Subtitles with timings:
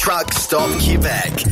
[0.00, 1.46] Truck Stop Québec.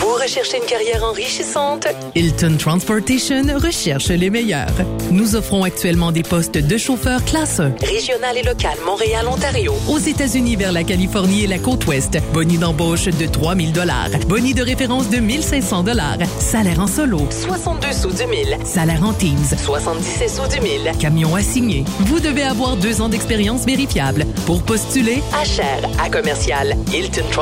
[0.00, 1.86] Vous recherchez une carrière enrichissante?
[2.14, 4.70] Hilton Transportation recherche les meilleurs.
[5.10, 7.72] Nous offrons actuellement des postes de chauffeur classe 1.
[7.82, 9.74] Régional et local, Montréal, Ontario.
[9.88, 12.18] Aux États-Unis vers la Californie et la côte ouest.
[12.32, 14.08] Boni d'embauche de 3000 dollars.
[14.28, 16.18] Boni de référence de 1500 dollars.
[16.38, 17.20] Salaire en solo.
[17.30, 18.56] 62 sous du mille.
[18.64, 19.36] Salaire en Teams.
[19.62, 20.90] 77 sous du mille.
[21.00, 21.84] Camion assigné.
[22.00, 24.24] Vous devez avoir deux ans d'expérience vérifiable.
[24.46, 26.76] Pour postuler, Achère à commercial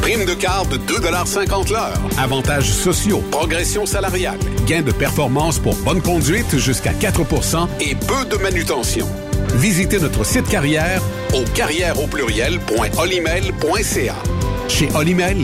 [0.00, 1.98] Prime de quart de 2,50 l'heure.
[2.18, 8.36] Avantages sociaux, progression salariale, gains de performance pour bonne conduite jusqu'à 4% et peu de
[8.42, 9.06] manutention.
[9.56, 11.00] Visitez notre site carrière
[11.34, 14.14] au carrière au pluriel.olimel.ca.
[14.68, 15.38] Chez Olimel,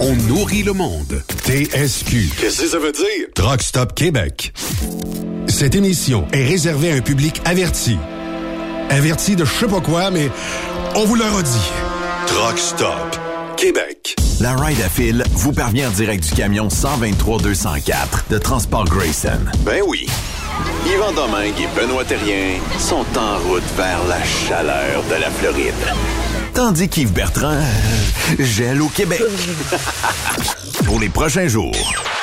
[0.00, 1.22] on nourrit le monde.
[1.44, 2.30] TSQ.
[2.40, 3.26] Qu'est-ce que ça veut dire?
[3.34, 4.52] Truck Stop Québec.
[5.48, 7.98] Cette émission est réservée à un public averti.
[8.90, 10.30] Averti de je sais pas quoi, mais
[10.94, 11.70] on vous le redit.
[12.26, 13.18] Truck Stop
[13.58, 14.14] Québec.
[14.40, 19.40] La Ride à Fil vous parvient en direct du camion 123-204 de Transport Grayson.
[19.64, 20.06] Ben oui.
[20.86, 25.74] Yvan Domingue et Benoît Thérien sont en route vers la chaleur de la Floride.
[26.54, 29.20] Tandis qu'Yves Bertrand euh, gèle au Québec.
[30.84, 31.74] Pour les prochains jours,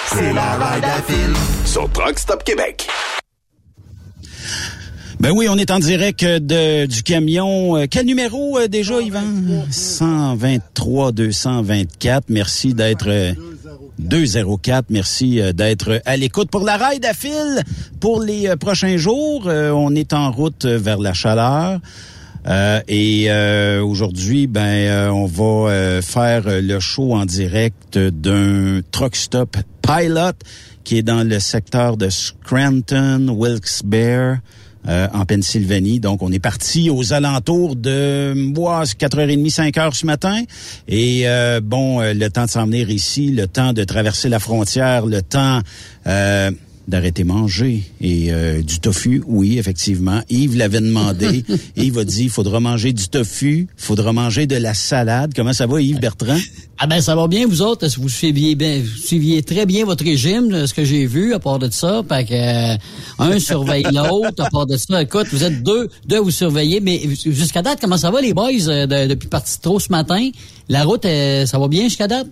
[0.08, 1.34] C'est la Ride à Fil
[1.66, 2.88] sur Truck Stop Québec.
[5.20, 7.78] Ben oui, on est en direct de, du camion.
[7.78, 9.24] Euh, Quel numéro euh, déjà, Yvan?
[9.72, 12.26] 123 224.
[12.30, 13.08] Merci d'être...
[13.10, 13.34] euh,
[13.98, 14.88] 204.
[14.90, 17.64] Merci euh, d'être à l'écoute pour la ride à fil
[18.02, 19.44] pour les euh, prochains jours.
[19.48, 21.80] Euh, on est en route euh, vers la chaleur.
[22.48, 27.98] Euh, et euh, aujourd'hui, ben, euh, on va euh, faire euh, le show en direct
[27.98, 30.34] d'un truck stop pilot
[30.84, 34.38] qui est dans le secteur de Scranton, Wilkes-Barre.
[34.88, 36.00] Euh, en Pennsylvanie.
[36.00, 40.44] Donc, on est parti aux alentours de moi, 4h30, 5h ce matin.
[40.88, 44.40] Et euh, bon, euh, le temps de s'en venir ici, le temps de traverser la
[44.40, 45.62] frontière, le temps
[46.08, 46.52] euh,
[46.88, 50.22] d'arrêter manger et euh, du tofu, oui, effectivement.
[50.30, 51.44] Yves l'avait demandé.
[51.76, 55.34] Yves a dit, il faudra manger du tofu, il faudra manger de la salade.
[55.36, 56.38] Comment ça va, Yves Bertrand?
[56.78, 60.04] Ah ben ça va bien vous autres, vous suiviez bien, vous suiviez très bien votre
[60.04, 62.78] régime, là, ce que j'ai vu à part de ça, fait que euh,
[63.18, 66.82] un surveille l'autre, à part de ça, écoute, vous êtes deux, deux à vous surveiller,
[66.82, 70.30] mais jusqu'à date, comment ça va les boys euh, de- depuis parti trop ce matin?
[70.68, 72.28] La route, euh, ça va bien jusqu'à date?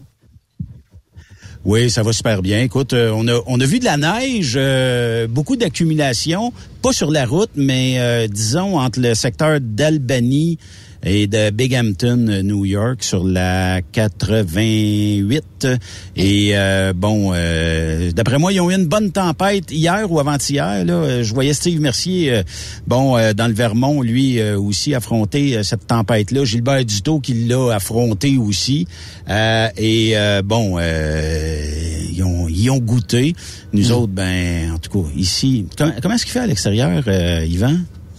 [1.65, 2.61] Oui, ça va super bien.
[2.61, 6.51] Écoute, euh, on a on a vu de la neige, euh, beaucoup d'accumulation,
[6.81, 10.57] pas sur la route, mais euh, disons entre le secteur d'Albany
[11.05, 15.67] et de Binghamton, New York, sur la 88.
[16.15, 20.85] Et euh, bon, euh, d'après moi, ils ont eu une bonne tempête hier ou avant-hier.
[20.85, 22.43] Là, je voyais Steve Mercier, euh,
[22.87, 26.45] bon, euh, dans le Vermont, lui euh, aussi affronter euh, cette tempête-là.
[26.45, 28.87] Gilbert Duto qui l'a affronté aussi.
[29.29, 31.65] Euh, et euh, bon, euh,
[32.11, 33.33] ils ont ils ont goûté.
[33.73, 37.45] Nous autres, ben, en tout cas, ici, comment, comment est-ce qu'il fait à l'extérieur, euh,
[37.45, 37.75] Yvan?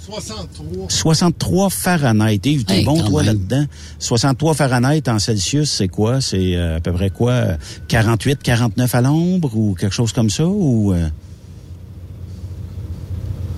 [0.07, 0.87] 63.
[0.91, 2.41] 63 Fahrenheit.
[2.45, 3.65] Yves, t'es Hey, bon, toi, là-dedans.
[3.99, 6.21] 63 Fahrenheit en Celsius, c'est quoi?
[6.21, 7.31] C'est euh, à peu près quoi?
[7.33, 7.57] euh,
[7.89, 10.47] 48, 49 à l'ombre ou quelque chose comme ça?
[10.47, 11.09] Ou, euh,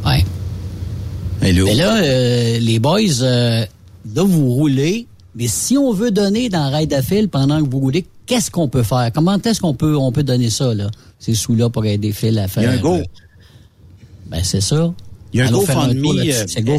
[0.05, 0.25] Ouais.
[1.43, 1.67] hello?
[1.67, 3.65] Mais là, euh, les boys, euh,
[4.15, 7.81] là, vous roulez, mais si on veut donner dans Raid à fil pendant que vous
[7.81, 9.11] roulez, qu'est-ce qu'on peut faire?
[9.13, 10.89] Comment est-ce qu'on peut, on peut donner ça, là?
[11.19, 12.63] Ces sous-là pour aider Phil à faire.
[12.63, 12.95] Il y a un go.
[12.97, 13.05] euh,
[14.29, 14.93] ben, c'est ça.
[15.33, 16.05] Il y a un GoFundMe.
[16.05, 16.23] euh,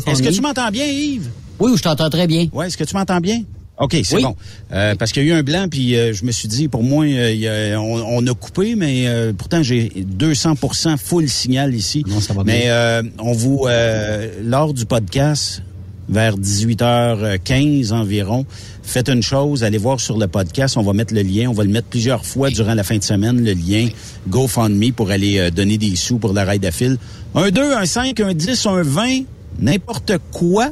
[0.08, 1.30] Est-ce que tu m'entends bien, Yves?
[1.60, 2.48] Oui, je t'entends très bien.
[2.54, 3.42] Ouais, est-ce que tu m'entends bien?
[3.80, 4.24] OK, c'est Oui.
[4.24, 4.36] bon.
[4.72, 6.82] Euh, parce qu'il y a eu un blanc, puis euh, je me suis dit, pour
[6.82, 11.76] moi, euh, y a- on, on a coupé, mais euh, pourtant, j'ai 200% full signal
[11.76, 12.04] ici.
[12.08, 12.72] Non, ça va mais bien.
[12.72, 15.62] euh, on vous, euh, lors du podcast,
[16.10, 18.46] vers 18h15 environ,
[18.84, 21.64] faites une chose, allez voir sur le podcast, on va mettre le lien, on va
[21.64, 23.90] le mettre plusieurs fois durant la fin de semaine, le lien
[24.28, 26.70] GoFundMe pour aller euh, donner des sous pour la raid à.
[27.36, 29.24] Un 2, un 5, un 10, un 20,
[29.60, 30.72] n'importe quoi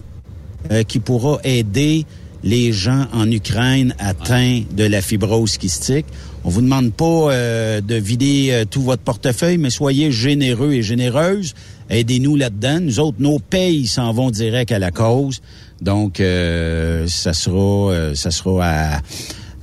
[0.71, 2.05] euh, qui pourra aider
[2.43, 6.05] les gens en Ukraine atteints de la fibrose kystique.
[6.47, 10.83] On vous demande pas euh, de vider euh, tout votre portefeuille, mais soyez généreux et
[10.83, 11.55] généreuses.
[11.89, 12.81] Aidez-nous là-dedans.
[12.81, 15.41] Nous autres, nos payes s'en vont direct à la cause.
[15.81, 19.01] Donc, euh, ça sera, ça sera à,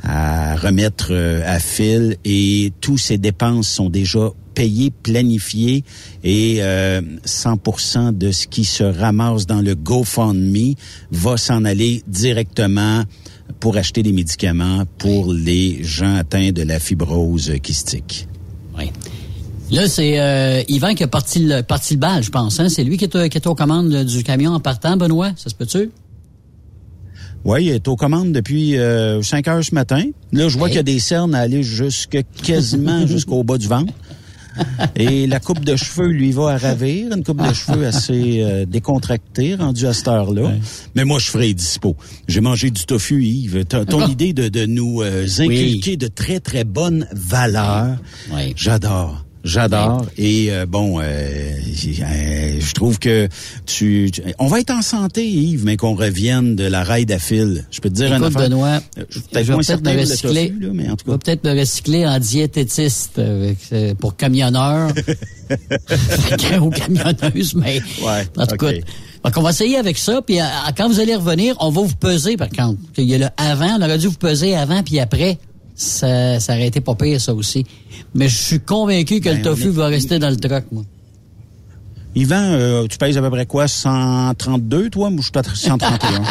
[0.02, 1.12] à remettre
[1.46, 5.84] à fil et tous ces dépenses sont déjà payées, planifiées
[6.24, 6.60] et
[7.24, 10.74] 100% de ce qui se ramasse dans le GoFundMe
[11.12, 13.04] va s'en aller directement
[13.60, 18.28] pour acheter des médicaments pour les gens atteints de la fibrose kystique.
[18.78, 18.90] Oui.
[19.70, 22.60] Là, c'est euh, Yvan qui a parti le, parti le bal, je pense.
[22.60, 22.68] Hein?
[22.68, 25.32] C'est lui qui est, qui est aux commandes du camion en partant, Benoît?
[25.36, 25.90] Ça se peut-tu?
[27.44, 30.04] Oui, il est aux commandes depuis euh, 5 heures ce matin.
[30.30, 33.66] Là, je vois qu'il y a des cernes à aller jusque quasiment jusqu'au bas du
[33.66, 33.92] ventre.
[34.96, 38.64] Et la coupe de cheveux lui va à ravir, une coupe de cheveux assez euh,
[38.66, 40.52] décontractée, rendue à cette heure-là.
[40.94, 41.96] Mais moi, je ferai dispo.
[42.28, 43.64] J'ai mangé du tofu, Yves.
[43.64, 47.96] ton idée de, de nous euh, inculquer de très, très bonnes valeurs,
[48.56, 49.24] j'adore.
[49.44, 50.06] J'adore.
[50.16, 53.28] Et euh, bon, euh, euh, je trouve que
[53.66, 57.66] tu, On va être en santé, Yves, mais qu'on revienne de la raide à fil.
[57.70, 58.42] Je peux te dire Écoute, un affaire.
[58.42, 59.02] Benoît, je
[59.42, 60.48] je vais peut-être me recycler.
[60.50, 64.16] Tofu, là, mais en tout Je vais peut-être me recycler en diététiste avec, euh, pour
[64.16, 64.90] camionneur.
[66.60, 68.72] ou camionneuse, mais Ouais, en tout cas.
[69.24, 70.44] Donc, on va essayer avec ça, puis euh,
[70.76, 72.78] quand vous allez revenir, on va vous peser, par contre.
[72.96, 75.38] Il y a le avant, on aurait dû vous peser avant, puis après.
[75.74, 77.64] Ça, ça aurait été pas pire, ça aussi.
[78.14, 80.64] Mais je suis convaincu que Ben, le tofu on est- va rester dans le truck,
[80.70, 80.84] moi.
[82.14, 83.66] Yvan, euh, tu pèses à peu près quoi?
[83.68, 85.08] 132, toi?
[85.10, 86.22] Moi, je suis à 131.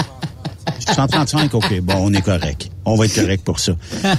[0.94, 1.82] 135, OK.
[1.82, 2.70] Bon, on est correct.
[2.86, 3.74] On va être correct pour ça.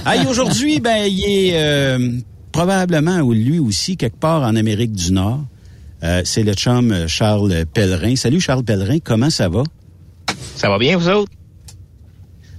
[0.05, 2.17] Hey, aujourd'hui, ben, il est euh,
[2.51, 5.39] probablement, ou lui aussi, quelque part en Amérique du Nord.
[6.03, 8.17] Euh, c'est le chum Charles Pellerin.
[8.17, 8.97] Salut, Charles Pellerin.
[9.01, 9.63] Comment ça va?
[10.57, 11.31] Ça va bien, vous autres?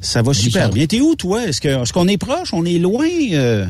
[0.04, 0.86] Ça va super bien.
[0.86, 1.44] T'es où, toi?
[1.46, 2.52] Est-ce qu'on est proche?
[2.52, 3.06] On est loin?
[3.32, 3.66] euh?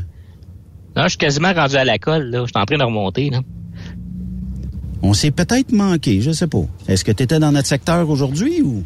[0.96, 2.40] Non, je suis quasiment rendu à la colle, là.
[2.42, 3.40] Je suis en train de remonter, là.
[5.02, 6.64] On s'est peut-être manqué, je sais pas.
[6.88, 8.82] Est-ce que tu étais dans notre secteur aujourd'hui ou?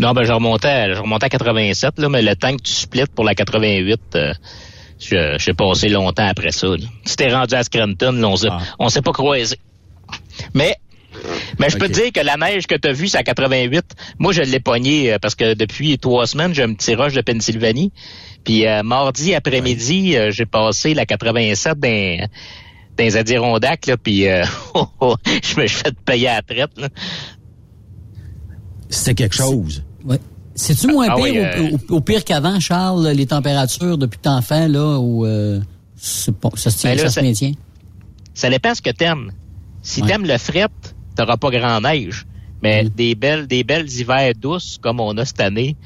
[0.00, 2.72] Non, ben, je remontais, à- je remontais à 87, là, mais le temps que tu
[2.72, 4.32] splits pour la 88, euh,
[4.98, 6.76] je, je suis passé longtemps après ça, là.
[7.04, 8.48] Si t'es rendu à Scranton, là, on s'est,
[8.88, 9.58] s'est pas croisés.
[10.54, 10.76] Mais,
[11.58, 13.84] mais je peux te dire que la neige que t'as vue, c'est à 88.
[14.18, 17.20] Moi, je l'ai pogné euh, parce que depuis trois semaines, j'ai un petit rush de
[17.20, 17.92] Pennsylvanie.
[18.44, 22.28] Puis euh, mardi après-midi, euh, j'ai passé la 87 dans, dans
[23.04, 24.44] les Adirondacks, là, puis euh,
[25.42, 26.88] je me suis fait payer à la traite, là.
[28.88, 29.84] C'était quelque chose.
[30.04, 30.18] Ouais.
[30.54, 31.42] C'est-tu moins Ah pire oui, ou-
[31.74, 35.60] euh, ou pire qu'avant, Charles, les températures depuis que t'en fais, là, où euh,
[35.96, 37.52] c'est pas- ça se tient, Ben là, ça se ça- maintient?
[38.34, 39.30] Ça dépend ce que t'aimes.
[39.82, 40.08] Si Ouais.
[40.08, 40.66] t'aimes le fret,
[41.18, 42.26] t'auras pas grand neige.
[42.62, 45.76] Mais des belles, des belles hivers douces comme on a cette année,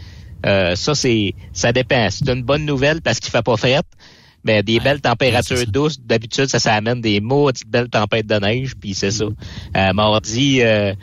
[0.47, 2.09] euh, ça c'est, ça dépend.
[2.11, 3.83] C'est une bonne nouvelle parce qu'il fait pas fret.
[4.45, 8.73] Mais des belles températures douces, d'habitude, ça, ça amène des maudites belles tempêtes de neige,
[8.75, 9.25] puis c'est ça.
[9.25, 10.95] Euh, mardi, euh,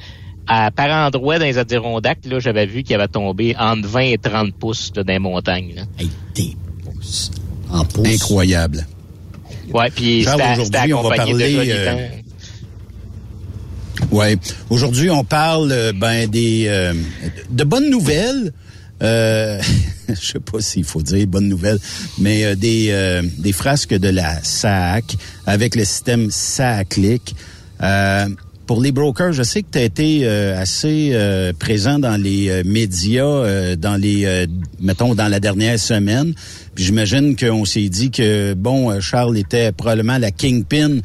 [0.46, 4.18] à, par endroit dans les Adirondacks, là, j'avais vu qu'il avait tombé entre 20 et
[4.18, 5.74] 30 pouces là, dans les montagnes.
[5.74, 5.84] Là.
[7.72, 8.08] En pouces.
[8.14, 8.86] Incroyable.
[9.74, 12.08] Ouais, puis aujourd'hui, on va accompagné de parler, euh.
[14.12, 14.38] Ouais.
[14.72, 16.94] Aujourd'hui, on parle euh, ben des euh,
[17.52, 18.52] de bonnes nouvelles.
[19.04, 19.62] Euh,
[20.10, 21.78] je sais pas s'il faut dire bonnes nouvelles,
[22.18, 27.36] mais euh, des euh, des frasques de la SAC avec le système SACLIC.
[27.84, 28.26] Euh,
[28.66, 31.18] pour les brokers, je sais que tu as été assez
[31.58, 34.46] présent dans les médias dans les
[34.80, 36.36] mettons dans la dernière semaine.
[36.76, 41.00] J'imagine qu'on s'est dit que bon Charles était probablement la kingpin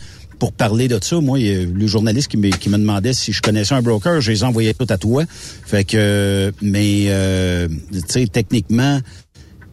[0.45, 3.73] pour parler de ça, moi, le journaliste qui me, qui me demandait si je connaissais
[3.75, 5.25] un broker, je les envoyais tout à toi.
[5.65, 9.01] Fait que, mais, euh, tu sais, techniquement,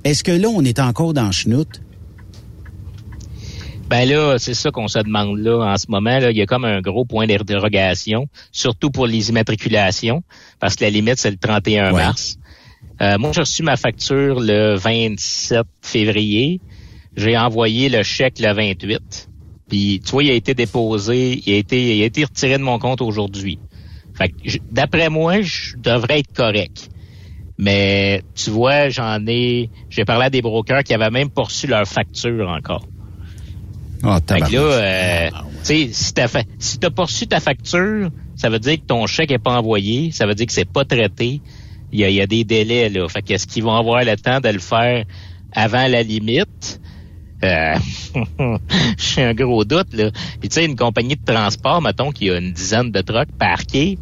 [0.05, 1.81] est-ce que là, on est encore dans chenoute?
[3.89, 6.19] Ben là, c'est ça qu'on se demande là en ce moment.
[6.19, 10.23] Là, il y a comme un gros point d'interrogation, surtout pour les immatriculations,
[10.61, 12.01] parce que la limite, c'est le 31 Ouais.
[12.01, 12.37] mars.
[13.01, 16.61] Euh, moi, j'ai reçu ma facture le 27 février.
[17.17, 19.27] J'ai envoyé le chèque le 28.
[19.71, 22.63] Puis, tu vois, il a été déposé, il a été, il a été retiré de
[22.63, 23.57] mon compte aujourd'hui.
[24.13, 26.89] Fait que, d'après moi, je devrais être correct.
[27.57, 31.67] Mais, tu vois, j'en ai, j'ai parlé à des brokers qui avaient même pas reçu
[31.67, 32.85] leur facture encore.
[34.03, 37.39] Ah, Fait que là, euh, tu sais, si t'as fa- si t'as pas reçu ta
[37.39, 40.65] facture, ça veut dire que ton chèque est pas envoyé, ça veut dire que c'est
[40.69, 41.39] pas traité.
[41.93, 43.07] Il y a, il y a des délais, là.
[43.07, 45.05] Fait qu'est-ce qu'ils vont avoir le temps de le faire
[45.53, 46.81] avant la limite?
[47.43, 47.75] Euh,
[48.97, 50.11] J'ai un gros doute, là.
[50.39, 53.97] Puis tu sais, une compagnie de transport, mettons, qui a une dizaine de trucks parqués,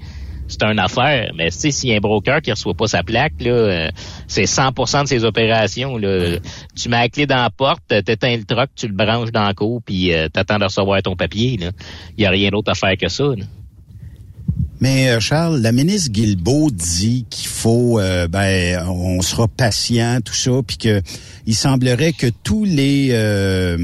[0.48, 1.32] c'est une affaire.
[1.36, 3.90] Mais tu sais, s'il y a un broker qui reçoit pas sa plaque, là, euh,
[4.28, 5.98] c'est 100% de ses opérations.
[5.98, 6.38] Là.
[6.76, 9.54] Tu mets la clé dans la porte, t'éteins le truck, tu le branches dans le
[9.54, 11.60] cours, puis euh, t'attends de recevoir ton papier.
[12.18, 13.24] Il y a rien d'autre à faire que ça.
[13.24, 13.46] Là.
[14.82, 20.34] Mais euh, Charles, la ministre Guilbeault dit qu'il faut, euh, ben, on sera patient, tout
[20.34, 21.02] ça, puis que
[21.46, 23.78] il semblerait que tous les, euh,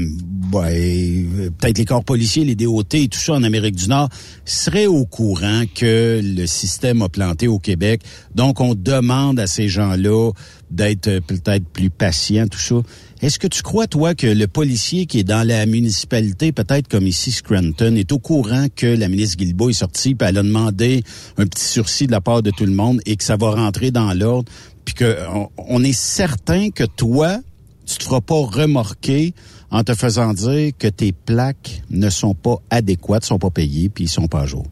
[0.50, 4.08] ben, peut-être les corps policiers, les DOT et tout ça en Amérique du Nord
[4.44, 8.02] seraient au courant que le système a planté au Québec.
[8.34, 10.32] Donc, on demande à ces gens-là
[10.70, 12.76] d'être peut-être plus patients, tout ça.
[13.22, 17.06] Est-ce que tu crois, toi, que le policier qui est dans la municipalité, peut-être comme
[17.06, 21.02] ici Scranton, est au courant que la ministre Guilbeault est sortie, puis elle a demandé
[21.38, 23.90] un petit sursis de la part de tout le monde et que ça va rentrer
[23.90, 24.50] dans l'ordre,
[24.84, 27.38] puis qu'on on est certain que toi,
[27.86, 29.32] tu te feras pas remorquer
[29.70, 34.04] en te faisant dire que tes plaques ne sont pas adéquates, sont pas payées, puis
[34.04, 34.66] ils sont pas à jour.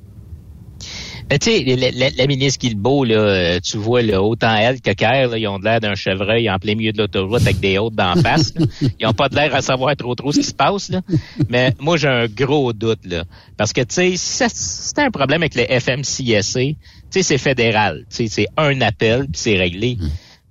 [1.30, 4.82] Ben, tu sais, la, la, la, ministre Guilbeault, là, euh, tu vois, là, autant elle
[4.82, 7.60] que Kerr, là, ils ont de l'air d'un chevreuil en plein milieu de l'autoroute avec
[7.60, 8.52] des hôtes d'en face.
[9.00, 10.90] Ils ont pas de l'air à savoir trop trop ce qui se passe.
[10.90, 11.00] Là.
[11.48, 13.06] Mais moi, j'ai un gros doute.
[13.06, 13.24] là,
[13.56, 16.76] Parce que, tu sais, c'était un problème avec le FMCSA, tu
[17.08, 18.04] sais, c'est fédéral.
[18.10, 19.96] Tu sais, c'est un appel, puis c'est réglé.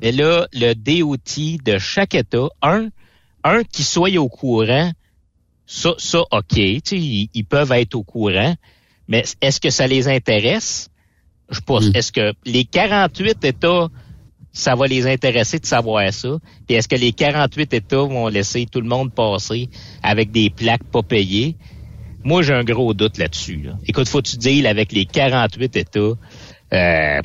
[0.01, 2.89] Mais là, le DOT de chaque État, un,
[3.43, 4.91] un qui soit au courant,
[5.65, 8.55] ça, ça OK, tu sais, ils, ils peuvent être au courant,
[9.07, 10.89] mais est-ce que ça les intéresse?
[11.49, 11.85] Je pense.
[11.93, 13.89] Est-ce que les 48 États,
[14.51, 16.37] ça va les intéresser de savoir ça?
[16.69, 19.69] Et est-ce que les 48 États vont laisser tout le monde passer
[20.01, 21.55] avec des plaques pas payées?
[22.23, 23.57] Moi, j'ai un gros doute là-dessus.
[23.57, 23.77] Là.
[23.85, 27.21] Écoute, faut tu dire avec les 48 États, euh,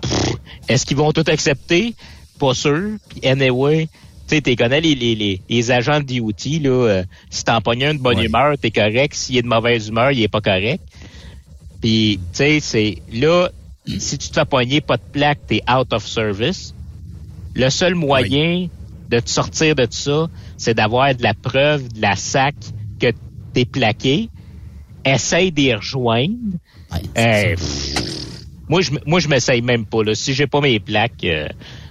[0.69, 1.95] est-ce qu'ils vont tout accepter?
[2.41, 2.97] Pas sûr.
[3.09, 3.89] Puis anyway,
[4.37, 7.85] sais, tu connais les, les, les, les, agents de DOT, là, euh, si t'en pognes
[7.85, 8.27] un de bonne ouais.
[8.27, 9.15] humeur, t'es correct.
[9.15, 10.83] S'il est de mauvaise humeur, il est pas correct.
[11.81, 13.49] Puis, tu sais, c'est là,
[13.87, 16.75] si tu te fais pogner pas de plaque, t'es out of service.
[17.55, 18.71] Le seul moyen oui.
[19.09, 22.55] de te sortir de ça, c'est d'avoir de la preuve de la SAC
[23.01, 23.13] que
[23.53, 24.29] t'es plaqué.
[25.05, 26.37] Essaye d'y rejoindre.
[26.93, 27.57] Ouais, euh,
[28.69, 30.03] moi, je moi, je m'essaye même pas.
[30.03, 30.15] Là.
[30.15, 31.49] Si j'ai pas mes plaques, euh,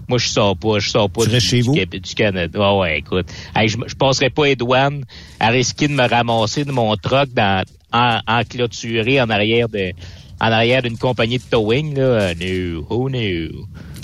[0.08, 0.80] moi, je sors pas.
[0.80, 1.76] Je sors pas du, chez du, vous?
[1.76, 2.60] du Canada.
[2.62, 3.28] Oh, ouais, écoute.
[3.56, 5.04] Hey, je, je passerai pas les douanes
[5.39, 9.91] à risquer de me ramasser de mon truck dans, en, en clôturé en arrière de
[10.39, 12.34] en arrière d'une compagnie de towing, là.
[12.36, 13.20] No, oh no.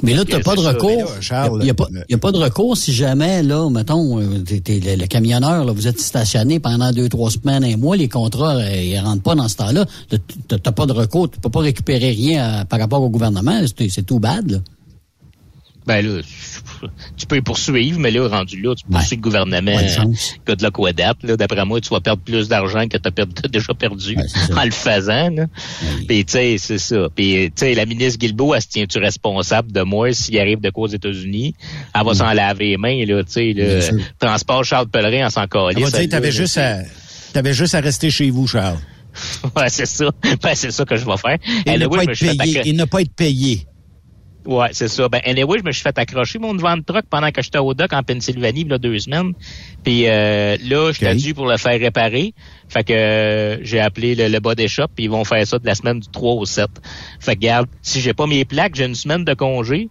[0.02, 1.12] Mais là, tu n'as pas de recours.
[1.62, 5.08] Il n'y a, a, pas de recours si jamais, là, mettons, t'es, t'es le, le,
[5.08, 9.00] camionneur, là, vous êtes stationné pendant deux, trois semaines, un mois, les contrats, euh, ils
[9.00, 9.86] rentrent pas dans ce temps-là.
[10.10, 10.18] Tu
[10.52, 13.62] n'as pas de recours, tu peux pas récupérer rien à, par rapport au gouvernement.
[13.78, 14.58] C'est, c'est tout bad, là.
[15.86, 16.22] Ben là,
[17.18, 19.16] tu peux poursuivre, mais là, rendu là, tu poursuis ouais.
[19.18, 19.78] le gouvernement
[20.46, 21.18] que de la quoi date.
[21.24, 24.64] Là, d'après moi, tu vas perdre plus d'argent que tu as déjà perdu ouais, en
[24.64, 25.30] le faisant.
[25.30, 25.46] Là.
[25.82, 26.06] Oui.
[26.08, 27.08] Puis tu sais, c'est ça.
[27.14, 30.70] Puis tu sais, la ministre Guilbeault, elle se tient-tu responsable de moi s'il arrive de
[30.70, 31.56] quoi aux États-Unis?
[31.94, 32.16] Elle va mmh.
[32.16, 33.80] s'en laver les mains, là, tu sais, le
[34.20, 35.78] transport Charles Pellerin en s'en calisse.
[35.78, 36.80] Elle va dire, t'avais juste à,
[37.34, 38.80] t'avais juste à rester chez vous, Charles.
[39.56, 40.06] ouais, c'est ça.
[40.42, 41.38] Ben, c'est ça que je vais faire.
[41.66, 43.68] Et, ne, pas être payé, et ne pas être payé.
[44.46, 45.08] Ouais, c'est ça.
[45.08, 47.74] Ben, anyway, je me suis fait accrocher mon devant de truck pendant que j'étais au
[47.74, 49.34] dock en Pennsylvanie, il y a deux semaines.
[49.84, 51.18] Puis euh, là, j'étais okay.
[51.18, 52.34] dû pour le faire réparer.
[52.68, 55.66] Fait que euh, j'ai appelé le, le body shop, puis ils vont faire ça de
[55.66, 56.68] la semaine du 3 au 7.
[57.20, 59.90] Fait que, regarde, si j'ai pas mes plaques, j'ai une semaine de congé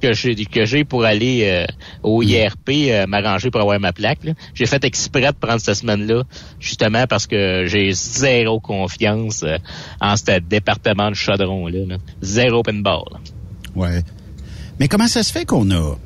[0.00, 1.66] que j'ai que j'ai pour aller euh,
[2.02, 4.20] au IRP euh, m'arranger pour avoir ma plaque.
[4.54, 6.22] J'ai fait exprès de prendre cette semaine-là,
[6.60, 9.58] justement parce que j'ai zéro confiance euh,
[10.00, 11.86] en ce département de chaudron-là.
[11.86, 11.96] Là.
[12.22, 13.02] Zéro pinball.
[13.12, 13.18] Là.
[13.78, 14.02] Ouais.
[14.80, 15.96] Mais comment ça se fait qu'on a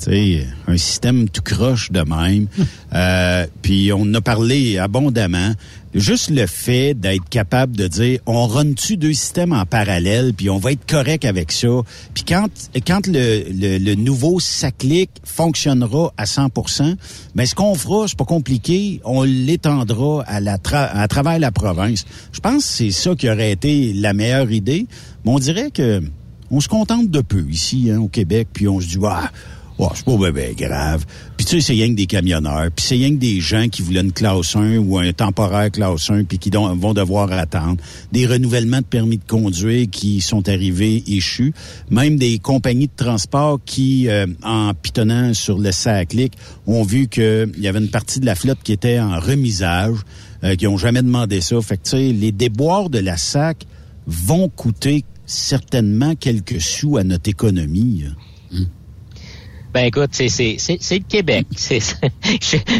[0.00, 2.46] sais, un système tout croche de même?
[2.94, 5.52] euh, puis on a parlé abondamment.
[5.92, 10.58] Juste le fait d'être capable de dire, on run-tu deux systèmes en parallèle, puis on
[10.58, 11.66] va être correct avec ça.
[12.14, 12.46] Puis quand
[12.86, 16.94] quand le, le, le nouveau SACLIC fonctionnera à 100%
[17.34, 21.50] ben ce qu'on fera, c'est pas compliqué, on l'étendra à la tra à travers la
[21.50, 22.06] province.
[22.30, 24.86] Je pense que c'est ça qui aurait été la meilleure idée.
[25.24, 26.02] Mais on dirait que
[26.50, 29.30] on se contente de peu ici, hein, au Québec, puis on se dit, ah,
[29.94, 31.04] c'est pas ben, grave.
[31.36, 33.82] Puis tu sais, c'est rien que des camionneurs, puis c'est rien que des gens qui
[33.82, 37.76] voulaient une classe 1 ou un temporaire classe 1, puis qui vont devoir attendre.
[38.12, 41.54] Des renouvellements de permis de conduire qui sont arrivés échus.
[41.90, 46.34] Même des compagnies de transport qui, euh, en pitonnant sur le SACLIC,
[46.66, 49.98] ont vu qu'il y avait une partie de la flotte qui était en remisage,
[50.44, 51.60] euh, qui ont jamais demandé ça.
[51.60, 53.66] Fait que tu sais, les déboires de la SAC
[54.06, 58.04] vont coûter certainement quelques sous à notre économie.
[58.52, 58.66] Hum.
[59.72, 61.46] Ben écoute, c'est c'est c'est c'est le Québec.
[61.56, 61.80] C'est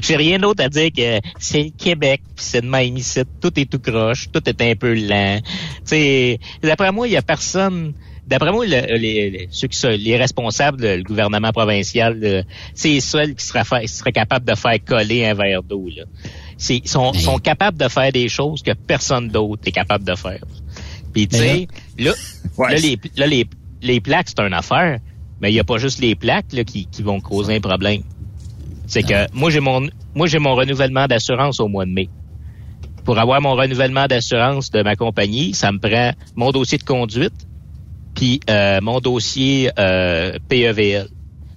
[0.02, 2.20] j'ai rien d'autre à dire que c'est le Québec.
[2.34, 3.20] c'est de même ici.
[3.40, 5.38] Tout est tout croche, tout est un peu lent.
[5.84, 7.92] Sais, d'après moi, il y a personne.
[8.26, 13.34] D'après moi, le- les, ceux qui sont les responsables, le gouvernement provincial, c'est les seuls
[13.36, 15.88] qui seraient, fa- qui seraient capables de faire coller un verre d'eau.
[16.68, 20.42] Ils sont, sont capables de faire des choses que personne d'autre est capable de faire.
[21.12, 21.66] Puis tu sais,
[22.00, 22.12] là,
[22.58, 23.46] là, les, là, les,
[23.82, 24.98] les plaques, c'est une affaire,
[25.40, 28.02] mais il n'y a pas juste les plaques là, qui, qui vont causer un problème.
[28.86, 32.08] C'est que moi, j'ai mon moi j'ai mon renouvellement d'assurance au mois de mai.
[33.04, 37.32] Pour avoir mon renouvellement d'assurance de ma compagnie, ça me prend mon dossier de conduite,
[38.14, 41.08] puis euh, mon dossier euh, PEVL.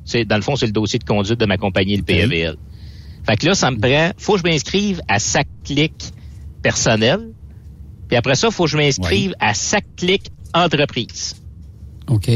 [0.05, 2.55] C'est dans le fond, c'est le dossier de conduite de ma compagnie, le PEVL.
[3.25, 5.93] Fait que là, ça me prend, faut que je m'inscrive à SAC-Clic
[6.61, 7.32] personnel,
[8.07, 11.35] puis après ça, faut que je m'inscrive à SAC-Clic entreprise.
[12.07, 12.29] OK.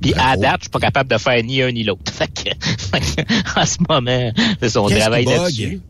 [0.00, 2.12] Puis à date, je suis pas capable de faire ni un ni l'autre.
[3.56, 5.80] En ce moment, c'est son travail là-dessus.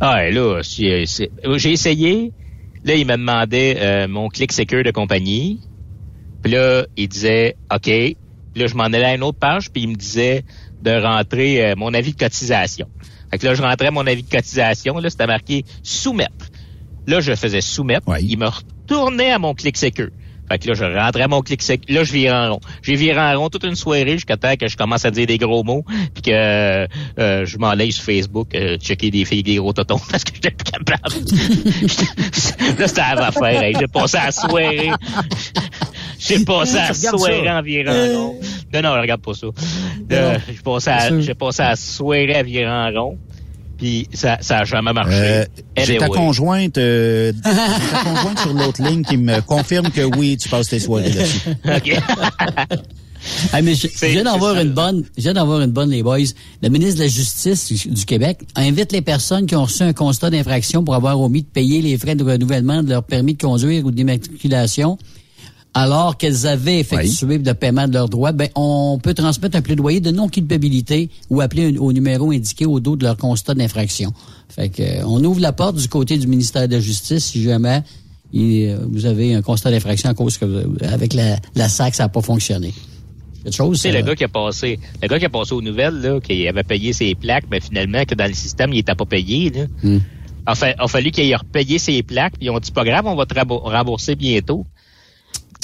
[0.00, 1.02] Ah, et là, j'ai
[1.72, 2.32] essayé.
[2.84, 5.60] Là, il me demandait euh, mon clic secure de compagnie.
[6.42, 7.82] Puis là, il disait OK.
[7.82, 8.16] Puis
[8.54, 10.44] là, je m'en allais à une autre page, puis il me disait
[10.82, 12.88] de rentrer euh, mon avis de cotisation.
[13.30, 14.98] Fait que là, je rentrais mon avis de cotisation.
[14.98, 16.50] Là, c'était marqué soumettre.
[17.08, 18.06] Là, je faisais soumettre.
[18.20, 20.10] Il me retournait à mon clic secure.
[20.46, 21.82] Fait que là, je rentrais à mon clic sec.
[21.88, 22.60] Là, je virais en rond.
[22.82, 25.38] J'ai viré en rond toute une soirée jusqu'à temps que je commence à dire des
[25.38, 26.30] gros mots puis que
[27.18, 30.34] euh, je m'en aille sur Facebook euh, checker des filles des gros totons parce que
[30.34, 31.00] j'étais plus capable.
[32.78, 33.62] là, c'était avant faire.
[33.62, 33.74] hey.
[33.78, 34.90] J'ai passé à la soirée.
[36.18, 37.58] J'ai passé à la soirée ça.
[37.58, 38.40] en virant en rond.
[38.74, 39.46] Non, non, regarde pas ça.
[40.12, 43.18] Euh, j'ai passé à, j'ai passé à la soirée à virer en rond.
[43.78, 45.14] Puis ça, ça a jamais marché.
[45.14, 45.44] Euh,
[45.76, 50.48] J'ai ta conjointe, euh, ta conjointe sur l'autre ligne qui me confirme que oui, tu
[50.48, 51.40] passes tes soirées là-dessus.
[53.52, 56.18] Ah, mais je je viens d'avoir une bonne, je viens d'avoir une bonne, les boys.
[56.62, 60.30] Le ministre de la Justice du Québec invite les personnes qui ont reçu un constat
[60.30, 63.84] d'infraction pour avoir omis de payer les frais de renouvellement de leur permis de conduire
[63.84, 64.98] ou d'immatriculation
[65.74, 70.00] alors qu'elles avaient effectué le paiement de leurs droits, ben, on peut transmettre un plaidoyer
[70.00, 74.12] de non-culpabilité ou appeler un- au numéro indiqué au dos de leur constat d'infraction.
[74.48, 77.42] Fait que, euh, on ouvre la porte du côté du ministère de la Justice si
[77.42, 77.82] jamais
[78.32, 81.94] il- euh, vous avez un constat d'infraction à cause que vous- avec la, la SAC,
[81.94, 82.72] ça n'a pas fonctionné.
[83.76, 83.88] Ça.
[83.92, 86.64] le gars qui a passé, le gars qui a passé aux nouvelles, là, qui avait
[86.64, 89.64] payé ses plaques, mais finalement, que dans le système, il était pas payé, là.
[89.82, 89.98] Hmm.
[90.46, 93.04] Enfin, il a fallu qu'il ait repayé ses plaques, puis ils ont dit, pas grave,
[93.06, 94.66] on va te rembourser bientôt.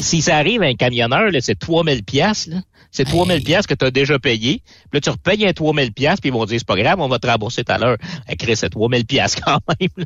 [0.01, 2.51] Si ça arrive à un camionneur, c'est 3000 pièces.
[2.91, 4.63] C'est 3000 pièces que tu as déjà payé.
[4.65, 7.09] Puis là, tu repayes un 3000 pièces puis ils vont dire, c'est pas grave, on
[7.09, 7.97] va te rembourser tout à l'heure.
[8.39, 10.05] Chris, c'est 3000 pièces quand même, là.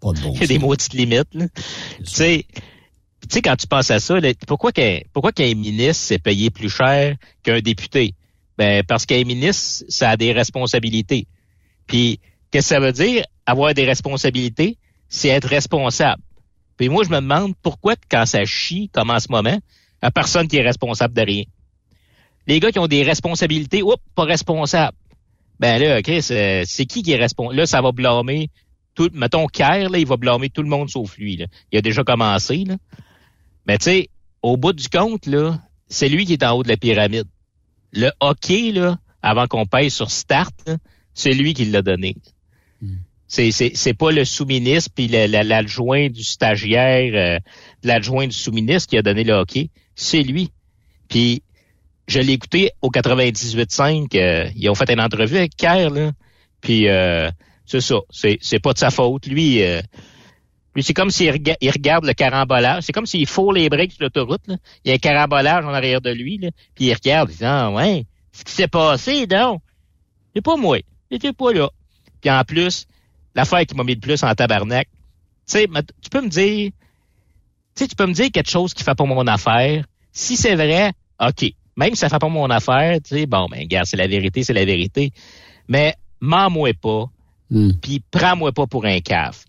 [0.00, 1.46] Pas de bon Il y a des maudites limites, là.
[1.98, 2.46] Tu sais,
[3.28, 6.50] tu sais, quand tu penses à ça, là, pourquoi qu'un, pourquoi qu'un ministre s'est payé
[6.50, 8.14] plus cher qu'un député?
[8.58, 11.26] Ben, parce qu'un ministre, ça a des responsabilités.
[11.86, 14.78] Puis, qu'est-ce que ça veut dire, avoir des responsabilités?
[15.08, 16.22] C'est être responsable.
[16.76, 19.58] Puis moi, je me demande pourquoi, quand ça chie, comme en ce moment,
[20.02, 21.44] a personne qui est responsable de rien.
[22.46, 24.96] Les gars qui ont des responsabilités, oups, pas responsable.
[25.60, 27.56] Ben là, Chris, euh, c'est qui qui est responsable?
[27.56, 28.50] Là, ça va blâmer
[28.94, 31.46] tout, mettons, Kerr, là, il va blâmer tout le monde sauf lui, là.
[31.72, 32.76] Il a déjà commencé, là.
[33.66, 34.08] Mais tu sais,
[34.42, 35.58] au bout du compte, là,
[35.88, 37.26] c'est lui qui est en haut de la pyramide.
[37.92, 40.54] Le hockey, là, avant qu'on paye sur Start,
[41.14, 42.16] c'est lui qui l'a donné.
[43.26, 47.38] C'est, c'est, c'est pas le sous-ministre puis l'adjoint du stagiaire, euh,
[47.82, 49.70] l'adjoint du sous-ministre qui a donné le hockey.
[49.94, 50.50] C'est lui.
[51.08, 51.42] Puis
[52.06, 54.16] je l'ai écouté au 98.5.
[54.16, 56.12] euh, ils ont fait une entrevue avec Kerr, là.
[56.60, 57.30] Puis euh,
[57.66, 57.96] c'est ça.
[58.10, 59.26] C'est, c'est pas de sa faute.
[59.26, 59.80] Lui, euh,
[60.74, 62.84] lui c'est comme s'il rega- il regarde le carambolage.
[62.84, 64.42] C'est comme s'il fourre les breaks sur l'autoroute.
[64.84, 66.38] Il y a un carambolage en arrière de lui.
[66.38, 67.30] Là, puis il regarde.
[67.30, 69.60] Dit Ah ouais, ce qui s'est passé, donc?
[70.34, 70.78] C'est pas moi.
[71.10, 71.70] J'étais pas là.
[72.20, 72.86] Puis en plus,
[73.34, 74.88] l'affaire qui m'a mis le plus en tabarnak,
[75.46, 75.66] tu sais,
[76.02, 76.70] tu peux me dire,
[77.74, 79.84] tu tu peux me dire quelque chose qui fait pas mon affaire.
[80.12, 81.52] Si c'est vrai, OK.
[81.76, 84.44] Même si ça fait pas mon affaire, tu sais, bon, ben, gars, c'est la vérité,
[84.44, 85.12] c'est la vérité.
[85.68, 87.06] Mais, mens-moi pas,
[87.82, 89.44] puis prends-moi pas pour un cave.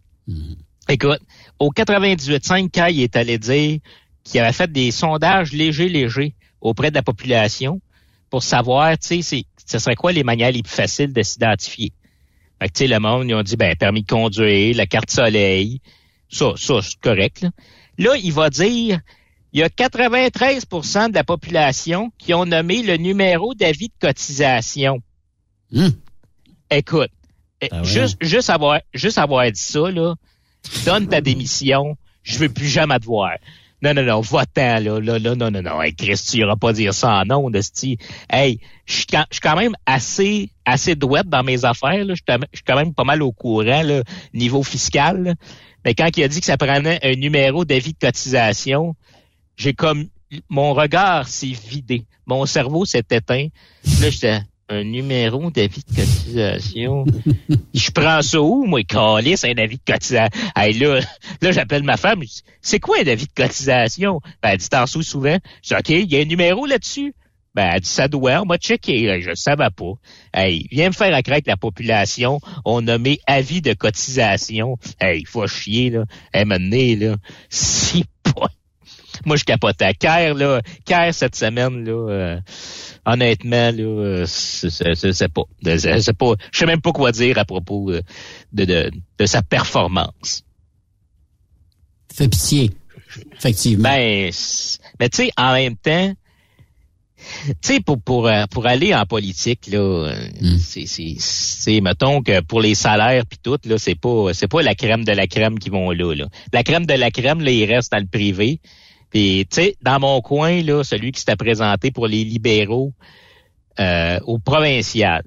[0.89, 1.21] Écoute,
[1.59, 3.79] au 98.5, quand il est allé dire
[4.23, 7.79] qu'il avait fait des sondages légers, légers auprès de la population
[8.29, 11.91] pour savoir, tu sais, ce serait quoi les manières les plus faciles de s'identifier.
[12.61, 15.09] Fait que, tu sais, le monde, ils ont dit, ben, permis de conduire, la carte
[15.09, 15.81] soleil.
[16.29, 17.49] Ça, ça, c'est correct, là.
[17.97, 18.99] Là, il va dire,
[19.53, 25.01] il y a 93% de la population qui ont nommé le numéro d'avis de cotisation.
[26.69, 27.11] Écoute,
[27.61, 30.15] eh, juste, juste avoir, juste avoir dit ça, là,
[30.85, 33.37] donne ta démission, je veux plus jamais te voir.
[33.81, 35.81] Non, non, non, va-t'en, là, là, là, non, non, non.
[35.81, 37.97] Hey, Chris, tu iras pas dire ça en nom, Esti.
[38.29, 42.13] Hey, je suis quand, même assez, assez douette dans mes affaires, là.
[42.15, 44.01] Je suis quand même pas mal au courant, là,
[44.33, 45.33] niveau fiscal, là.
[45.83, 48.95] Mais quand il a dit que ça prenait un numéro d'avis de cotisation,
[49.55, 50.07] j'ai comme,
[50.49, 52.05] mon regard s'est vidé.
[52.25, 53.49] Mon cerveau s'est éteint.
[54.01, 57.05] Là, j'étais, un numéro d'avis de cotisation.
[57.73, 60.29] je prends ça où, moi, calice, un avis de cotisation?
[60.55, 60.99] Hey, là,
[61.41, 64.21] là, j'appelle ma femme, je dis, c'est quoi un avis de cotisation?
[64.41, 65.37] Ben, elle dit, t'en sous souvent.
[65.63, 67.13] Je OK, il y a un numéro là-dessus.
[67.53, 69.21] Ben, elle dit, ça doit, on m'a checké.
[69.21, 69.93] Je ne savais pas.
[70.33, 72.39] Hey, viens me faire accroître la population.
[72.65, 74.77] On nommé avis de cotisation.
[74.99, 76.05] Hey, il faut chier, là.
[76.33, 77.15] Hey, maintenant, là,
[77.49, 78.49] si pas.
[79.25, 79.93] Moi, je capotais.
[79.93, 82.39] Caire, là, Caire, cette semaine, là, euh,
[83.05, 84.69] honnêtement, là, euh, c'est
[85.31, 85.43] pas.
[85.63, 86.33] C'est c'est pas.
[86.51, 88.01] Je sais même pas quoi dire à propos euh,
[88.53, 90.43] de, de, de sa performance.
[92.13, 92.71] Fait pitié.
[93.37, 93.89] Effectivement.
[93.89, 94.31] Ben,
[94.99, 96.13] mais tu sais, en même temps,
[97.17, 102.61] tu sais, pour, pour, euh, pour aller en politique, là, euh, c'est, mettons que pour
[102.61, 105.69] les salaires puis tout, là, c'est pas, c'est pas la crème de la crème qui
[105.69, 106.27] vont là, là.
[106.53, 108.59] La crème de la crème, là, il reste dans le privé.
[109.15, 112.91] Puis, tu sais, dans mon coin, là, celui qui s'était présenté pour les libéraux
[113.79, 115.23] euh, au provincial,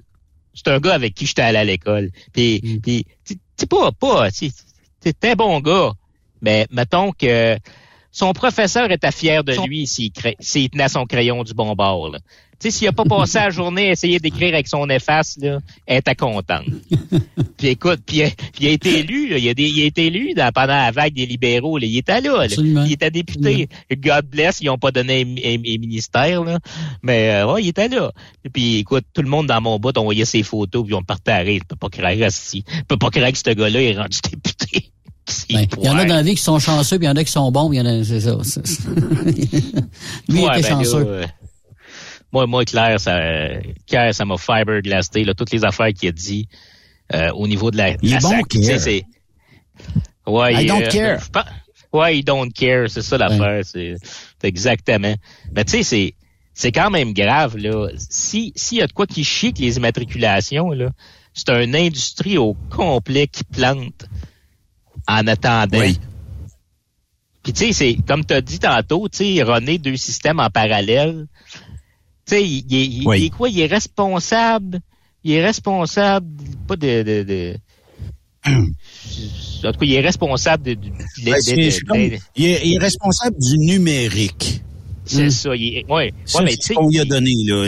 [0.53, 2.11] c'est un gars avec qui j'étais allé à l'école.
[2.31, 5.93] Puis, puis tu sais, pas, pas, c'est un bon gars,
[6.39, 7.57] mais mettons que
[8.11, 12.11] son professeur était fier de lui s'il tenait son crayon du bon bord.
[12.11, 12.19] là.
[12.59, 15.59] Tu sais, s'il a pas passé la journée à essayer d'écrire avec son efface, là,
[15.85, 16.65] elle était contente.
[17.57, 18.21] puis écoute, puis,
[18.59, 20.91] il- a été élu, là, il, a des- il a été élu dans, pendant la
[20.91, 21.77] vague des libéraux.
[21.77, 22.47] Là, il était là, là.
[22.85, 23.69] Il était député.
[23.97, 26.59] God bless, ils n'ont pas donné un, un- un ministère, là.
[27.01, 28.11] mais euh, ouais, il était là.
[28.51, 31.37] Puis écoute, tout le monde dans mon bout envoyait ses photos, puis on partait à
[31.37, 31.61] rire.
[31.63, 31.87] Je peux pas.
[31.95, 34.91] Je peux pas croire que ce gars-là est rendu député.
[35.53, 37.15] Ben, Il y en a dans la vie qui sont chanceux, puis il y en
[37.15, 38.35] a qui sont bons, puis il y en a, c'est ça.
[38.35, 39.35] Lui,
[40.27, 41.05] il Ouais, était ben chanceux.
[42.31, 43.19] Moi, moi, Claire, ça,
[43.87, 46.47] Claire, ça m'a fiberglassé, là, toutes les affaires qu'il a dit,
[47.13, 48.47] euh, au niveau de la, Il est la bon, SAC.
[48.49, 48.79] Tu sais, Claire.
[48.79, 49.05] c'est,
[50.27, 51.29] ouais, I il, don't euh, care.
[51.31, 51.45] pense-
[51.93, 53.95] ouais, il don't care, c'est ça l'affaire, c'est,
[54.39, 55.15] c'est exactement.
[55.53, 56.13] Mais tu sais, c'est,
[56.53, 57.87] c'est quand même grave, là.
[57.97, 60.89] Si, s'il y a de quoi qui chie que les immatriculations, là,
[61.33, 64.05] c'est une industrie au complet qui plante
[65.07, 65.79] en attendant.
[67.43, 70.49] Puis tu sais, c'est comme tu as dit tantôt, tu sais, René, deux systèmes en
[70.49, 71.25] parallèle.
[72.29, 73.19] Tu sais, il, il- il- Oui.
[73.21, 73.49] il est quoi?
[73.49, 74.79] Il est responsable.
[75.23, 76.27] Il est responsable,
[76.67, 77.01] pas de...
[77.03, 77.55] de, de-
[78.47, 80.73] en tout cas, il est responsable de...
[80.75, 81.97] de- de- comme-
[82.35, 84.61] il, est, il est responsable du numérique.
[85.05, 85.55] c'est ça.
[85.55, 86.73] Il est, ouais, Ça, ouais, mais tu sais...
[86.75, 87.67] qu'on lui a donné, là.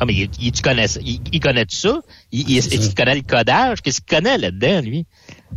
[0.00, 1.00] Ah, mais il, il- tu connais ça?
[1.04, 2.00] Il, il connaît tout ça?
[2.30, 3.80] Il, il, il connaît le codage?
[3.80, 5.06] Qu'est-ce qu'il connaît là-dedans, lui?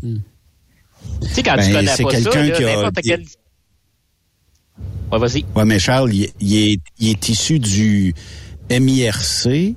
[0.01, 3.23] Tu sais, quand tu Ben, connais c'est pas ça, là, n'importe quel...
[5.11, 5.45] Ouais, vas-y.
[5.55, 8.13] Ouais, mais Charles, il, il est, il est issu du
[8.69, 9.75] MIRC,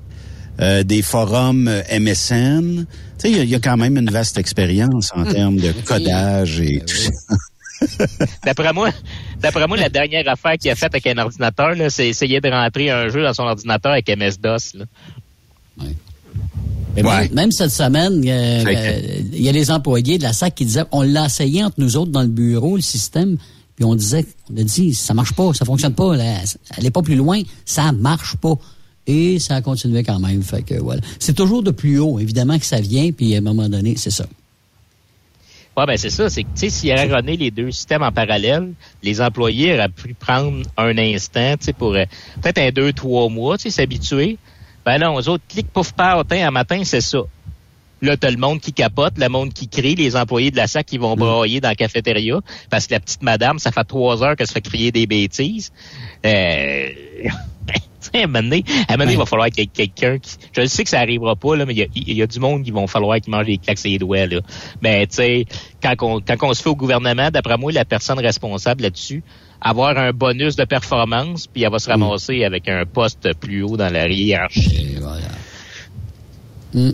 [0.61, 2.85] euh, des forums MSN.
[2.85, 2.85] Tu
[3.17, 6.81] sais, il y a- il quand même une vaste expérience en termes de codage et
[6.85, 7.11] tout ça.
[8.45, 8.89] D'après moi,
[9.41, 12.49] d'après moi, la dernière affaire qu'il a faite avec un ordinateur, là, c'est essayer de
[12.49, 14.75] rentrer un jeu dans son ordinateur avec MS-DOS.
[14.75, 14.85] Là.
[16.95, 20.31] Mais même, même cette semaine, euh, que- euh, il y a les employés de la
[20.31, 23.37] SAC qui disaient on l'a essayé entre nous autres dans le bureau, le système,
[23.75, 26.41] puis on disait, on a dit, ça marche pas, ça fonctionne pas, là,
[26.77, 28.55] elle est pas plus loin, ça marche pas.
[29.07, 30.41] Et ça a continué quand même.
[30.41, 31.01] Fait voilà.
[31.19, 34.09] C'est toujours de plus haut, évidemment, que ça vient, puis à un moment donné, c'est
[34.09, 34.25] ça.
[35.77, 36.29] Ouais, ben c'est ça.
[36.29, 38.71] C'est que, tu sais, s'il avait runné les deux systèmes en parallèle,
[39.03, 42.05] les employés auraient pu prendre un instant, pour euh,
[42.41, 44.37] peut-être un deux, trois mois, s'habituer.
[44.85, 47.19] Ben non, aux autres, clic, pouf, pas, un matin, c'est ça.
[48.05, 50.85] Là, t'as le monde qui capote, le monde qui crie, les employés de la SAC
[50.85, 52.39] qui vont brailler dans la cafétéria
[52.69, 55.71] parce que la petite madame, ça fait trois heures qu'elle se fait crier des bêtises.
[56.25, 56.89] Euh...
[58.05, 59.67] sais, à un moment donné, à un moment donné, il va falloir qu'il y ait
[59.67, 60.35] quelqu'un qui...
[60.53, 62.39] Je sais que ça arrivera pas, là, mais il y a, il y a du
[62.39, 64.39] monde qui vont falloir qui mange des claques sur les doigts, là.
[64.81, 65.45] Mais, tu sais,
[65.81, 69.23] quand on, quand on se fait au gouvernement, d'après moi, la personne responsable là-dessus,
[69.61, 73.77] avoir un bonus de performance, puis elle va se ramasser avec un poste plus haut
[73.77, 74.97] dans la hiérarchie.
[76.73, 76.91] Mm.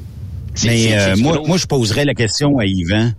[0.65, 3.11] Mais euh, moi, moi, je poserais la question à Yvan.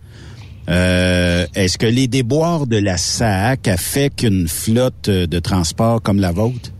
[0.68, 6.20] Euh, Est-ce que les déboires de la SAC affectent qu'une flotte euh, de transport comme
[6.20, 6.70] la vôtre?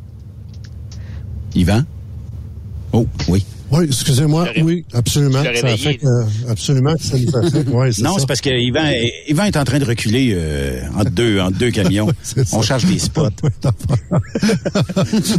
[1.54, 1.82] Yvan?
[2.92, 3.44] Oh, oui.
[3.72, 4.48] Oui, excusez-moi.
[4.62, 5.42] Oui, absolument.
[5.42, 7.68] Ça affecte, euh, absolument que ça nous affecte.
[7.70, 8.84] Ouais, c'est Non, c'est parce que Yvan,
[9.28, 12.08] Yvan est en train de reculer euh, entre deux, entre deux camions.
[12.52, 13.28] on charge des spots.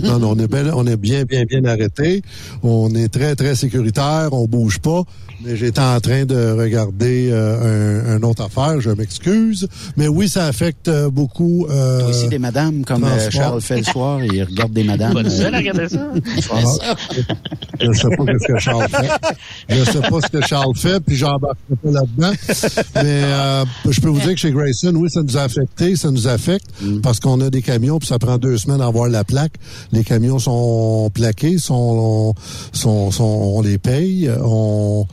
[0.03, 2.23] non, non, on est bien, on est bien, bien, bien arrêté.
[2.63, 4.29] On est très, très sécuritaire.
[4.31, 5.03] On bouge pas.
[5.45, 8.79] Mais j'étais en train de regarder euh, un, un autre affaire.
[8.79, 9.67] Je m'excuse.
[9.97, 11.67] Mais oui, ça affecte euh, beaucoup.
[11.69, 13.29] Euh, Toi aussi des madames comme euh.
[13.29, 15.13] Charles fait le soir, il regarde des madames.
[15.13, 16.11] Pas seul à regarder ça.
[16.51, 16.95] Ah,
[17.81, 19.09] je sais pas ce que Charles fait.
[19.69, 22.31] Je sais pas ce que Charles fait, puis j'embarquerai pas là-dedans.
[22.95, 26.11] Mais euh, je peux vous dire que chez Grayson, oui, ça nous a affecté, ça
[26.11, 26.65] nous affecte
[27.01, 29.53] parce qu'on a des camions, puis ça prend deux semaines à avoir la plaque.
[29.91, 32.33] Les camions sont plaqués, sont,
[32.71, 35.05] sont, sont on les paye, on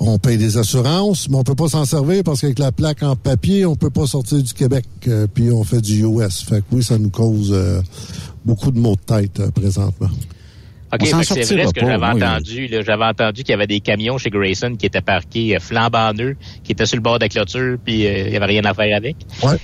[0.00, 3.16] on paye des assurances, mais on peut pas s'en servir parce qu'avec la plaque en
[3.16, 6.42] papier, on peut pas sortir du Québec, euh, puis on fait du US.
[6.42, 7.82] Fait que oui, ça nous cause euh,
[8.44, 10.08] beaucoup de maux de tête euh, présentement.
[10.92, 12.66] OK, c'est vrai ce que j'avais entendu.
[12.66, 12.82] là.
[12.82, 16.36] J'avais entendu qu'il y avait des camions chez Grayson qui étaient parqués euh, flambant neufs,
[16.64, 18.74] qui étaient sur le bord de la clôture, puis euh, il y avait rien à
[18.74, 19.16] faire avec.
[19.42, 19.56] Ouais.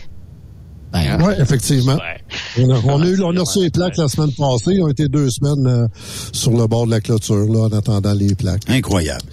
[0.93, 1.99] Ben, Oui, effectivement.
[2.59, 4.73] On a, on a eu, on a reçu les plaques la semaine passée.
[4.75, 5.89] Ils ont été deux semaines euh,
[6.33, 8.62] sur le bord de la clôture, là, en attendant les plaques.
[8.69, 9.25] Incroyable.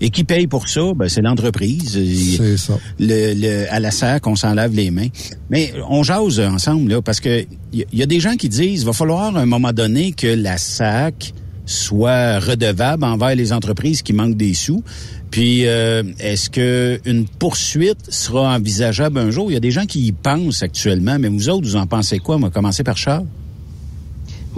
[0.00, 0.92] Et qui paye pour ça?
[0.94, 1.98] Ben, c'est l'entreprise.
[2.36, 2.78] C'est ça.
[3.00, 5.08] Le, le, à la SAC, on s'en lave les mains.
[5.50, 8.84] Mais on jase ensemble, là, parce que il y, y, a des gens qui disent,
[8.84, 11.34] va falloir à un moment donné que la SAC
[11.66, 14.82] soit redevable envers les entreprises qui manquent des sous.
[15.30, 19.50] Puis, euh, est-ce que une poursuite sera envisageable un jour?
[19.50, 22.18] Il y a des gens qui y pensent actuellement, mais vous autres, vous en pensez
[22.18, 22.36] quoi?
[22.36, 23.26] On va commencer par Charles.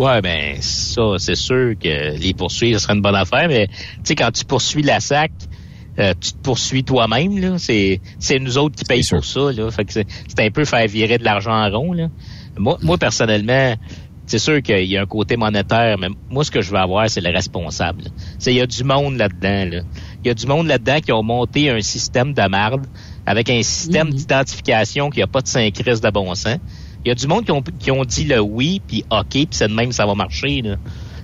[0.01, 3.75] Ouais, ben ça, c'est sûr que les poursuivre, ce serait une bonne affaire, mais tu
[4.05, 5.31] sais, quand tu poursuis la SAC,
[5.99, 7.59] euh, tu te poursuis toi-même, là.
[7.59, 9.71] C'est, c'est nous autres qui payent pour ça, là.
[9.71, 12.09] Fait que c'est, c'est un peu faire virer de l'argent en rond, là.
[12.57, 13.75] Moi, moi personnellement,
[14.25, 17.11] c'est sûr qu'il y a un côté monétaire, mais moi, ce que je veux avoir,
[17.11, 18.05] c'est le responsable.
[18.39, 19.83] C'est, il y a du monde là-dedans, là.
[20.25, 22.87] Il y a du monde là-dedans qui ont monté un système de marde
[23.27, 24.15] avec un système Mhm.
[24.15, 26.57] d'identification qui a pas de synchrise de bon sens.
[27.05, 29.49] Il y a du monde qui ont, qui ont dit le oui, puis OK, puis
[29.51, 30.63] c'est de même ça va marcher.
[30.63, 30.77] Là.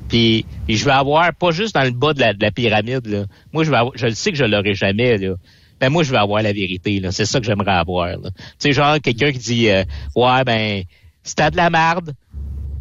[0.09, 3.25] Puis, je vais avoir, pas juste dans le bas de la, de la pyramide, là.
[3.53, 5.35] moi je vais avoir, je le sais que je l'aurai jamais, là.
[5.79, 7.13] Ben moi je vais avoir la vérité, là.
[7.13, 8.09] C'est ça que j'aimerais avoir.
[8.09, 8.31] là.
[8.31, 9.85] Tu sais, genre quelqu'un qui dit euh,
[10.15, 10.85] Ouais, ben,
[11.23, 12.15] c'était de la merde,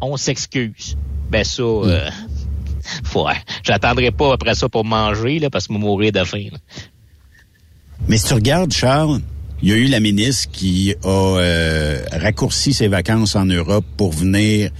[0.00, 0.96] on s'excuse.
[1.30, 2.08] Ben ça, euh,
[3.04, 3.26] faut,
[3.62, 6.46] j'attendrai pas après ça pour manger, là, parce que je vais mourir de faim.
[6.52, 6.58] là.
[8.08, 9.20] Mais si tu regardes, Charles,
[9.62, 14.12] il y a eu la ministre qui a euh, raccourci ses vacances en Europe pour
[14.12, 14.70] venir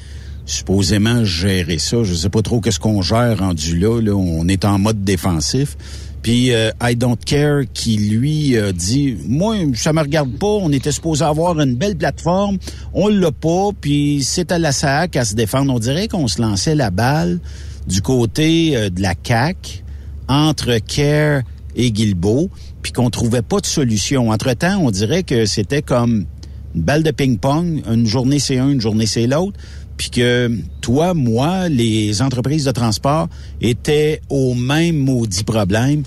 [0.44, 2.04] supposément gérer ça.
[2.04, 4.14] Je sais pas trop qu'est-ce qu'on gère rendu là, là.
[4.14, 5.76] On est en mode défensif.
[6.22, 10.72] Puis euh, I Don't Care qui lui a dit moi ça me regarde pas, on
[10.72, 12.58] était supposé avoir une belle plateforme,
[12.94, 15.72] on l'a pas, puis c'est à la SAC à se défendre.
[15.72, 17.38] On dirait qu'on se lançait la balle
[17.86, 19.84] du côté euh, de la CAC
[20.28, 21.42] entre Care
[21.76, 22.50] et Guilbeault,
[22.87, 24.31] puis qu'on trouvait pas de solution.
[24.31, 26.25] Entre-temps, on dirait que c'était comme
[26.72, 29.59] une balle de ping-pong, une journée c'est un, une journée c'est l'autre,
[29.96, 33.29] puis que toi, moi, les entreprises de transport
[33.61, 36.05] étaient au même maudit problème,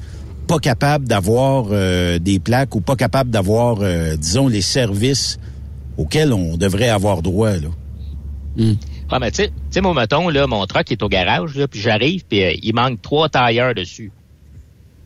[0.48, 5.38] pas capables d'avoir euh, des plaques ou pas capables d'avoir, euh, disons, les services
[5.98, 7.58] auxquels on devrait avoir droit.
[7.58, 7.68] Là.
[9.12, 12.24] Ah, mais tu sais, moi, mettons, là, mon truck est au garage, là, puis j'arrive,
[12.24, 14.14] puis euh, il manque trois tailleurs dessus.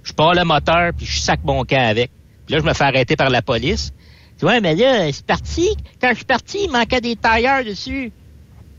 [0.04, 2.12] Je pars le moteur, puis je sac mon camp avec.
[2.46, 3.94] Puis là, je me fais arrêter par la police.
[4.38, 5.70] Tu vois, mais là, c'est parti.
[6.02, 8.12] Quand je suis parti, il manquait des tailleurs dessus.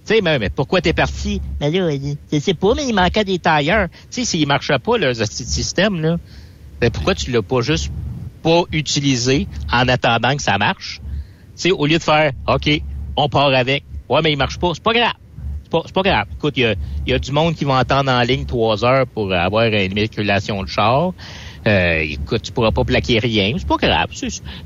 [0.06, 1.40] Tu sais, mais, mais pourquoi t'es parti?
[1.60, 1.88] Mais là,
[2.30, 3.88] je sais pas, mais il manquait des tailleurs.
[3.88, 6.18] Tu sais, s'il marchait pas, le système, là,
[6.80, 7.90] ben pourquoi tu l'as pas juste
[8.42, 11.00] pas utilisé en attendant que ça marche?
[11.56, 12.68] Tu sais, au lieu de faire, OK,
[13.16, 13.84] on part avec.
[14.10, 14.72] Ouais, mais il marche pas.
[14.74, 15.14] C'est pas grave.
[15.86, 16.26] C'est pas, pas grave.
[16.32, 16.74] Écoute, il y a,
[17.06, 20.62] y a du monde qui va entendre en ligne trois heures pour avoir une immatriculation
[20.62, 21.12] de char.
[21.66, 23.54] Euh, écoute, tu pourras pas plaquer rien.
[23.56, 24.08] C'est pas grave.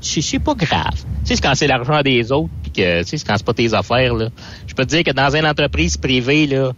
[0.01, 1.05] C'est, pas grave.
[1.25, 3.73] Tu sais, quand c'est l'argent des autres, puis que, tu sais, quand c'est pas tes
[3.73, 4.29] affaires, là.
[4.67, 6.73] Je peux te dire que dans une entreprise privée, là,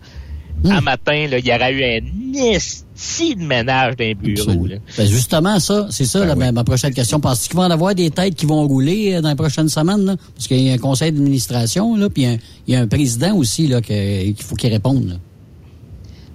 [0.65, 4.75] un matin, là, il y aurait eu un esti de ménage d'un bureau, là.
[4.97, 7.19] Ben justement, ça, c'est ça la, ma, ma prochaine question.
[7.19, 10.05] Penses-tu qu'il va en avoir des têtes qui vont rouler euh, dans les prochaines semaines?
[10.05, 10.15] Là?
[10.35, 12.81] Parce qu'il y a un conseil d'administration, puis il y a un- il y, a
[12.81, 15.19] un président aussi là, qu'il faut qu'il réponde.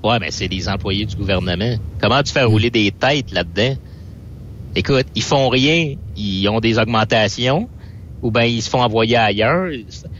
[0.04, 1.76] Ouais, mais c'est des employés du gouvernement.
[2.00, 3.76] Comment tu fais rouler des têtes là-dedans?
[4.74, 7.68] Écoute, ils font rien, ils ont des augmentations,
[8.22, 9.68] ou ben ils se font envoyer ailleurs.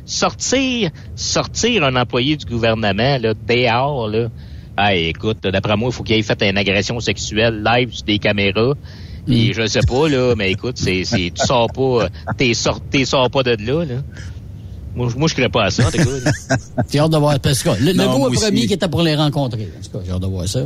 [0.06, 4.28] Sortir, sortir un employé du gouvernement, là, dehors, là.
[4.76, 8.18] Ah, écoute, d'après moi, il faut qu'il ait fait une agression sexuelle live sur des
[8.18, 8.74] caméras.
[9.28, 13.04] Et je sais pas, là, mais écoute, c'est, c'est, tu sors pas, t'es sors, t'es
[13.04, 13.94] sors pas de là, là.
[14.94, 16.22] Moi, je- moi, je crée pas à ça, t'es good.
[16.90, 17.38] J'ai hâte de voir.
[17.40, 18.66] Parce que le, le Non, moi premier aussi.
[18.68, 19.68] qui était pour les rencontrer.
[19.78, 20.60] En tout cas, j'ai hâte de voir ça.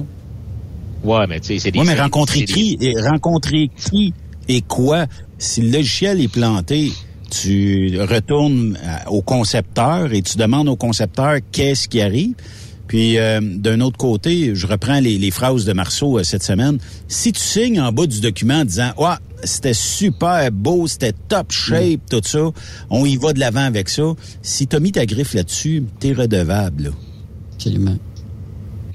[1.02, 1.79] Ouais, mais tu sais, c'est des...
[1.81, 4.12] Oui, mais rencontrer des- qui, et rencontrer qui
[4.48, 5.06] et quoi?
[5.38, 6.92] Si le logiciel est planté,
[7.31, 12.35] tu retournes à- au concepteur et tu demandes au concepteur qu'est-ce qui arrive.
[12.87, 16.78] Puis euh, d'un autre côté, je reprends les, les phrases de Marceau euh, cette semaine.
[17.06, 19.14] Si tu signes en bas du document en disant Ouais,
[19.44, 22.50] c'était super beau, c'était top shape, tout ça,
[22.90, 24.02] on y va de l'avant avec ça.
[24.42, 26.83] Si tu as mis ta griffe là-dessus, t'es redevable.
[26.85, 26.90] Là.
[27.54, 27.96] Absolument.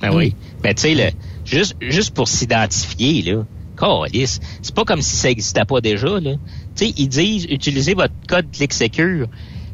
[0.01, 0.35] Ben oui.
[0.61, 1.13] Ben tu sais,
[1.45, 3.45] juste, juste pour s'identifier, là,
[4.61, 6.35] c'est pas comme si ça existait pas déjà, là.
[6.75, 9.27] Sais, ils disent, utilisez votre code Click Secure.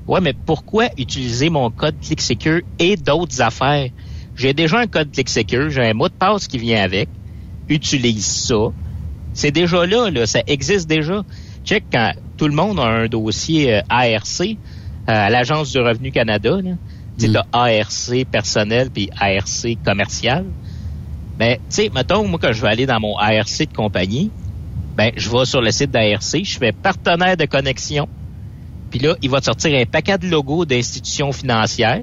[0.08, 3.90] Ouais, mais pourquoi utiliser mon code Click Secure et d'autres affaires?
[4.36, 7.10] J'ai déjà un code Click Secure, j'ai un mot de passe qui vient avec.
[7.70, 8.72] Utilise ça.
[9.34, 11.24] C'est déjà là, là, ça existe déjà.
[11.64, 14.56] Check quand tout le monde a un dossier euh, ARC euh,
[15.06, 16.72] à l'Agence du Revenu Canada, là.
[17.18, 20.46] Sais, t'as ARC personnel puis ARC commercial.
[21.38, 24.32] Ben, tu sais, mettons, moi, quand je vais aller dans mon ARC de compagnie,
[25.02, 28.08] ben, je vais sur le site d'ARC, je fais partenaire de connexion.
[28.92, 32.02] Puis là, il va te sortir un paquet de logos d'institutions financières.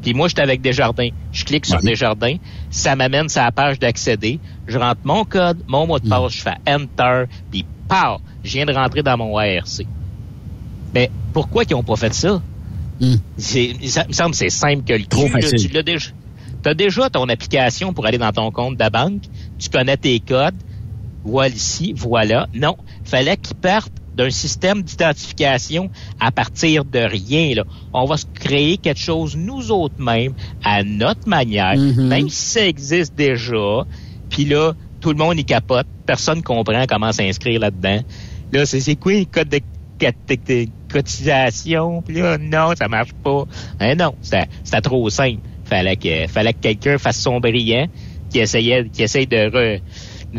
[0.00, 1.08] Puis moi, j'étais avec Desjardins.
[1.32, 2.36] Je clique sur Desjardins.
[2.70, 4.38] Ça m'amène sur la page d'accéder.
[4.66, 8.64] Je rentre mon code, mon mot de passe, je fais Enter, puis pow, je viens
[8.66, 9.82] de rentrer dans mon ARC.
[10.94, 12.40] Mais pourquoi qu'ils ont pas fait ça?
[13.36, 15.40] C'est- Ça me semble que c'est simple que le Trop cul, là.
[15.40, 15.68] facile.
[15.68, 16.10] Tu l'as déjà.
[16.66, 19.22] as déjà ton application pour aller dans ton compte de la banque.
[19.58, 20.54] Tu connais tes codes.
[21.24, 22.46] Voilà ici, voilà.
[22.54, 27.54] Non, fallait qu'ils partent d'un système d'identification à partir de rien.
[27.56, 27.64] Là.
[27.92, 32.66] On va se créer quelque chose nous autres mêmes, à notre manière, même si ça
[32.66, 33.84] existe déjà.
[34.30, 35.86] Puis là, tout le monde y capote.
[36.06, 38.00] Personne comprend comment s'inscrire là-dedans.
[38.52, 39.60] Là, c'est c'est quoi le code de
[40.90, 42.02] cotisation?
[42.02, 43.44] Puis là, non, ça marche pas.
[43.80, 44.46] Hein, non, c'était
[44.82, 45.40] trop simple.
[45.64, 47.86] Fallait que, fallait que quelqu'un fasse son brillant,
[48.30, 49.80] qui essayait, qui essaye de, re- de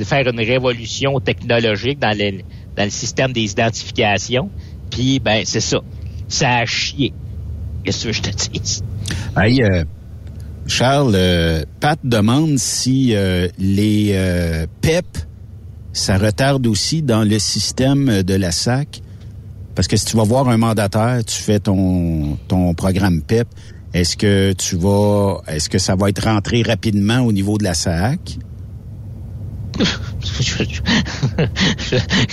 [0.04, 2.42] faire une révolution technologique dans le,
[2.76, 4.50] dans le système des identifications.
[4.92, 5.80] Puis, ben, c'est ça.
[6.28, 7.14] Ça a chié.
[7.84, 8.82] Qu'est-ce que je te dis?
[9.38, 9.84] Hey, euh,
[10.68, 15.06] Charles, euh, Pat demande si euh, les PEP,
[15.94, 19.02] ça retarde aussi dans le système de la SAC.
[19.76, 23.48] Parce que si tu vas voir un mandataire, tu fais ton, ton programme PEP,
[23.94, 27.74] est-ce que tu vas, est-ce que ça va être rentré rapidement au niveau de la
[27.74, 28.40] SAC?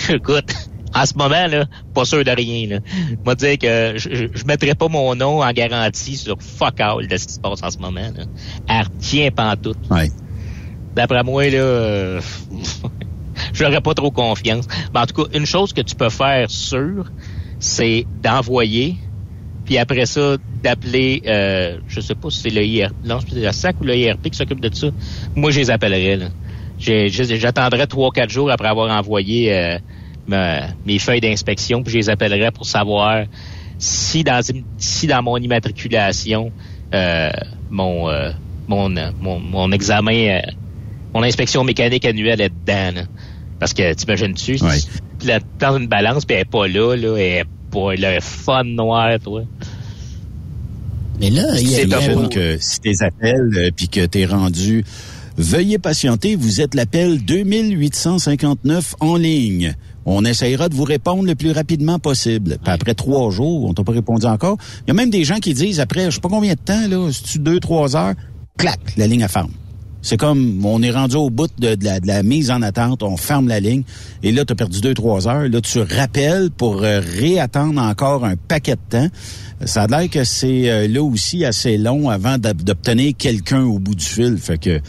[0.09, 0.53] Écoute,
[0.95, 2.67] en ce moment, là, pas sûr de rien.
[2.67, 2.79] Là.
[3.25, 7.07] Moi, dire que je, je, je mettrai pas mon nom en garantie sur fuck all
[7.07, 8.11] de ce qui se passe en ce moment.
[8.15, 8.25] Là.
[8.69, 9.77] Elle retient pantoute.
[9.89, 10.11] Ouais.
[10.95, 12.21] D'après moi, là, euh,
[13.53, 14.67] j'aurais pas trop confiance.
[14.93, 17.11] Mais en tout cas, une chose que tu peux faire sûr,
[17.59, 18.97] c'est d'envoyer,
[19.65, 23.53] puis après ça, d'appeler, euh, je sais pas si c'est le IRP, non, c'est la
[23.53, 24.87] SAC ou le IRP qui s'occupe de ça.
[25.35, 26.17] Moi, je les appellerais.
[26.17, 26.27] Là.
[26.83, 32.51] J'attendrai trois, quatre jours après avoir envoyé euh, mes feuilles d'inspection, puis je les appellerai
[32.51, 33.25] pour savoir
[33.77, 34.41] si dans
[34.77, 36.51] si dans mon immatriculation,
[36.93, 37.29] euh,
[37.69, 38.31] mon, euh,
[38.67, 38.89] mon,
[39.21, 40.39] mon mon examen, euh,
[41.13, 42.91] mon inspection mécanique annuelle est dedans.
[43.01, 43.01] là.
[43.59, 44.57] Parce que t'imagines-tu,
[45.19, 48.19] tu la dans une balance puis elle est pas là, là, elle est pas le
[48.21, 49.43] fun noir, toi.
[51.19, 51.85] Mais là, il y a-
[52.29, 54.83] que si t'es appels euh, puis que t'es rendu,
[55.37, 59.75] veuillez patienter, vous êtes l'appel 2859 en ligne.
[60.05, 62.57] On essayera de vous répondre le plus rapidement possible.
[62.63, 64.57] Puis après trois jours, on t'a pas répondu encore.
[64.85, 66.87] Il y a même des gens qui disent après, je sais pas combien de temps,
[66.89, 68.13] là, si tu deux, trois heures,
[68.57, 69.51] clac, la ligne à ferme.
[70.05, 73.03] C'est comme, on est rendu au bout de, de la, de la mise en attente,
[73.03, 73.83] on ferme la ligne,
[74.21, 75.47] et là, tu as perdu deux, trois heures.
[75.47, 79.07] Là, tu rappelles pour euh, réattendre encore un paquet de temps.
[79.63, 83.79] Ça a l'air que c'est euh, là aussi assez long avant d'ob- d'obtenir quelqu'un au
[83.79, 84.37] bout du fil.
[84.37, 84.81] Fait que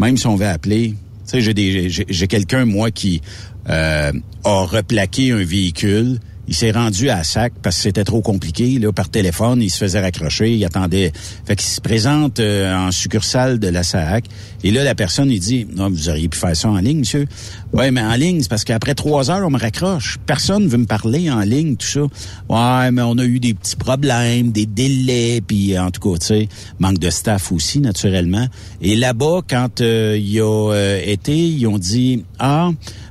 [0.00, 0.94] même si on veut appeler,
[1.30, 3.20] tu sais, j'ai quelqu'un, moi, qui
[3.68, 4.12] euh,
[4.44, 6.18] a replaqué un véhicule.
[6.50, 8.80] Il s'est rendu à SAC parce que c'était trop compliqué.
[8.80, 11.12] Là, par téléphone, il se faisait raccrocher, il attendait.
[11.46, 14.24] Fait qu'il se présente euh, en succursale de la SAC.
[14.64, 17.26] Et là, la personne, il dit Non, vous auriez pu faire ça en ligne, monsieur.
[17.72, 20.18] Ouais, mais en ligne, c'est parce qu'après trois heures, on me raccroche.
[20.26, 22.00] Personne veut me parler en ligne, tout ça.
[22.48, 26.26] Ouais, mais on a eu des petits problèmes, des délais, puis en tout cas, tu
[26.26, 26.48] sais,
[26.80, 28.48] manque de staff aussi, naturellement.
[28.82, 32.70] Et là-bas, quand euh, il a euh, été, ils ont dit Ah,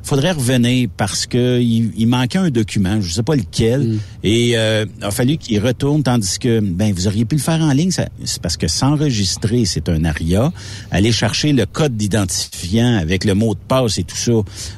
[0.10, 4.86] faudrait revenir parce que il, il manquait un document, je sais pas lequel, et euh,
[5.02, 8.10] a fallu qu'il retourne, tandis que ben vous auriez pu le faire en ligne, ça-
[8.26, 10.52] c'est parce que s'enregistrer, c'est un aria.
[10.92, 14.32] Aller chercher le code d'identifiant avec le mot de passe et tout ça,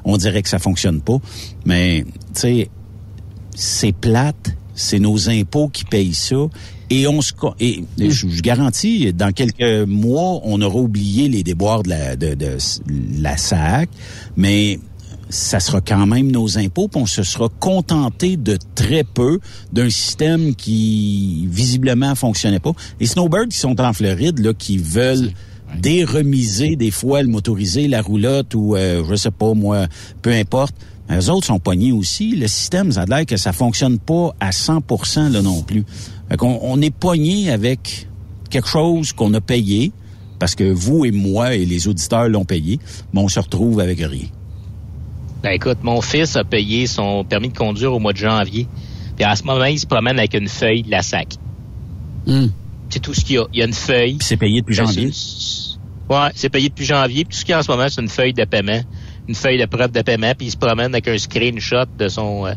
[0.04, 1.18] on dirait que ça fonctionne pas.
[1.66, 2.04] Mais
[2.36, 2.70] tu sais,
[3.56, 6.36] c'est plate, c'est nos impôts qui payent ça.
[6.90, 11.84] Et on se et je, je garantis, dans quelques mois, on aura oublié les déboires
[11.84, 12.58] de la, de, de
[13.18, 13.90] la SAC,
[14.36, 14.78] mais
[15.32, 19.40] ça sera quand même nos impôts, puis on se sera contenté de très peu
[19.72, 22.74] d'un système qui visiblement fonctionnait pas.
[23.00, 25.32] Les snowbirds qui sont en Floride, là, qui veulent
[25.80, 29.88] déremiser des fois le motorisé, la roulotte ou euh, je sais pas moi,
[30.22, 30.76] peu importe.
[31.10, 32.36] Les autres sont pognés aussi.
[32.36, 35.84] Le système, ça a l'air que ça fonctionne pas à 100% là non plus.
[36.30, 38.08] Fait qu'on on est pogné avec
[38.50, 39.92] quelque chose qu'on a payé
[40.40, 42.80] parce que vous et moi et les auditeurs l'ont payé,
[43.14, 44.28] mais on se retrouve avec rien.
[45.44, 48.68] Ben écoute, mon fils a payé son permis de conduire au mois de janvier.
[49.16, 51.36] Puis à ce moment, il se promène avec une feuille de la SAC.
[52.90, 53.46] C'est tout ce qu'il y a.
[53.54, 54.18] Il y a une feuille.
[54.22, 55.12] c'est payé depuis Ben, janvier.
[56.10, 57.24] Ouais, c'est payé depuis janvier.
[57.26, 58.82] Puis tout ce qu'il y a en ce moment, c'est une feuille de paiement.
[59.28, 60.34] Une feuille de preuve de paiement.
[60.38, 62.54] Puis il se promène avec un screenshot de son euh,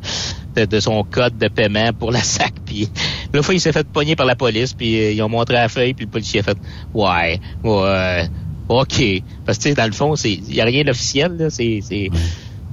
[0.57, 2.53] de, de son code de paiement pour la SAC.
[2.67, 2.89] Puis
[3.33, 4.75] la fois, il s'est fait pogner par la police.
[4.75, 5.95] Puis euh, ils ont montré la feuille.
[5.95, 6.59] Puis le policier a fait
[6.93, 8.29] Ouais, ouais,
[8.69, 9.03] OK.
[9.47, 11.37] Parce que tu sais, dans le fond, c'est il y a rien d'officiel.
[11.37, 11.49] là.
[11.49, 11.81] C'est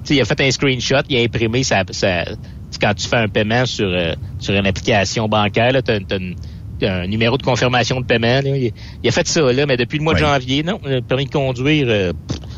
[0.04, 3.08] c'est tu il a fait un screenshot, il a imprimé sa, sa tu quand tu
[3.08, 5.72] fais un paiement sur euh, sur une application bancaire,
[6.18, 6.36] une-
[6.80, 8.42] t'as un numéro de confirmation de paiement.
[8.42, 8.58] Là.
[8.58, 8.72] Il,
[9.04, 11.32] il a fait ça, là, mais depuis le mois de janvier, non, le permis de
[11.32, 12.12] conduire, euh,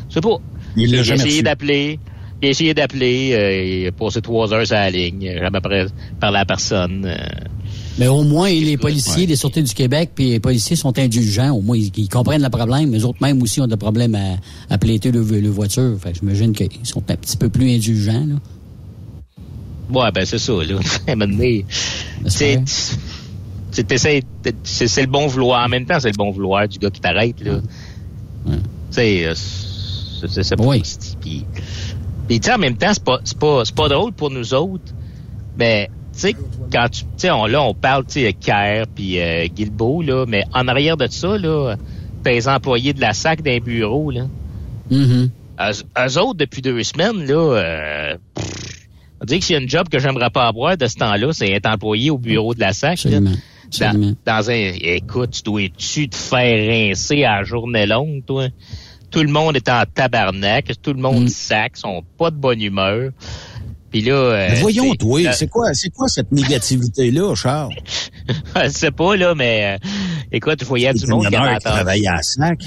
[0.10, 0.38] sais pas.
[0.76, 2.00] Il l'a a essayé d'appeler.
[2.42, 5.58] Il a essayé d'appeler, euh, il a passé trois heures sur la ligne, euh, jamais
[5.60, 5.86] après
[6.20, 7.06] parlé à personne.
[8.00, 11.52] Mais au moins, les policiers des Sûretés du Québec puis les policiers sont indulgents.
[11.52, 12.92] Au moins, ils, ils comprennent le problème.
[12.92, 14.38] Les autres même aussi ont des problèmes à,
[14.74, 15.96] à plaiter le, le voiture.
[16.00, 18.26] Fait que j'imagine qu'ils sont un petit peu plus indulgents.
[18.26, 18.36] Là.
[19.94, 20.80] Ouais, ben c'est ça, là.
[22.28, 22.62] C'est,
[24.64, 25.66] c'est, le bon vouloir.
[25.66, 27.60] En même temps, c'est le bon vouloir du gars qui t'arrête, là.
[28.46, 28.54] Tu
[28.92, 30.64] sais, euh, c'est, pas...
[31.22, 31.46] Puis,
[32.28, 34.54] puis tu sais, en même temps, c'est pas, c'est pas, c'est pas drôle pour nous
[34.54, 34.94] autres,
[35.58, 35.90] mais
[36.20, 36.36] sais,
[36.72, 40.26] quand tu, tu sais, on, là, on parle, tu sais, Kerr puis euh, Guilbeault, là,
[40.28, 41.76] mais en arrière de ça, là,
[42.26, 44.28] les employés de la SAC d'un bureau, là.
[44.92, 45.30] Mm-hmm.
[45.60, 48.88] Eux, eux autres, depuis deux semaines, là, euh, pff,
[49.22, 51.32] on dirait que s'il y a une job que j'aimerais pas avoir de ce temps-là,
[51.32, 53.06] c'est être employé au bureau de la SAC.
[53.06, 53.20] là.
[53.80, 58.50] Dans, dans un, écoute, tu dois-tu te faire rincer à la journée longue, toi?
[59.10, 63.12] Tout le monde est en tabarnak, tout le monde sac, sont pas de bonne humeur.
[63.94, 67.74] Puis là, euh, Mais voyons, c'est- toi, euh, c'est quoi, c'est quoi cette négativité-là, Charles?
[68.64, 69.88] je sais pas, là, mais euh,
[70.32, 72.08] écoute, je voyais du C'est monde qui avait entendu.
[72.08, 72.60] à SAC.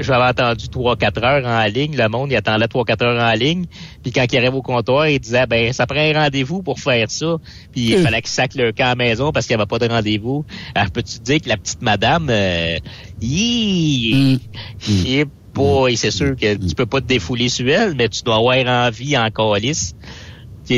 [0.00, 1.96] J'avais entendu 3-4 heures en ligne.
[1.96, 3.64] Le monde, il attendait 3-4 heures en ligne.
[4.02, 7.10] Puis quand il arrive au comptoir, il disait, ben, ça prend un rendez-vous pour faire
[7.10, 7.36] ça.
[7.72, 8.02] Puis il Euh.
[8.02, 10.44] fallait qu'il sac le camp à la maison parce qu'il n'y avait pas de rendez-vous.
[10.74, 12.76] Alors, peux-tu te dire que la petite madame, euh,
[13.22, 14.40] hi,
[14.86, 18.36] hi, boy, c'est sûr que tu peux pas te défouler sur elle, mais tu dois
[18.36, 18.56] avoir
[18.86, 19.94] envie en calice.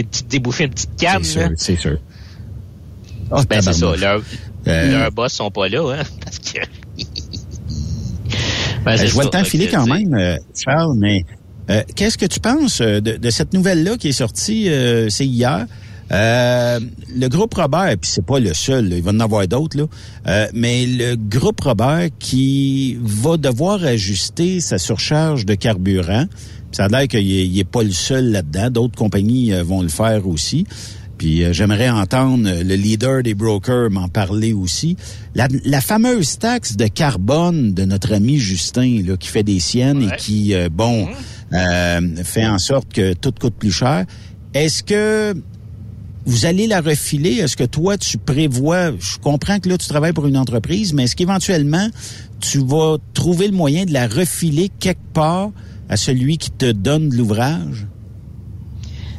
[0.03, 1.99] Tu te débouffer une petite canne, C'est sûr, c'est sûr.
[3.31, 3.97] Ah, Ben, c'est ça.
[3.97, 4.23] Leurs
[4.67, 6.59] Euh, leurs boss sont pas là, hein, parce que...
[8.85, 9.29] Ben, Euh, je vois ça.
[9.29, 11.25] le temps filer quand même, euh, Charles, mais
[11.71, 15.67] euh, qu'est-ce que tu penses de, de cette nouvelle-là qui est sortie, euh, c'est hier?
[16.13, 16.79] Euh,
[17.17, 19.85] le groupe Robert, puis c'est pas le seul, là, il va en avoir d'autres, là,
[20.27, 26.27] euh, mais le groupe Robert qui va devoir ajuster sa surcharge de carburant.
[26.75, 28.71] Ça a l'air qu'il est, il est pas le seul là-dedans.
[28.71, 30.67] D'autres compagnies euh, vont le faire aussi.
[31.19, 34.97] Puis euh, j'aimerais entendre euh, le leader des brokers m'en parler aussi.
[35.35, 40.03] La, la fameuse taxe de carbone de notre ami Justin, là, qui fait des siennes
[40.03, 41.09] et qui, euh, bon,
[41.53, 44.05] euh, fait en sorte que tout coûte plus cher.
[44.53, 45.35] Est-ce que
[46.27, 47.35] vous allez la refiler?
[47.35, 51.05] Est-ce que toi, tu prévois, je comprends que là, tu travailles pour une entreprise, mais
[51.05, 51.89] est-ce qu'éventuellement,
[52.41, 55.51] tu vas trouver le moyen de la refiler quelque part
[55.89, 57.87] à celui qui te donne l'ouvrage?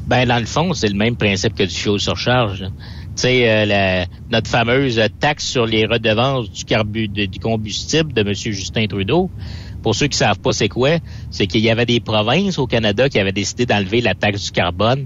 [0.08, 2.62] Ben, dans le fond, c'est le même principe que du fuel surcharge.
[2.62, 2.68] là.
[3.16, 8.22] Tu sais, euh, notre fameuse taxe sur les redevances du, carbu de- du combustible de
[8.22, 8.34] M.
[8.34, 9.30] Justin Trudeau.
[9.82, 10.98] Pour ceux qui savent pas c'est quoi,
[11.32, 14.52] c'est qu'il y avait des provinces au Canada qui avaient décidé d'enlever la taxe du
[14.52, 15.06] carbone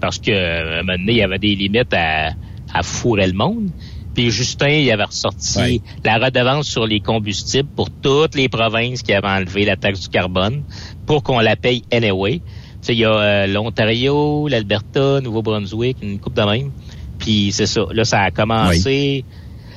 [0.00, 2.30] parce que euh, à un moment donné, il y avait des limites à,
[2.72, 3.70] à fourrer le monde.
[4.18, 9.12] Puis Justin, il avait ressorti la redevance sur les combustibles pour toutes les provinces qui
[9.12, 10.64] avaient enlevé la taxe du carbone
[11.06, 12.40] pour qu'on la paye anyway.
[12.40, 12.42] Tu
[12.80, 16.72] sais, il y a euh, l'Ontario, l'Alberta, Nouveau-Brunswick, une coupe de même.
[17.20, 17.82] Puis c'est ça.
[17.92, 19.24] Là, ça a commencé.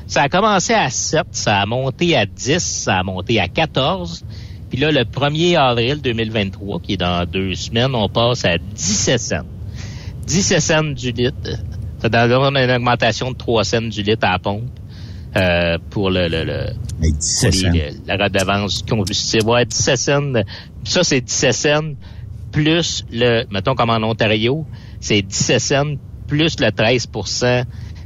[0.07, 4.25] Ça a commencé à 7, ça a monté à 10, ça a monté à 14.
[4.71, 9.21] Puis là, le 1er avril 2023, qui est dans deux semaines, on passe à 17
[9.21, 9.45] cents.
[10.25, 11.59] 17 cents du litre.
[12.01, 14.63] Ça donne une augmentation de 3 cents du litre à la pompe
[15.37, 16.65] euh, pour le, le, le
[17.73, 19.49] les- le- la redevance combustible.
[19.49, 20.33] Ouais, 17 cents.
[20.83, 21.93] Ça, c'est 17 cents
[22.51, 24.65] plus le, mettons comme en Ontario,
[24.99, 25.93] c'est 17 cents
[26.27, 27.63] plus le 13%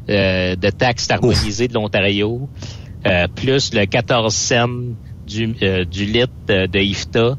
[0.09, 2.47] euh, de taxes harmonisées de l'Ontario,
[3.07, 4.67] euh, plus le 14 cents
[5.25, 7.37] du, euh, du litre de, de IFTA.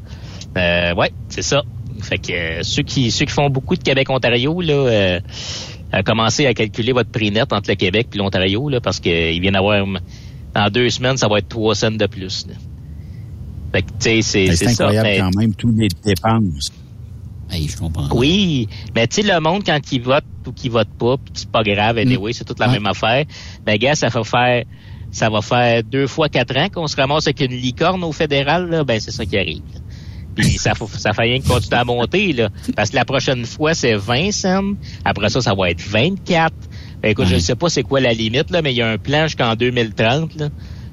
[0.57, 1.61] Euh, ouais, c'est ça.
[2.01, 5.19] Fait que euh, ceux qui ceux qui font beaucoup de Québec-Ontario, là, euh,
[6.03, 9.51] commencez à calculer votre prix net entre le Québec et l'Ontario, là, parce qu'il vient
[9.51, 9.85] d'avoir
[10.53, 12.47] dans deux semaines, ça va être 3 cents de plus.
[12.47, 12.53] là.
[13.73, 14.83] Fait que, tu sais, c'est c'est C'est ça.
[14.85, 16.71] incroyable mais- quand même, tous les dépenses.
[17.49, 18.09] Hey, je comprends.
[18.13, 21.49] oui, mais tu sais, le monde, quand il vote ou qu'il vote pas, puis c'est
[21.49, 23.23] pas grave, anyway, c'est toute la même affaire.
[23.65, 24.63] Ben, gars, ça va faire,
[25.11, 28.69] ça va faire deux fois quatre ans qu'on se ramasse avec une licorne au fédéral,
[28.69, 28.83] là.
[28.83, 29.61] Ben, c'est ça qui arrive.
[29.73, 29.79] là.
[30.37, 32.49] Puis ça, faut- ça fait rien que continuer à monter, là.
[32.75, 34.73] Parce que la prochaine fois, c'est 20 cents.
[35.03, 36.53] Après ça, ça va être 24.
[37.01, 38.97] Ben, écoute, je sais pas c'est quoi la limite, là, mais il y a un
[38.97, 40.49] plan jusqu'en 2030, là.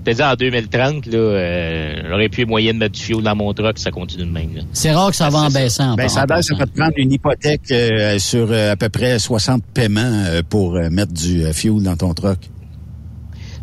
[0.06, 3.34] Je te dis, en 2030, là, euh, j'aurais pu moyen de mettre du fioul dans
[3.34, 4.50] mon truck, ça continue de même.
[4.74, 5.94] C'est rare que ça va en baissant.
[5.94, 9.18] Ben, en ça ça va te prendre une hypothèque euh, sur euh, à peu près
[9.18, 12.38] 60 paiements euh, pour euh, mettre du euh, fuel dans ton truck.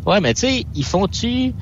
[0.04, 1.52] Ouais, mais tu sais, ils font-tu...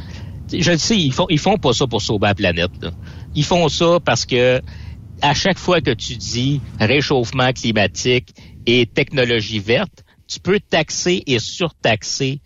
[0.52, 2.70] Je le sais, ils font, ils font pas ça pour sauver la planète.
[2.82, 2.90] là.
[3.34, 4.60] Ils font ça parce que
[5.22, 8.34] à chaque fois que tu dis réchauffement climatique
[8.66, 12.40] et technologie verte, tu peux taxer et surtaxer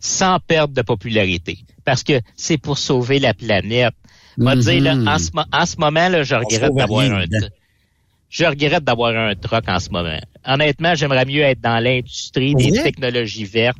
[0.00, 1.58] sans perdre de popularité.
[1.84, 3.94] Parce que c'est pour sauver la planète.
[4.36, 7.24] Va te dire, là, en ce, mo- en ce moment, là, je regrette d'avoir un...
[8.30, 10.18] Je regrette d'avoir un truck en ce moment.
[10.46, 13.76] Honnêtement, j'aimerais mieux être dans l'industrie des technologies vertes.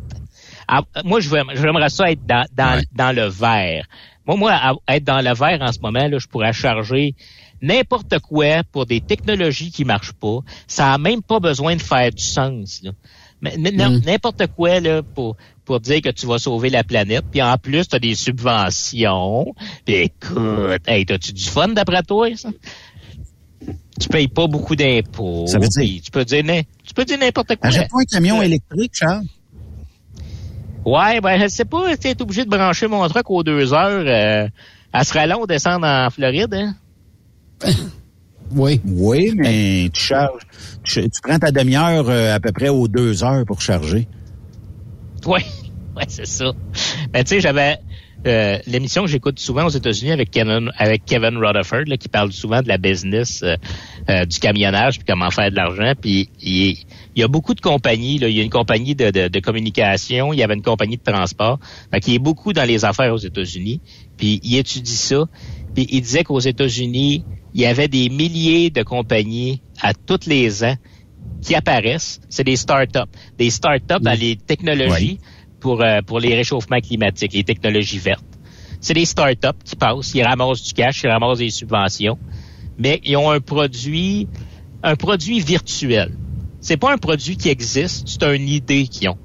[0.68, 3.86] Ah, moi, je veux- j'aimerais ça être dans, dans, dans le vert.
[4.26, 7.14] Moi, moi, à- être dans le vert en ce moment, là, je pourrais charger
[7.60, 10.38] n'importe quoi pour des technologies qui marchent pas.
[10.66, 12.80] Ça a même pas besoin de faire du sens.
[12.82, 12.90] Là.
[13.40, 17.24] Mais non, n'importe quoi là pour pour dire que tu vas sauver la planète.
[17.30, 19.54] Puis en plus, tu as des subventions.
[19.84, 22.50] Puis écoute, hey, t'as-tu du fun d'après toi, ça?
[24.00, 25.46] Tu payes pas beaucoup d'impôts.
[25.46, 27.68] Ça veut dire- Tu peux dire, n'im- tu peux dire n'importe quoi.
[27.68, 29.24] Achète-toi un camion électrique, Charles.
[30.84, 34.04] Ouais, ben je sais pas, tu es obligé de brancher mon truck aux deux heures.
[34.06, 34.48] Euh,
[34.92, 36.74] elle serait long de descendre en Floride, hein?
[38.54, 38.80] Oui.
[38.84, 40.42] Oui, mais tu charges.
[40.82, 44.06] Tu, tu prends ta demi-heure euh, à peu près aux deux heures pour charger.
[45.24, 45.44] Ouais,
[45.96, 46.52] ouais, c'est ça.
[47.10, 47.78] Ben, tu sais, j'avais
[48.26, 52.32] euh, l'émission que j'écoute souvent aux États-Unis avec Kevin, avec Kevin Rutherford, là, qui parle
[52.32, 53.56] souvent de la business euh,
[54.08, 55.92] euh, du camionnage, puis comment faire de l'argent.
[56.00, 56.78] Puis il,
[57.14, 58.18] il y a beaucoup de compagnies.
[58.18, 60.96] Là, il y a une compagnie de, de, de communication, il y avait une compagnie
[60.96, 61.58] de transport.
[61.90, 63.80] Fait qu'il est beaucoup dans les affaires aux États-Unis.
[64.16, 65.24] Puis il étudie ça.
[65.74, 70.64] Puis il disait qu'aux États-Unis, il y avait des milliers de compagnies à tous les
[70.64, 70.76] ans
[71.42, 73.08] qui apparaissent, c'est des start-up.
[73.36, 75.18] Des start-up dans les technologies
[75.62, 78.24] pour, euh, pour les réchauffements climatiques, les technologies vertes.
[78.80, 82.18] C'est des start-up qui passent, ils ramassent du cash, ils ramassent des subventions,
[82.76, 84.28] mais ils ont un produit,
[84.82, 86.18] un produit virtuel.
[86.60, 89.18] C'est pas un produit qui existe, c'est une idée qu'ils ont.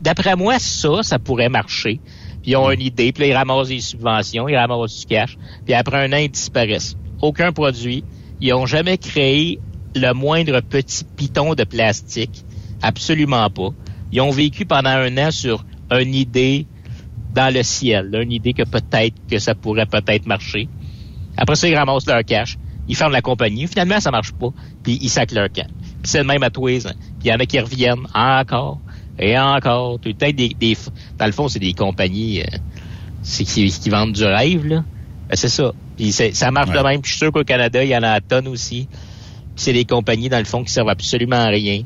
[0.00, 2.00] D'après moi, ça, ça pourrait marcher.
[2.42, 5.36] Puis ils ont une idée, puis là, ils ramassent des subventions, ils ramassent du cash,
[5.64, 6.96] puis après un an, ils disparaissent.
[7.20, 8.04] Aucun produit.
[8.40, 9.58] Ils ont jamais créé
[9.96, 12.44] le moindre petit piton de plastique.
[12.82, 13.70] Absolument pas.
[14.14, 16.66] Ils ont vécu pendant un an sur une idée
[17.34, 20.68] dans le ciel, là, une idée que peut-être que ça pourrait peut-être marcher.
[21.36, 22.56] Après ça, ils ramassent leur cash,
[22.86, 23.66] ils ferment la compagnie.
[23.66, 24.50] Finalement, ça marche pas,
[24.84, 25.66] puis ils sacent leur camp.
[25.80, 26.92] Puis c'est le même à tous les ans.
[27.18, 28.78] Puis il y en a qui reviennent encore
[29.18, 29.98] et encore.
[29.98, 30.76] Tout le des, des,
[31.18, 32.58] dans le fond, c'est des compagnies euh,
[33.22, 34.84] c'est qui, qui vendent du rêve, là.
[35.28, 35.72] Ben, c'est ça.
[35.96, 37.00] Puis ça marche de même.
[37.00, 38.86] Puis je suis sûr qu'au Canada, il y en a à tonnes aussi.
[38.86, 41.82] Puis c'est des compagnies, dans le fond, qui servent absolument à rien.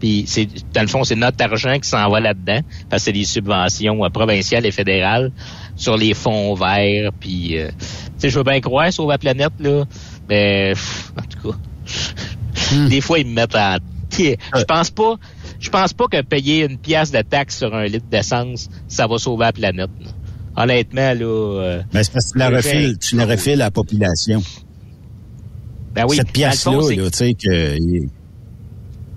[0.00, 3.12] Puis c'est dans le fond, c'est notre argent qui s'en va là-dedans, parce que c'est
[3.12, 5.30] des subventions euh, provinciales et fédérales
[5.76, 7.10] sur les fonds verts.
[7.20, 7.84] Puis, euh, tu
[8.18, 9.84] sais, je veux bien croire sauver la planète là,
[10.28, 11.58] mais pff, en tout cas,
[12.88, 13.78] des fois ils me mettent à.
[14.18, 15.16] Je pense pas,
[15.60, 19.18] je pense pas que payer une pièce de taxe sur un litre d'essence, ça va
[19.18, 19.90] sauver la planète.
[20.00, 20.10] là.
[20.62, 21.24] Honnêtement là.
[21.24, 24.42] euh, Mais c'est parce que tu la refiles, tu la refiles à la population.
[25.94, 26.32] Ben oui, Cette
[26.88, 27.76] c'est- là, tu sais que.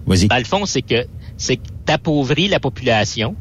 [0.08, 0.40] Il- Vas-y.
[0.40, 1.06] Le fond, c'est que
[1.38, 3.36] c'est que t'appauvris la population.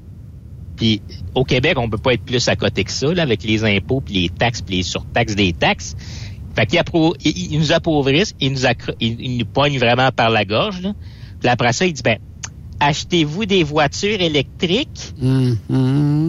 [0.76, 1.02] Puis
[1.34, 4.00] au Québec, on peut pas être plus à côté que ça, là, avec les impôts,
[4.00, 5.94] puis les taxes, puis les surtaxes des taxes.
[6.54, 6.80] Fait qu'ils
[7.24, 8.60] ils nous appauvrissent, ils nous,
[9.00, 10.82] ils, nous poignent vraiment par la gorge.
[10.82, 10.92] Là.
[11.40, 12.18] Puis après ça, ils disent ben
[12.80, 15.14] achetez-vous des voitures électriques?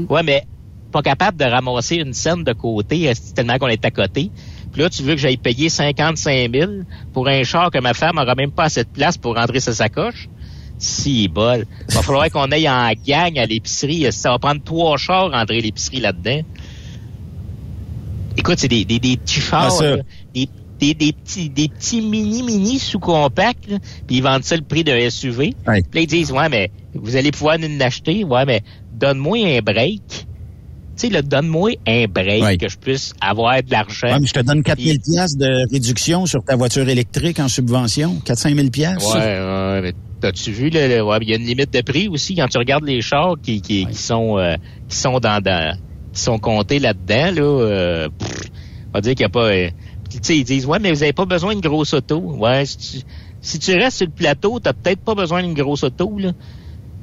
[0.10, 0.44] Ouais, mais
[0.92, 4.30] pas capable de ramasser une scène de côté, euh, tellement qu'on est à côté.
[4.74, 6.72] Puis là, tu veux que j'aille payer 55 000
[7.14, 9.74] pour un char que ma femme aura même pas assez de place pour rentrer sa
[9.74, 10.28] sacoche?
[10.80, 11.66] Si, bol.
[11.90, 14.12] Va falloir qu'on aille en gang à l'épicerie.
[14.12, 16.42] Ça va prendre trois chars rentrer l'épicerie là-dedans.
[18.36, 19.98] Écoute, c'est des, des, des petits chars, Ah, là.
[20.34, 20.50] des,
[20.80, 24.64] des, des petits des petits mini mini sous compacts, là, puis ils vendent ça le
[24.64, 25.54] prix d'un SUV.
[25.84, 28.62] Puis là, ils disent ouais mais vous allez pouvoir nous l'acheter, ouais mais
[28.92, 30.02] donne-moi un break.
[30.96, 34.08] Tu sais, là, donne-moi un break que je puisse avoir de l'argent.
[34.08, 38.22] Ouais, mais je te donne 4000 pièces de réduction sur ta voiture électrique en subvention.
[38.26, 39.04] 4-5 000 pièces.
[39.16, 42.36] Ouais, ouais, mais t'as-tu vu, le- ouais, il y a une limite de prix aussi
[42.36, 44.56] quand tu regardes les chars qui, qui, qui sont, euh,
[44.88, 45.76] qui sont dans, dans-
[46.14, 48.42] qui sont comptés là-dedans, là, euh, pff,
[48.90, 49.70] on va dire qu'il n'y a pas, euh,
[50.12, 52.20] tu sais, ils disent, ouais, mais vous avez pas besoin d'une grosse auto.
[52.20, 53.06] Ouais, si tu,
[53.42, 56.34] si tu restes sur le plateau, t'as peut-être pas besoin d'une grosse auto, là.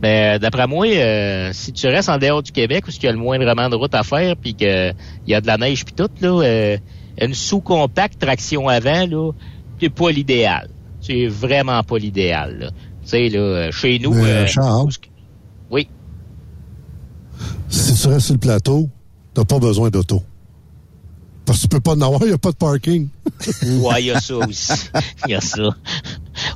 [0.02, 3.06] Mais euh, d'après moi, euh, si tu restes en dehors du Québec où il y
[3.06, 5.84] a le moindrement de route à faire puis que il y a de la neige
[5.84, 6.78] puis tout là, euh,
[7.20, 9.32] une sous-compacte traction avant là,
[9.80, 10.70] c'est pas l'idéal.
[11.00, 12.58] C'est vraiment pas l'idéal.
[12.58, 12.70] là.
[13.02, 14.90] Tu sais là, euh, chez nous, Mais, euh, Charles,
[15.70, 15.88] oui.
[17.68, 18.88] si tu restes sur le plateau,
[19.34, 20.22] t'as pas besoin d'auto.
[21.44, 23.08] Parce que tu peux pas en avoir, il n'y a pas de parking.
[23.80, 24.72] Ouais, il y a ça aussi.
[25.26, 25.68] Il y a ça.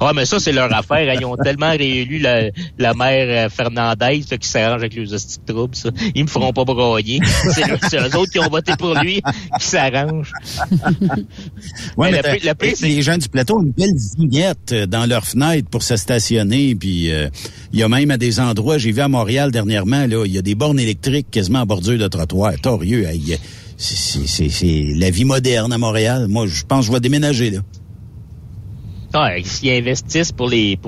[0.00, 1.12] Ouais, mais ça, c'est leur affaire.
[1.14, 5.52] Ils ont tellement réélu la, la mère euh, Fernandez qui s'arrange avec les hosties de
[5.52, 5.90] troubles, ça.
[6.14, 7.20] Ils me feront pas broyer.
[7.52, 9.22] C'est eux autres qui ont voté pour lui
[9.58, 10.32] qui s'arrangent.
[11.96, 15.82] Ouais, Mais les gens du plateau ont une belle vignette euh, dans leur fenêtre pour
[15.82, 16.74] se stationner.
[16.74, 17.28] Puis euh,
[17.72, 20.42] il y a même à des endroits, j'ai vu à Montréal dernièrement, il y a
[20.42, 22.52] des bornes électriques quasiment en bordure de trottoir.
[22.62, 23.06] Torieux,
[23.76, 26.26] c'est la vie moderne à Montréal.
[26.28, 27.60] Moi, je pense que je vais déménager là.
[29.14, 30.80] Ouais, s'ils investissent pour les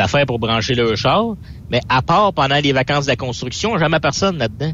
[0.00, 1.36] affaires pour brancher leur char,
[1.70, 4.72] mais à part pendant les vacances de la construction, jamais personne là-dedans.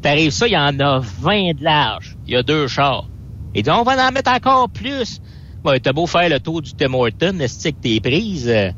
[0.00, 2.16] T'arrives ça, il y en a 20 de large.
[2.26, 3.08] Il y a deux chars.
[3.54, 5.20] Et on va en mettre encore plus.
[5.64, 8.48] Ouais, t'as beau faire le tour du Tim Horton, est-ce que t'es prise?
[8.48, 8.72] euh,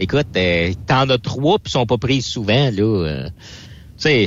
[0.00, 2.82] écoute, euh, t'en as trois puis sont pas prises souvent, là.
[2.82, 3.28] euh,
[3.98, 4.26] tu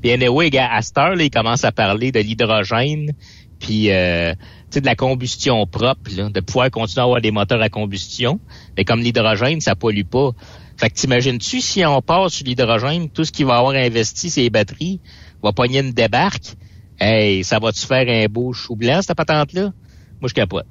[0.00, 3.10] puis anyway, gars, à cette ils commencent à parler de l'hydrogène,
[3.58, 4.38] puis euh, tu
[4.70, 8.40] sais, de la combustion propre, de pouvoir continuer à avoir des moteurs à combustion.
[8.76, 10.30] Mais comme l'hydrogène, ça pollue pas.
[10.76, 14.42] Fait que t'imagines-tu, si on passe sur l'hydrogène, tout ce qu'il va avoir investi, c'est
[14.42, 15.00] les batteries,
[15.42, 16.54] va pogner une débarque,
[17.00, 19.72] hey, ça va-tu faire un beau chou blanc, cette patente-là?
[20.20, 20.66] Moi, je capote.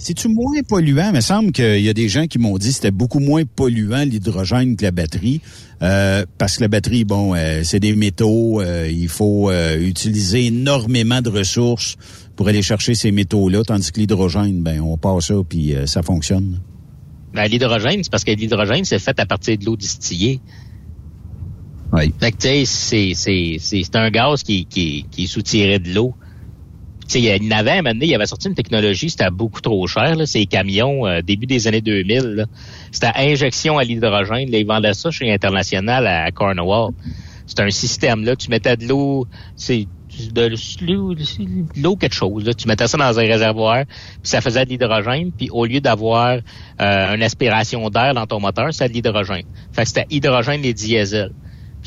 [0.00, 1.08] C'est-tu moins polluant?
[1.08, 3.42] Il me semble qu'il y a des gens qui m'ont dit que c'était beaucoup moins
[3.44, 5.40] polluant l'hydrogène que la batterie.
[5.82, 8.60] Euh, parce que la batterie, bon, euh, c'est des métaux.
[8.60, 11.96] euh, il faut euh, utiliser énormément de ressources
[12.36, 13.64] pour aller chercher ces métaux-là.
[13.64, 16.60] Tandis que l'hydrogène, ben, on passe ça puis euh, ça fonctionne.
[17.34, 20.40] Ben, l'hydrogène, c'est parce que l'hydrogène, c'est fait à partir de l'eau distillée.
[21.92, 22.14] Oui.
[22.20, 25.80] Fait que, tu sais, c'est, c'est, c'est, c'est un gaz qui, qui, qui est soutiré
[25.80, 26.14] de l'eau.
[27.08, 29.86] Sais, il y avait, un moment donné, il avait sorti une technologie, c'était beaucoup trop
[29.86, 32.44] cher, là, ces camions, euh, début des années 2000, là.
[32.92, 36.92] C'était injection à l'hydrogène, ils vendaient ça chez International à Cornwall.
[37.46, 39.86] C'était un système, là, tu mettais de l'eau, c'est
[40.32, 40.52] de
[41.80, 42.52] l'eau, quelque chose, là.
[42.52, 46.36] Tu mettais ça dans un réservoir, puis ça faisait de l'hydrogène, puis au lieu d'avoir
[46.80, 49.46] euh, une aspiration d'air dans ton moteur, c'était de l'hydrogène.
[49.72, 51.32] Fait que c'était hydrogène et diesel.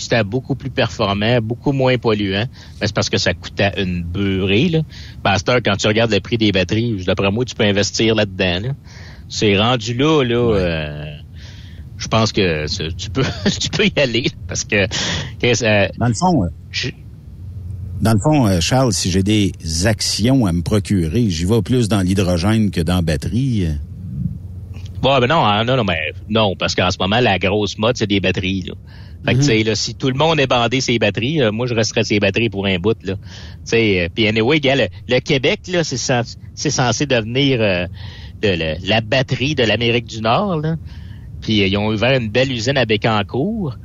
[0.01, 2.45] C'était beaucoup plus performant, beaucoup moins polluant.
[2.79, 4.69] Ben, c'est parce que ça coûtait une beurrée.
[4.69, 4.79] Là.
[5.23, 8.67] Ben, quand tu regardes le prix des batteries, d'après moi, tu peux investir là-dedans.
[8.67, 8.73] là.
[9.29, 10.35] C'est rendu là, là.
[10.35, 11.05] euh,
[11.97, 13.23] je pense que tu peux
[13.59, 14.87] tu peux y aller parce que,
[15.39, 16.89] que, euh, Dans le fond, euh,
[18.01, 19.53] dans le fond, Charles, si j'ai des
[19.85, 23.67] actions à me procurer, j'y vais plus dans l'hydrogène que dans la batterie.
[25.01, 27.97] Bon, ben non, hein, non, non, mais non, parce qu'en ce moment, la grosse mode,
[27.97, 28.73] c'est des batteries, là.
[29.25, 31.67] Fait que, tu sais, là, si tout le monde est bandé ses batteries, euh, moi,
[31.67, 33.13] je resterais ses batteries pour un bout, là.
[33.73, 37.85] Euh, puis anyway, gars, le, le Québec, là, c'est cens- c'est censé devenir euh,
[38.41, 40.75] de, le- la batterie de l'Amérique du Nord, là.
[41.41, 43.77] Puis euh, ils ont ouvert une belle usine à Bécancour.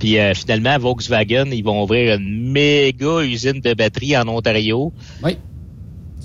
[0.00, 4.92] Puis euh, finalement, Volkswagen, ils vont ouvrir une méga usine de batteries en Ontario.
[5.22, 5.36] Oui.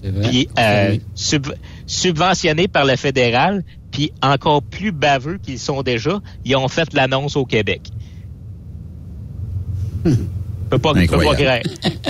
[0.01, 0.29] C'est vrai.
[0.29, 1.53] Puis euh, sub-
[1.85, 7.35] subventionnés par le fédéral, puis encore plus baveux qu'ils sont déjà, ils ont fait l'annonce
[7.35, 7.81] au Québec.
[10.69, 11.35] Peut pas, peut pas.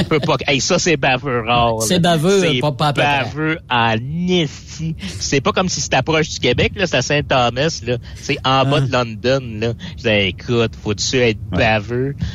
[0.07, 0.37] Peut pas.
[0.47, 1.81] Hey, ça c'est baveux rare.
[1.81, 2.93] C'est baveux, pas- pas à
[3.25, 3.95] baveux en
[4.29, 4.95] esti.
[5.19, 7.97] C'est pas comme si c'était proche du Québec, là, c'est à Saint-Thomas, là.
[8.15, 9.73] C'est en bas de London, là.
[9.91, 12.15] Je disais, écoute, faut-tu être baveux?
[12.17, 12.25] Tu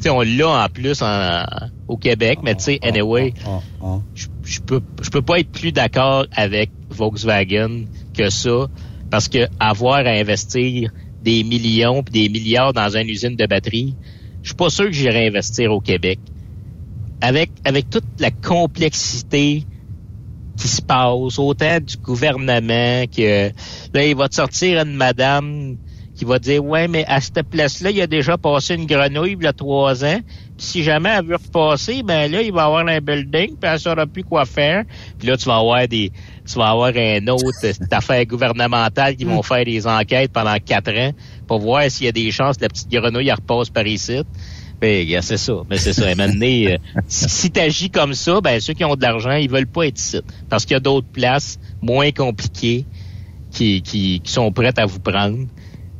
[0.00, 1.44] sais, on l'a en plus en-
[1.88, 3.32] au Québec, mais tu sais, anyway,
[4.14, 7.84] je je peux je peux pas être plus d'accord avec Volkswagen
[8.16, 8.66] que ça
[9.10, 10.90] parce que avoir à investir
[11.22, 13.94] des millions puis des milliards dans une usine de batterie,
[14.42, 16.18] je suis pas sûr que j'irai investir au Québec.
[17.20, 19.64] Avec avec toute la complexité
[20.56, 23.50] qui se passe, autant du gouvernement que
[23.94, 25.76] là il va te sortir une madame
[26.14, 29.44] qui va dire ouais mais à cette place-là il a déjà passé une grenouille il
[29.44, 30.18] y a trois ans
[30.58, 33.80] puis si jamais elle veut repasser ben là il va avoir un building puis elle
[33.80, 34.84] saura plus quoi faire
[35.18, 36.12] puis là tu vas avoir des
[36.46, 39.30] tu vas avoir un autre affaire gouvernementale qui Mm.
[39.30, 41.12] vont faire des enquêtes pendant quatre ans
[41.52, 44.22] pour voir s'il y a des chances que la petite grenouille elle repasse par ici.
[44.80, 45.52] Ben, c'est ça.
[45.68, 46.06] Mais c'est ça.
[46.08, 46.76] À un moment donné, euh,
[47.06, 49.98] si, si t'agis comme ça, ben ceux qui ont de l'argent, ils veulent pas être
[50.00, 50.18] ici.
[50.48, 52.86] Parce qu'il y a d'autres places moins compliquées
[53.50, 55.46] qui, qui, qui sont prêtes à vous prendre.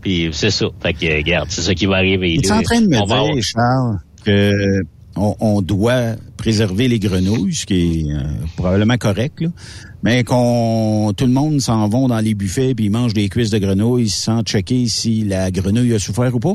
[0.00, 0.66] Puis c'est ça.
[0.82, 2.38] Fait que, regarde, c'est ça qui va arriver.
[2.42, 4.82] Tu es en train de me On va avoir- dire, Charles, que
[5.16, 8.22] on, doit préserver les grenouilles, ce qui est euh,
[8.56, 9.44] probablement correct,
[10.02, 13.50] mais qu'on tout le monde s'en vont dans les buffets puis ils mangent des cuisses
[13.50, 16.54] de grenouilles sans checker si la grenouille a souffert ou pas.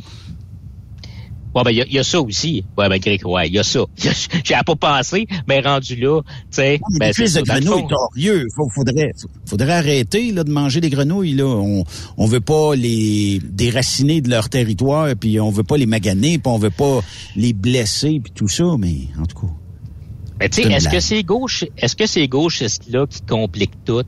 [1.57, 2.63] Ouais, ben, il y, a- il y a ça aussi.
[2.77, 3.79] Ouais, ben, Greg, ouais, il y a ça.
[3.97, 8.45] J'y avais pas pensé, mais rendu là, tu sais, ben, les de grenouilles, torieux.
[8.75, 9.11] Faudrait,
[9.47, 11.33] faudrait arrêter là, de manger des grenouilles.
[11.33, 11.45] Là.
[11.45, 11.83] On,
[12.17, 16.51] on veut pas les déraciner de leur territoire, puis on veut pas les maganer, puis
[16.51, 16.99] on veut pas
[17.35, 18.65] les blesser, puis tout ça.
[18.77, 19.53] Mais en tout cas,
[20.39, 24.03] Mais tu sais, est-ce que ces gauches, est-ce que ces gauchistes-là qui compliquent tout,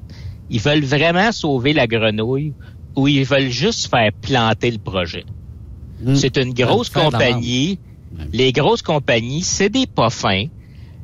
[0.51, 2.53] ils veulent vraiment sauver la grenouille
[2.95, 5.25] ou ils veulent juste faire planter le projet?
[6.15, 7.79] C'est une grosse compagnie.
[8.33, 10.45] Les grosses compagnies, c'est des pas fins.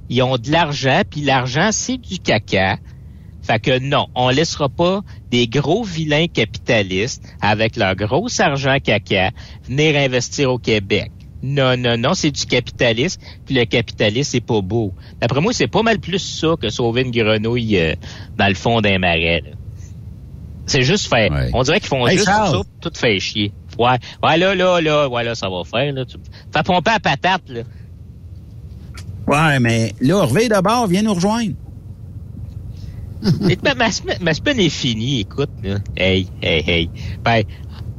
[0.10, 2.78] Ils ont de l'argent, puis l'argent, c'est du caca.
[3.42, 9.32] Fait que non, on laissera pas des gros vilains capitalistes avec leur gros argent caca
[9.68, 11.12] venir investir au Québec.
[11.44, 14.94] Non, non, non, c'est du capitalisme, puis le capitalisme, c'est pas beau.
[15.22, 17.94] D'après moi, c'est pas mal plus ça que sauver une grenouille euh,
[18.36, 19.44] dans le fond d'un marais.
[20.66, 21.30] C'est juste faire.
[21.54, 22.52] On dirait qu'ils font Hey, juste Charles.
[22.58, 23.52] ça, tout fait chier.
[23.78, 26.06] Ouais, ouais, là, là, là, ouais, là, ça va faire, là.
[26.06, 26.18] Tu...
[26.54, 27.62] Fais pomper à patate, là.
[29.28, 31.54] ouais, mais là, Hervé d'abord, viens nous rejoindre.
[33.64, 35.78] Ma, ma, semaine- ma semaine est finie, écoute, là.
[35.98, 36.90] Hey, hey, hey.
[37.24, 37.44] Ben,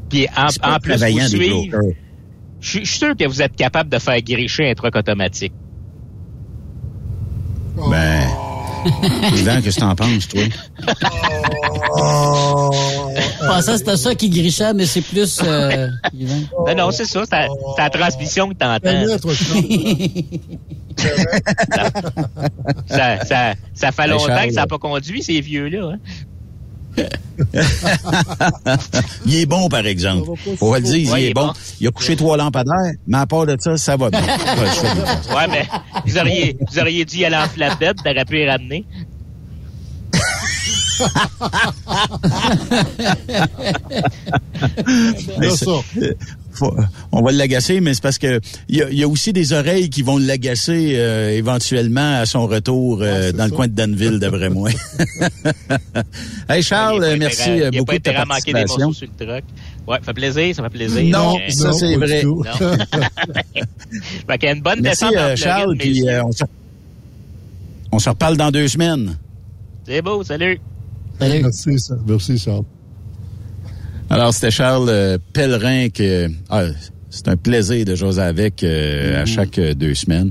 [0.08, 1.78] puis en, en plus, vous suivre,
[2.60, 5.52] je suis sûr que vous êtes capable de faire gricher un truc automatique.
[7.90, 8.28] Ben,
[9.36, 10.42] Yvan, qu'est-ce que t'en penses, toi?
[13.46, 15.40] Je pensais que c'était ça qui grichait, mais c'est plus...
[15.44, 16.34] Euh, Yvan.
[16.68, 18.80] Non, non, c'est ça, c'est la, c'est la transmission que t'entends.
[18.80, 19.28] Permettre,
[22.88, 25.92] Ça, ça, ça fait Hey, longtemps que ça n'a pas conduit, ces vieux-là.
[25.92, 25.98] Hein?
[29.26, 30.30] Il est bon, par exemple.
[30.62, 31.48] On va le dire, Ouais, il il est est bon.
[31.48, 31.52] bon.
[31.80, 34.22] Il a couché trois lampadaires, mais à part de ça, ça va bien.
[34.22, 35.66] Ouais, mais
[36.06, 38.86] vous auriez, vous auriez dû y aller en flatbed, t'aurais pu y ramener.
[45.38, 45.72] Mais ça.
[46.52, 46.76] faut-
[47.12, 49.52] on va l'agacer, mais c'est parce que il y a, il y a aussi des
[49.52, 54.18] oreilles qui vont l'agacer euh, éventuellement à son retour euh, dans le coin de Danville,
[54.18, 54.70] d'après moi.
[56.48, 58.78] hey Charles, pas merci intérêt- euh, il a beaucoup pas de ta participation.
[58.86, 59.44] morceaux sur le truck.
[59.86, 61.04] Ouais, ça fait plaisir, ça fait plaisir.
[61.18, 62.22] Non, ça c'est vrai.
[62.24, 62.42] Non.
[64.28, 66.08] fait qu'il y a une bonne Merci descente en euh, Charles, puis messieurs.
[66.08, 66.44] euh, on, se...
[67.92, 69.16] on se reparle dans deux semaines.
[69.86, 70.58] C'est beau, salut.
[71.18, 71.42] Salut.
[71.42, 71.94] Merci, ça.
[72.06, 72.64] Merci, Charles.
[74.10, 76.64] Alors, c'était Charles euh, Pellerin que ah,
[77.10, 80.30] c'est un plaisir de jaser avec euh, à chaque euh, deux semaines.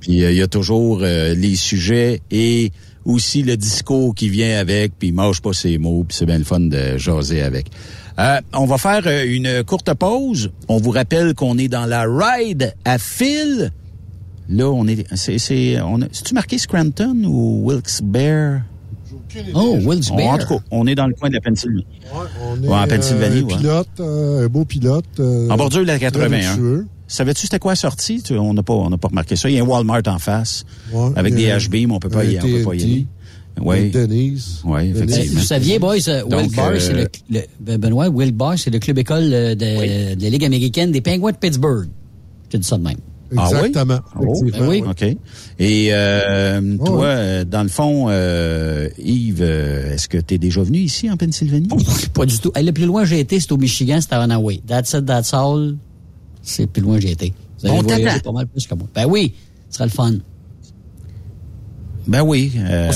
[0.00, 2.72] Puis euh, il y a toujours euh, les sujets et
[3.04, 6.38] aussi le discours qui vient avec, puis il mange pas ses mots, puis c'est bien
[6.38, 7.66] le fun de jaser avec.
[8.18, 10.50] Euh, on va faire euh, une courte pause.
[10.68, 13.72] On vous rappelle qu'on est dans la ride à fil.
[14.48, 18.60] Là, on est, c'est, c'est, on a, c'est-tu marqué Scranton ou Wilkes-Barre?
[19.54, 21.86] Oh, Wills En tout cas, on est dans le coin de la Pennsylvanie.
[22.42, 23.54] On est Ouais, en Pennsylvanie, euh, ouais.
[23.54, 25.04] un pilote, euh, un beau pilote.
[25.20, 26.40] euh, En bordure de la très 81.
[26.40, 26.86] vertueux.
[27.06, 28.22] Savais-tu c'était quoi la sortie?
[28.22, 29.48] Tu- on n'a pas, on n'a pas remarqué ça.
[29.50, 30.64] Il y a un Walmart en face.
[30.92, 33.06] Ouais, avec des HB, mais on peut pas y, on peut pas y aller.
[33.60, 33.90] Oui.
[33.90, 34.60] Denise.
[34.64, 35.38] Oui, effectivement.
[35.38, 38.58] vous saviez, boys, euh, Will Donc, Bar, euh, c'est le, le- ben, Benoît, Will Bar,
[38.58, 41.86] c'est le club école de, de la Ligue américaine des Penguins de Pittsburgh.
[42.52, 42.96] Je dis ça de même.
[43.36, 43.68] Ah oui?
[43.68, 43.98] Exactement.
[44.20, 44.82] Oh, Effectivement, oui.
[44.88, 45.02] OK.
[45.58, 47.04] Et euh, Oh, toi, oui.
[47.06, 51.68] euh, dans le fond, euh, Yves, est-ce que tu es déjà venu ici en Pennsylvanie?
[52.12, 52.52] Pas du tout.
[52.54, 54.60] Hey, le plus loin que j'ai été, c'est au Michigan, c'était à Runaway.
[54.66, 55.76] That's it, that's all.
[56.42, 57.32] C'est le plus loin que j'ai été.
[57.60, 58.32] Vous allez On voyager t'attend.
[58.32, 58.86] pas mal plus que moi.
[58.94, 59.32] Ben oui,
[59.70, 60.12] ce sera le fun.
[62.06, 62.52] Ben oui.
[62.58, 62.92] Euh,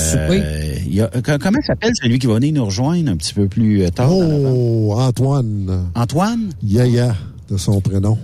[0.85, 1.09] il y a-
[1.41, 4.11] comment s'appelle celui qui va venir nous rejoindre un petit peu plus tard?
[4.15, 5.85] Oh, Antoine.
[5.95, 6.49] Antoine?
[6.61, 7.15] Yaya,
[7.49, 8.17] de son prénom.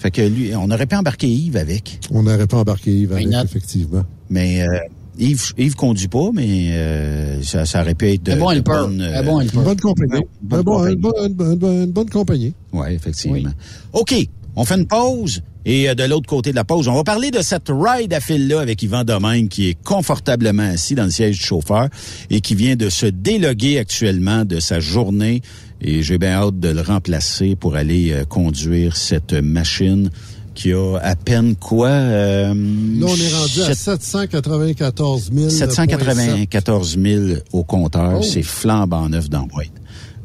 [0.00, 2.00] Fait que lui, on aurait pu embarquer Yves avec.
[2.10, 4.02] On n'aurait pas embarqué Yves avec, effectivement.
[4.30, 4.78] Mais euh,
[5.18, 8.54] Yves, Yves conduit pas, mais euh, ça, ça aurait pu être de, Un bon de
[8.56, 8.70] helper.
[8.72, 10.12] bonne, euh, Un bon Une bonne compagnie.
[10.14, 10.94] Une bonne Un bon- compagnie.
[10.94, 12.54] une bonne- une bonne- une bonne- une bonne compagnie.
[12.72, 13.50] Oui, effectivement.
[13.92, 14.14] OK,
[14.56, 15.42] on fait une pause.
[15.66, 18.20] Et euh, de l'autre côté de la pause, on va parler de cette ride à
[18.20, 21.88] fil-là avec Yvan Domingue qui est confortablement assis dans le siège du chauffeur
[22.30, 25.42] et qui vient de se déloguer actuellement de sa journée.
[25.82, 30.10] Et j'ai bien hâte de le remplacer pour aller euh, conduire cette machine
[30.54, 31.88] qui a à peine quoi?
[31.88, 35.48] euh, Là, on est rendu à sept- 794 000.
[35.50, 38.18] 794 000 au compteur.
[38.18, 38.22] Oh.
[38.22, 39.46] C'est flambant neuf dans.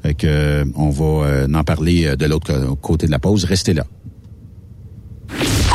[0.03, 3.45] Fait que, euh, on va euh, en parler de l'autre côté de la pause.
[3.45, 3.85] Restez là.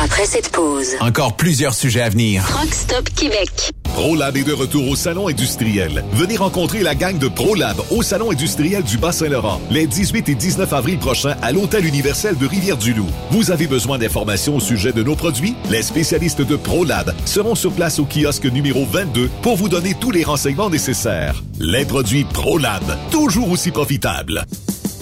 [0.03, 2.43] Après cette pause, Encore plusieurs sujets à venir.
[2.57, 3.71] Rock Stop Québec.
[3.83, 6.03] ProLab est de retour au Salon industriel.
[6.13, 10.71] Venez rencontrer la gang de ProLab au Salon industriel du Bas-Saint-Laurent les 18 et 19
[10.73, 13.09] avril prochains à l'Hôtel universel de Rivière-du-Loup.
[13.31, 15.55] Vous avez besoin d'informations au sujet de nos produits?
[15.69, 20.11] Les spécialistes de ProLab seront sur place au kiosque numéro 22 pour vous donner tous
[20.11, 21.43] les renseignements nécessaires.
[21.59, 24.45] Les produits ProLab, toujours aussi profitables.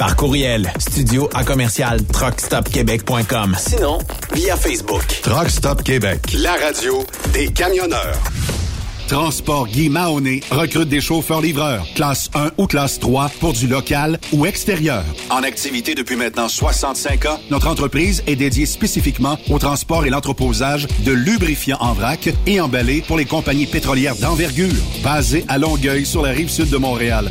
[0.00, 3.54] Par courriel, studio à commercial truckstopquebec.com.
[3.58, 3.98] Sinon,
[4.32, 5.04] via Facebook.
[5.22, 6.22] Truck Stop Québec.
[6.38, 8.18] La radio des camionneurs.
[9.08, 14.46] Transport Guy Mahoney recrute des chauffeurs-livreurs, classe 1 ou classe 3 pour du local ou
[14.46, 15.04] extérieur.
[15.28, 20.86] En activité depuis maintenant 65 ans, notre entreprise est dédiée spécifiquement au transport et l'entreposage
[21.04, 24.80] de lubrifiants en vrac et emballés pour les compagnies pétrolières d'envergure.
[25.02, 27.30] Basée à Longueuil sur la rive sud de Montréal,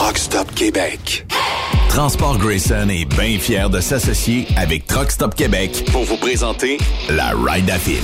[0.00, 1.26] Truck Stop Québec.
[1.88, 6.78] Transport Grayson est bien fier de s'associer avec Truck Stop Québec pour vous présenter
[7.10, 7.96] la Ride à Fil.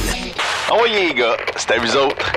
[0.70, 2.32] Yeah, les gars, c'est à vous autres.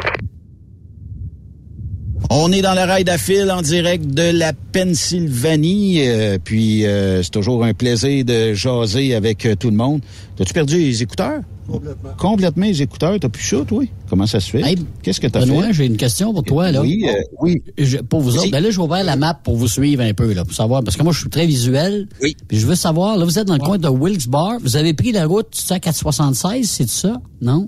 [2.30, 6.08] On est dans la ride à fil en direct de la Pennsylvanie.
[6.08, 10.02] euh, puis euh, c'est toujours un plaisir de jaser avec euh, tout le monde.
[10.36, 11.42] T'as-tu perdu les écouteurs?
[11.68, 12.10] Complètement.
[12.18, 13.20] Complètement les écouteurs.
[13.20, 13.84] T'as plus ça, toi?
[14.10, 14.62] Comment ça se fait?
[14.62, 15.74] Hey, Qu'est-ce que t'as Benoît, fait?
[15.74, 16.82] j'ai une question pour toi, là.
[16.82, 17.62] Oui, euh, oui.
[17.78, 20.14] Je- pour vous autres, ben là, je vais ouvrir la map pour vous suivre un
[20.14, 22.08] peu, là, pour savoir, parce que moi, je suis très visuel.
[22.22, 22.36] Oui.
[22.48, 24.60] Puis je veux savoir, là, vous êtes dans le coin de Wilkes-Barre.
[24.62, 27.22] Vous avez pris la route, tu sais, à 476, c'est ça?
[27.42, 27.68] Non?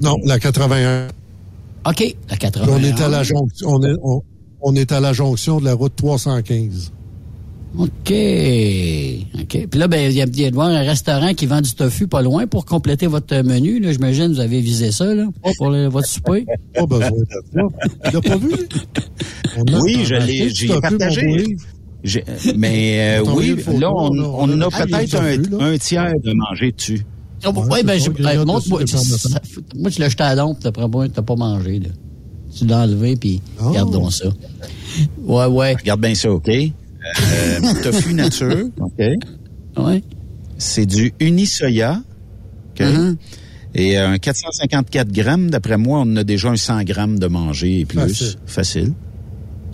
[0.00, 1.08] Non, la 81.
[1.86, 2.68] OK, la Puis 81.
[2.72, 4.22] on est à la jonction, on est, on,
[4.60, 6.92] on est à la jonction de la route 315.
[7.76, 7.88] OK.
[9.40, 9.66] OK.
[9.70, 11.60] Puis là, ben, il y a, il y a de voir un restaurant qui vend
[11.60, 13.78] du tofu pas loin pour compléter votre menu.
[13.80, 15.26] Là, j'imagine, vous avez visé ça, là,
[15.58, 16.46] pour le- votre souper.
[16.74, 17.60] Pas besoin de ça.
[18.04, 18.48] Tu l'as pas vu?
[19.82, 21.56] Oui, je l'ai j'ai partagé.
[22.04, 22.24] J'ai-
[22.56, 25.16] Mais euh, oui, photo, là, on, on a- on on a peut-être
[25.60, 27.04] un, tiers de manger dessus.
[27.44, 28.80] Ah, bon, Ouais, ouais, ben, je, ben, montre-moi.
[29.76, 31.88] Moi, tu l'as jeté à l'ombre, t'as pas, t'as pas mangé, là.
[32.56, 33.70] Tu l'as enlevé, puis Oh.
[33.72, 34.28] gardons ça.
[35.22, 35.74] Ouais, ouais.
[35.76, 36.50] Regarde bien ça, OK?
[37.32, 39.02] Euh, tofu nature, OK?
[39.76, 40.02] Ouais.
[40.58, 42.02] C'est du unisoya,
[42.74, 42.80] OK?
[42.86, 43.16] Mhm.
[43.74, 47.26] Et euh, un 454 grammes, d'après moi, on en a déjà un 100 grammes de
[47.26, 48.00] manger et plus.
[48.00, 48.36] Facile.
[48.46, 48.92] Facile.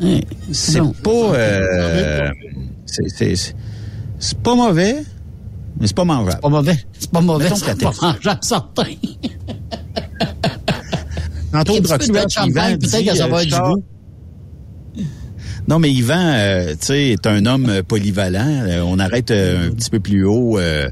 [0.01, 0.21] Hein,
[0.53, 1.11] C'est pas...
[1.35, 2.31] euh,
[2.87, 3.55] c'est- c'est c'est-
[4.19, 4.97] c'est pas mauvais,
[5.79, 6.41] mais c'est pas mangeable.
[6.41, 6.79] Pas mauvais.
[6.99, 7.49] C'est pas mauvais.
[7.55, 8.85] C'est pas mangeable, certain.
[11.53, 13.85] Tantôt, le peut-être que ça va euh, avoir du goût.
[15.67, 18.65] Non, mais Yvan, euh, tu sais, est un homme euh, polyvalent.
[18.67, 20.59] Euh, on arrête euh, un petit peu plus haut.
[20.59, 20.91] euh,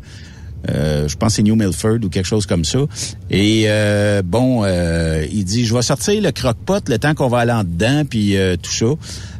[0.70, 2.78] euh, je pense que c'est New Milford ou quelque chose comme ça.
[3.30, 7.40] Et euh, bon, euh, il dit, je vais sortir le croque-pot le temps qu'on va
[7.40, 8.86] aller en dedans, puis euh, tout ça.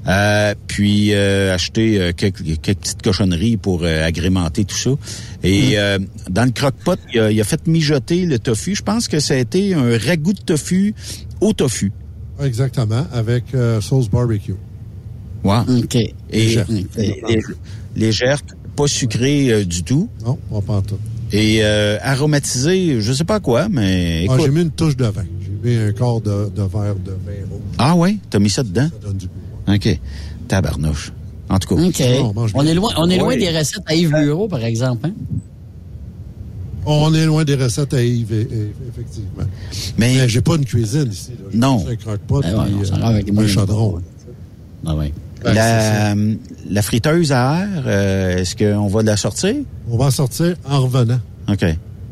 [0.09, 4.91] Euh, puis euh, acheter euh, quelques, quelques petites cochonneries pour agrémenter tout ça.
[5.45, 8.75] Et euh, dans le croque-pot, il a, il a fait mijoter le tofu.
[8.75, 10.93] Je pense que ça a été un ragoût de tofu
[11.41, 11.93] au tofu.
[12.43, 14.57] Exactement, avec euh, sauce barbecue.
[15.45, 15.59] Ouais.
[15.83, 15.95] OK.
[15.97, 16.67] Et Légère.
[16.69, 16.87] les-
[17.29, 17.43] les-
[17.97, 18.39] légère,
[18.77, 20.09] pas sucrée euh, du tout.
[20.25, 20.99] Non, on pas en tout.
[21.33, 24.41] Et euh, aromatisée, je sais pas quoi, mais Ah, écoute.
[24.47, 25.25] j'ai mis une touche de vin.
[25.65, 27.61] J'ai mis un quart de, de verre de vin rouge.
[27.79, 28.89] Ah ouais, t'as mis ça dedans?
[29.01, 29.73] Ça donne du goût.
[29.75, 30.01] OK.
[30.49, 31.13] Tabarnouche.
[31.49, 31.83] En tout cas.
[31.83, 32.01] OK.
[32.01, 33.37] Non, on mange On est loin, on est loin Ouais.
[33.39, 35.13] des recettes à Yves Bureau, par exemple, hein?
[36.85, 39.45] On est loin des recettes à Yves, et- et- effectivement.
[39.99, 41.31] Mais, j'ai pas une cuisine ici.
[41.31, 41.51] Là.
[41.55, 41.79] Non.
[41.79, 44.01] juste Un croque-pot Ah ouais, euh, un chaudron.
[44.85, 45.13] Ah oui.
[45.45, 46.15] Ben, la,
[46.71, 49.55] la friteuse à air, euh, est-ce qu'on va la sortir?
[49.91, 51.21] On va en sortir en revenant.
[51.49, 51.65] OK.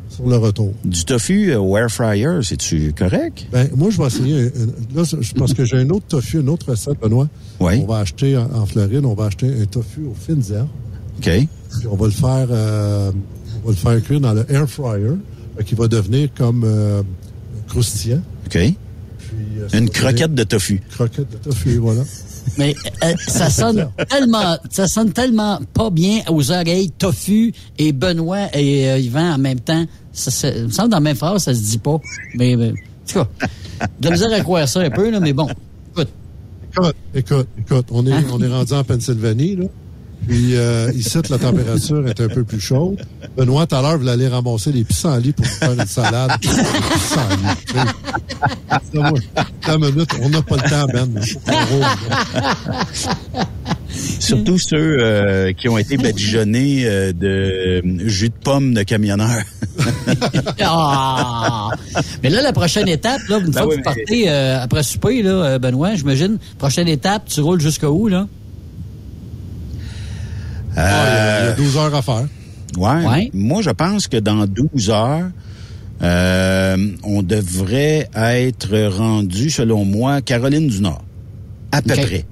[0.08, 0.72] Sur le retour.
[0.84, 3.46] Du tofu euh, au air fryer, c'est-tu correct?
[3.52, 4.44] Ben, moi, je vais essayer.
[4.94, 5.02] Là,
[5.38, 7.28] parce que j'ai un autre tofu, une autre recette, Benoît.
[7.60, 7.80] Oui.
[7.82, 10.68] On va acheter en, Floride, on va acheter un tofu aux fines herbes.
[11.18, 11.24] OK.
[11.24, 13.12] Puis on va le faire, euh,
[13.62, 15.12] on va le faire cuire dans le air fryer,
[15.64, 17.02] qu'il va devenir comme euh,
[17.68, 18.22] croustillant.
[18.46, 18.52] OK.
[18.52, 18.76] Puis,
[19.58, 20.80] euh, Une croquette de tofu.
[20.90, 22.02] Croquette de tofu, voilà.
[22.58, 26.90] Mais euh, ça sonne tellement, ça sonne tellement pas bien aux oreilles.
[26.90, 29.84] Tofu et Benoît et euh, Yvan en même temps.
[30.12, 31.98] Ça, me semble dans la même phrase, ça se dit pas.
[32.34, 32.72] Mais, mais en
[33.06, 33.46] tout cas,
[34.00, 35.48] de la misère à croire ça un peu là, mais bon.
[35.90, 36.08] Écoute,
[36.72, 39.64] Écoute, écoute, écoute, on est, on est rendu en Pennsylvanie, là.
[40.26, 43.00] Puis euh, ici, la température est un peu plus chaude.
[43.36, 46.30] Benoît, tout à l'heure, vous allez ramasser les pissenlits pour faire une salade.
[46.42, 47.90] Les pissenlits,
[49.36, 51.08] attends une minute, on n'a pas le temps, Ben.
[51.70, 51.86] Roule.
[54.20, 59.42] Surtout ceux euh, qui ont été badigeonnés euh, de euh, jus de pomme de camionneur.
[60.62, 61.70] Ah!
[62.22, 65.22] Mais là, la prochaine étape, là, une fois oui, que vous partez euh, après souper,
[65.22, 68.26] là, Benoît, j'imagine, prochaine étape, tu roules jusqu'où, là?
[70.76, 72.26] Ah, il y a 12 heures à faire.
[72.76, 73.30] Ouais.
[73.34, 75.30] Moi, je pense que dans 12 heures,
[76.02, 81.02] euh, on devrait être rendu, selon moi, Caroline du Nord.
[81.72, 82.24] À peu près.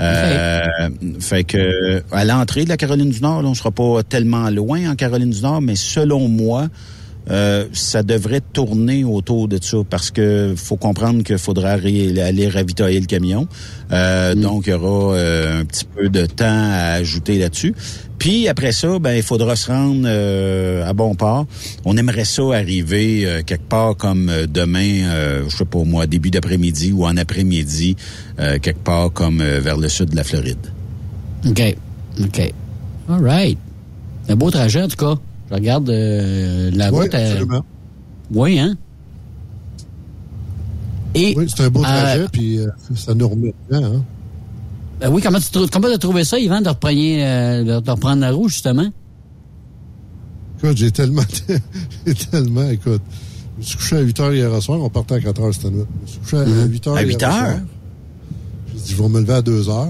[0.00, 0.88] Euh,
[1.20, 4.90] Fait que à l'entrée de la Caroline du Nord, là, on sera pas tellement loin
[4.90, 6.66] en Caroline du Nord, mais selon moi,
[7.30, 13.00] euh, ça devrait tourner autour de ça parce que faut comprendre qu'il faudra aller ravitailler
[13.00, 13.48] le camion.
[13.92, 17.74] Euh, Donc, il y aura euh, un petit peu de temps à ajouter là-dessus.
[18.18, 21.46] Puis après ça, ben il faudra se rendre euh, à bon port.
[21.84, 26.30] On aimerait ça arriver euh, quelque part comme demain, euh, je sais pas moi, début
[26.30, 27.96] d'après-midi ou en après-midi,
[28.38, 30.58] euh, quelque part comme vers le sud de la Floride.
[31.46, 31.76] OK.
[32.22, 32.52] OK.
[33.08, 33.58] All right.
[34.28, 35.16] Un beau trajet, en tout cas.
[35.54, 37.14] Regarde euh, la Oui, route.
[37.14, 37.64] euh, absolument.
[38.32, 38.74] Oui, hein?
[41.14, 42.66] Et, Oui, c'est un beau trajet, puis euh,
[42.96, 44.02] ça nous remet dedans, hein.
[45.00, 48.20] ben oui, comment tu trou- comment as trouvé ça, Yvan, de reprendre, euh, de reprendre
[48.20, 48.88] la roue, justement?
[50.58, 51.22] Écoute, j'ai tellement,
[52.06, 53.02] j'ai tellement, écoute,
[53.56, 55.66] je me suis couché à 8 heures hier soir, on partait à 4 heures cette
[55.72, 55.84] nuit.
[56.00, 56.70] Je me suis couché à, Mhm.
[56.72, 57.44] 8 heures À hier 8 soir.
[57.44, 57.60] heures?
[58.74, 59.88] J'ai dit, je vais me lever à 2 heures.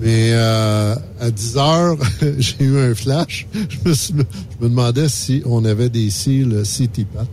[0.00, 1.96] Mais euh, à 10 heures,
[2.38, 3.46] j'ai eu un flash.
[3.54, 7.26] Je me, suis- je me demandais si on avait des cils CT-PAT.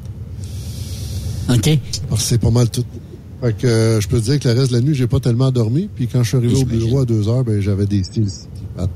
[1.54, 1.80] OK.
[2.10, 2.84] Parce que c'est pas mal tout.
[3.42, 5.20] Fait que euh, je peux te dire que le reste de la nuit, j'ai pas
[5.20, 5.90] tellement dormi.
[5.94, 8.90] Puis quand je suis arrivé au bureau à 2 heures, ben j'avais des cils CT-PAT.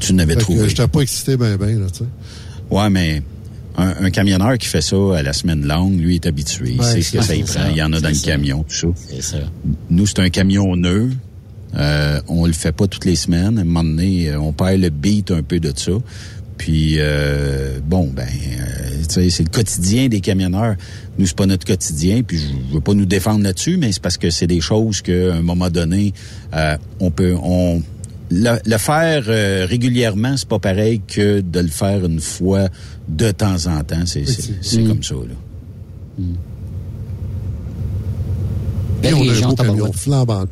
[0.00, 0.68] Tu n'avais trouvé.
[0.68, 2.04] j'étais pas excité ben ben, là, tu sais.
[2.70, 3.22] Ouais, mais
[3.78, 6.72] un, un camionneur qui fait ça à la semaine longue, lui est habitué.
[6.78, 7.60] Il sait ce que ça y ça.
[7.60, 7.70] prend.
[7.70, 8.26] Il y en a dans le ça.
[8.32, 8.88] camion, tout ça.
[9.08, 9.38] C'est ça.
[9.88, 11.10] Nous, c'est un camion neuf.
[11.76, 13.58] Euh, on le fait pas toutes les semaines.
[13.58, 15.92] À un moment donné, euh, on perd le beat un peu de ça.
[16.56, 20.76] Puis euh, bon, ben, euh, tu sais, c'est le quotidien des camionneurs.
[21.18, 22.22] Nous, c'est pas notre quotidien.
[22.22, 25.34] Puis je veux pas nous défendre là-dessus, mais c'est parce que c'est des choses qu'à
[25.34, 26.12] un moment donné,
[26.54, 27.82] euh, on peut, on
[28.30, 32.68] le, le faire euh, régulièrement, c'est pas pareil que de le faire une fois
[33.08, 34.06] de temps en temps.
[34.06, 34.88] C'est c'est- c'est Mm.
[34.88, 35.34] comme ça là.
[36.16, 36.24] Puis
[39.02, 39.96] Belle on a un beau camion tabarouette.
[39.96, 40.44] flambant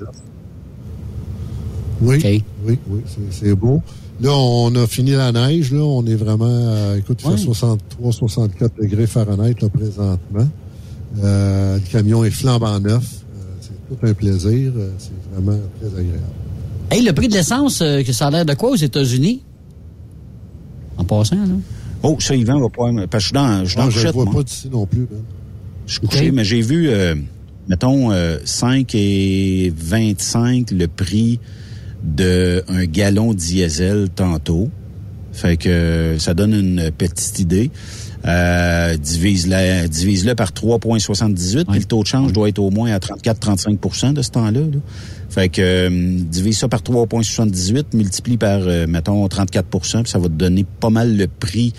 [2.02, 3.00] Oui, oui, oui,
[3.30, 3.80] c'est- beau.
[4.20, 5.72] Là, on a fini la neige.
[5.72, 7.36] Là, on est vraiment, euh, écoute, il Ouais.
[7.36, 10.48] fait 63, 64 degrés Fahrenheit là, présentement.
[11.22, 13.02] Euh, le camion est flambant neuf.
[13.34, 14.72] Euh, c'est tout un plaisir.
[14.76, 16.22] Euh, c'est vraiment très agréable.
[16.90, 19.42] Hey, le prix de l'essence, que ça a l'air de quoi aux États-Unis?
[20.98, 21.54] En passant, là.
[22.02, 22.90] Oh, ça, Yvan va pas...
[23.10, 24.34] Parce que je suis dans, je suis dans Moi, le je ne vois moi.
[24.34, 25.06] pas d'ici non plus.
[25.10, 25.18] Ben.
[25.86, 27.14] Je suis couché, mais j'ai vu, euh,
[27.68, 31.38] mettons, euh, 5 et 25 le prix
[32.02, 34.70] d'un gallon diesel tantôt.
[35.32, 37.70] Fait que ça donne une petite idée.
[38.24, 42.98] Euh, divise-le divise par 3,78, puis le taux de change doit être au moins à
[42.98, 44.60] 34-35% de ce temps-là.
[44.60, 44.78] là.
[45.32, 50.26] Fait que euh, divise ça par 3,78, multiplie par, euh, mettons, 34% puis ça va
[50.26, 51.72] te donner pas mal le prix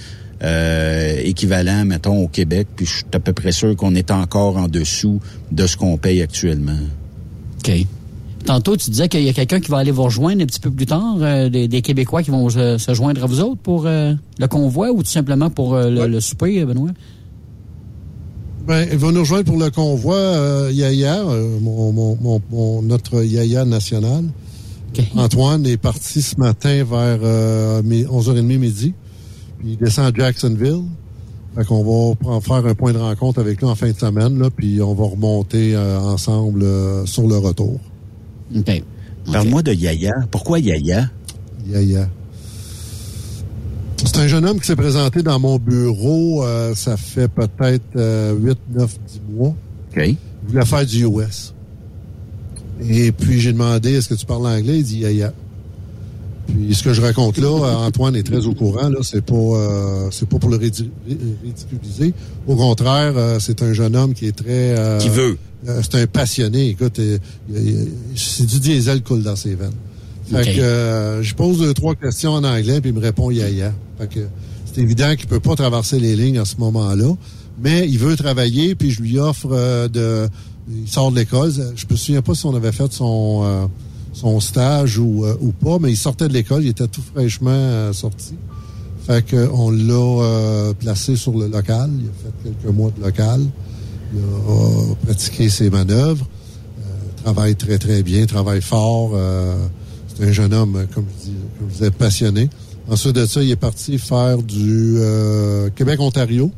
[0.44, 2.68] euh, équivalent, mettons, au Québec.
[2.76, 5.22] Puis je suis à peu près sûr qu'on est encore en dessous
[5.52, 6.80] de ce qu'on paye actuellement.
[7.60, 7.86] OK.
[8.46, 10.70] Tantôt, tu disais qu'il y a quelqu'un qui va aller vous rejoindre un petit peu
[10.70, 13.86] plus tard, euh, des, des Québécois qui vont se, se joindre à vous autres pour
[13.86, 16.90] euh, le convoi ou tout simplement pour euh, le, le souper, Benoît?
[18.68, 21.24] Ben, il va nous rejoindre pour le convoi Yaya,
[21.62, 24.26] mon, mon, mon, mon- notre Yaya national.
[25.16, 28.94] Antoine est parti ce matin vers euh, mi- 11h30 midi.
[29.60, 30.84] Puis il descend à Jacksonville.
[31.56, 34.50] Fait qu'on va faire un point de rencontre avec lui en fin de semaine, là,
[34.50, 36.66] puis on va remonter ensemble
[37.06, 37.80] sur le retour.
[39.32, 40.12] Parle-moi de Yaya.
[40.32, 41.10] Pourquoi Yaya?
[41.68, 42.08] Yaya.
[44.06, 48.36] C'est un jeune homme qui s'est présenté dans mon bureau, euh, ça fait peut-être euh,
[48.38, 49.56] 8, 9, 10 mois.
[49.96, 50.04] OK.
[50.06, 50.18] Il
[50.50, 51.54] voulait faire du US.
[52.90, 54.80] Et puis, j'ai demandé, est-ce que tu parles anglais?
[54.80, 55.32] Il dit Yaya.
[56.48, 59.34] Puis, ce que je raconte là, euh, Antoine est très au courant, là, c'est pas,
[59.36, 60.90] euh, c'est pas pour le ridic-
[61.42, 62.14] ridiculiser.
[62.46, 64.78] Au contraire, euh, c'est un jeune homme qui est très...
[64.78, 65.38] euh, Qui veut.
[65.68, 66.70] Euh, c'est un passionné.
[66.70, 67.18] Écoute, euh,
[68.16, 69.72] c'est du diesel coule dans ses veines.
[70.32, 73.74] Fait que euh, je pose deux, trois questions en anglais, puis il me répond yaya.
[74.00, 74.20] Fait que
[74.66, 77.14] c'est évident qu'il peut pas traverser les lignes à ce moment-là,
[77.62, 80.28] mais il veut travailler, puis je lui offre euh, de...
[80.72, 81.52] Il sort de l'école.
[81.76, 83.66] Je me souviens pas si on avait fait son, euh,
[84.14, 87.92] son stage ou, euh, ou pas, mais il sortait de l'école, il était tout fraîchement
[87.92, 88.36] sorti.
[89.06, 91.90] Fait que on l'a euh, placé sur le local.
[92.00, 93.42] Il a fait quelques mois de local.
[94.14, 96.26] Il a pratiqué ses manœuvres.
[96.80, 99.12] Euh, travaille très, très bien, travaille fort.
[99.16, 99.56] euh,
[100.16, 102.50] c'est un jeune homme, euh, comme je dis, comme je disais, passionné.
[102.90, 106.52] Ensuite de ça, il est parti faire du euh, Québec-Ontario.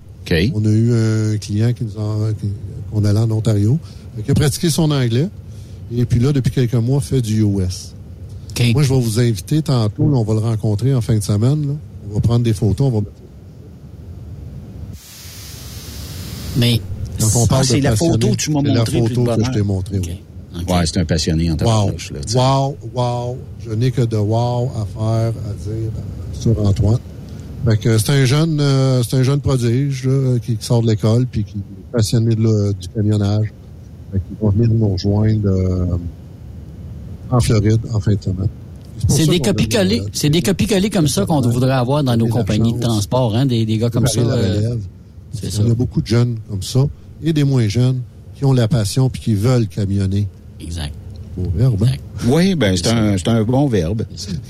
[0.56, 2.32] On a eu un client qui nous a,
[2.92, 3.78] qu'on allait en Ontario,
[4.24, 5.30] qui a pratiqué son anglais.
[5.96, 7.94] Et puis là, depuis quelques mois, fait du US.
[8.74, 10.10] Moi, je vais vous inviter tantôt.
[10.10, 11.68] là, on va le rencontrer en fin de semaine.
[11.68, 11.74] là.
[12.10, 12.88] On va prendre des photos.
[12.92, 13.08] On va...
[16.58, 16.82] Mais.
[17.50, 20.00] Ah, c'est la photo que tu m'as montrée La photo que je t'ai montrée.
[20.00, 20.22] oui.
[20.70, 23.38] Ouais, c'est un passionné en Wow, là, wow, wow.
[23.66, 25.92] Je n'ai que de wow à faire, à dire
[26.40, 27.00] sur Antoine.
[27.66, 30.88] Fait que c'est un jeune, euh, c'est un jeune prodige là, qui, qui sort de
[30.88, 33.48] l'école puis qui est passionné de du camionnage.
[34.14, 35.98] Fait qu'il va venir nous rejoindre euh,
[37.32, 38.48] en Floride en fin de semaine.
[39.10, 40.00] C'est ça des copies-collées.
[40.00, 43.46] euh, C'est des copies-collées comme ça qu'on voudrait avoir dans nos compagnies de transport, hein,
[43.46, 44.22] des, des gars comme ça.
[44.24, 44.76] la euh,
[45.44, 45.64] Il ça.
[45.64, 46.86] y a beaucoup de jeunes comme ça
[47.24, 48.02] et des moins jeunes
[48.36, 50.28] qui ont la passion puis qui veulent camionner.
[50.60, 50.94] Exact.
[51.38, 51.96] Beau verbe, hein?
[52.28, 54.04] Oui, ben c'est un, c'est un bon verbe.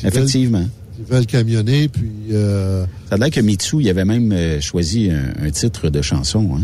[0.03, 0.65] Effectivement.
[0.95, 5.09] Qui veulent camionner puis euh, Ça a l'air que Mitsu, il avait même euh, choisi
[5.09, 6.63] un, un titre de chanson, hein?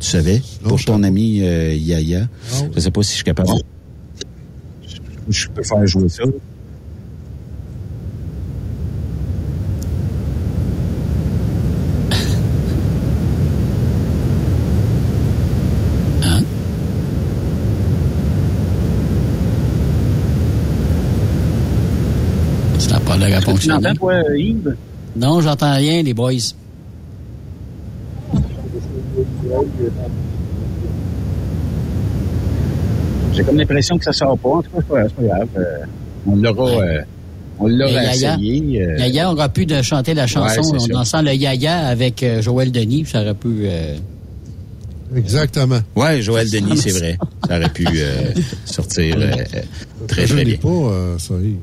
[0.00, 0.42] Tu savais?
[0.64, 2.26] pour ton ami euh, Yaya.
[2.74, 3.50] Je sais pas si je suis capable.
[4.88, 4.96] Je,
[5.28, 6.24] je peux faire jouer ça.
[22.78, 24.76] Ça n'a pas l'air à Tu m'entends, toi, Yves?
[25.16, 26.32] Non, j'entends rien, les boys.
[33.34, 34.48] J'ai comme l'impression que ça sort pas.
[34.48, 35.48] En tout cas, c'est pas, grave.
[35.56, 35.78] Euh,
[36.26, 37.00] on l'aura, euh,
[37.58, 38.82] on l'aura essayé.
[38.82, 42.42] euh, Yaya aura pu de chanter la chanson Ouais, en dansant le Yaya avec euh,
[42.42, 43.06] Joël Denis.
[43.06, 43.62] Ça aurait pu...
[43.64, 43.96] euh,
[45.16, 45.80] Exactement.
[45.96, 47.18] Ouais, Joël Denis, c'est vrai.
[47.48, 48.32] Ça aurait pu euh,
[48.66, 49.32] sortir euh,
[50.08, 50.56] très, je très bien.
[50.56, 51.56] pas, euh, ça y est.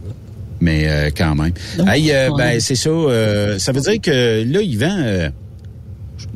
[0.62, 1.54] Mais euh, quand même.
[1.88, 2.90] Hey, euh, ben, c'est ça.
[2.90, 5.30] euh, ça veut dire que là, Yvan, euh,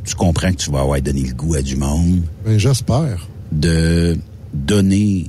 [0.06, 2.22] tu comprends que tu vas avoir donné le goût à du monde.
[2.46, 3.28] Ben, j'espère.
[3.52, 4.18] De
[4.54, 5.28] donner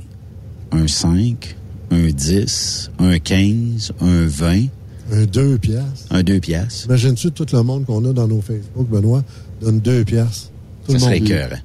[0.71, 1.55] un 5,
[1.91, 4.63] un 10, un 15, un 20.
[5.11, 6.07] Un 2 piastres.
[6.09, 6.85] Un 2 piastres.
[6.85, 9.23] Imagine-tu tout le monde qu'on a dans nos Facebook, Benoît,
[9.61, 10.51] donne 2 piastres.
[10.87, 11.33] Tout Ça le serait monde rit.
[11.33, 11.61] écœurant.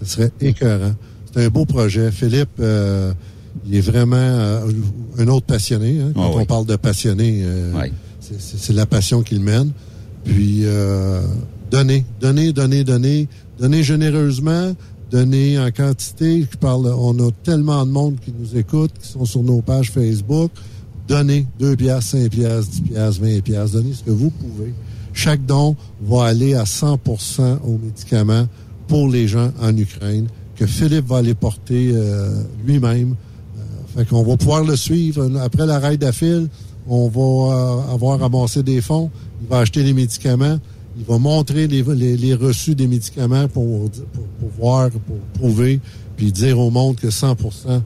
[0.00, 0.94] Ce serait écœurant.
[1.32, 2.10] C'est un beau projet.
[2.12, 3.12] Philippe, euh,
[3.66, 4.66] il est vraiment euh,
[5.18, 6.00] un autre passionné.
[6.00, 6.12] hein.
[6.14, 6.42] Quand Ah oui.
[6.42, 7.72] on parle de passionné, euh,
[8.20, 9.70] c'est- la passion qu'il mène.
[10.24, 11.20] Puis, euh,
[11.70, 13.28] donner, donner, donner, donner,
[13.58, 14.74] donner généreusement,
[15.10, 16.46] donner en quantité.
[16.50, 19.90] Je parle, on a tellement de monde qui nous écoute, qui sont sur nos pages
[19.90, 20.50] Facebook.
[21.06, 23.76] Donnez 2 piastres, 5 piastres, 10 piastres, 20 piastres.
[23.76, 24.72] Donnez ce que vous pouvez.
[25.12, 28.48] Chaque don va aller à 100% aux médicaments
[28.88, 30.26] pour les gens en Ukraine,
[30.56, 33.14] que Philippe va aller porter euh, lui-même.
[33.96, 35.30] Fait qu'on va pouvoir le suivre.
[35.40, 36.48] Après la raid d'Affil,
[36.88, 39.10] on va euh, avoir ramassé des fonds.
[39.42, 40.58] Il va acheter les médicaments.
[40.96, 45.80] Il va montrer les, les, les reçus des médicaments pour, pour, pour voir, pour prouver,
[46.16, 47.80] puis dire au monde que 100%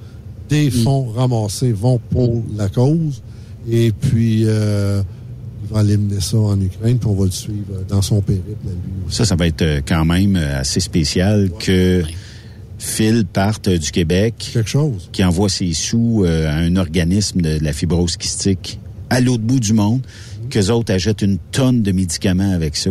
[0.49, 3.23] des fonds ramassés vont pour la cause.
[3.71, 5.03] Et puis, euh,
[5.63, 8.67] il va aller mener ça en Ukraine, puis on va le suivre dans son périple
[8.67, 9.17] à lui aussi.
[9.17, 12.03] Ça, ça va être euh, quand même euh, assez spécial que
[12.79, 14.51] Phil parte du Québec.
[14.53, 15.09] Quelque chose.
[15.13, 18.79] Qui envoie ses sous euh, à un organisme de la fibrose kystique
[19.11, 20.03] à l'autre bout du monde,
[20.51, 22.91] qu'eux autres achètent une tonne de médicaments avec ça,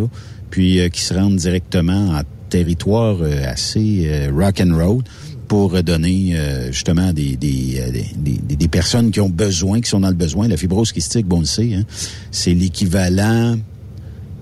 [0.50, 5.04] puis euh, qui se rendent directement en territoire euh, assez euh, rock and roll
[5.48, 7.80] pour donner euh, justement des, des,
[8.18, 10.48] des, des- des personnes qui ont besoin, qui sont dans le besoin.
[10.50, 11.84] La fibrose kystique, bon, on le sait, hein,
[12.32, 13.56] c'est l'équivalent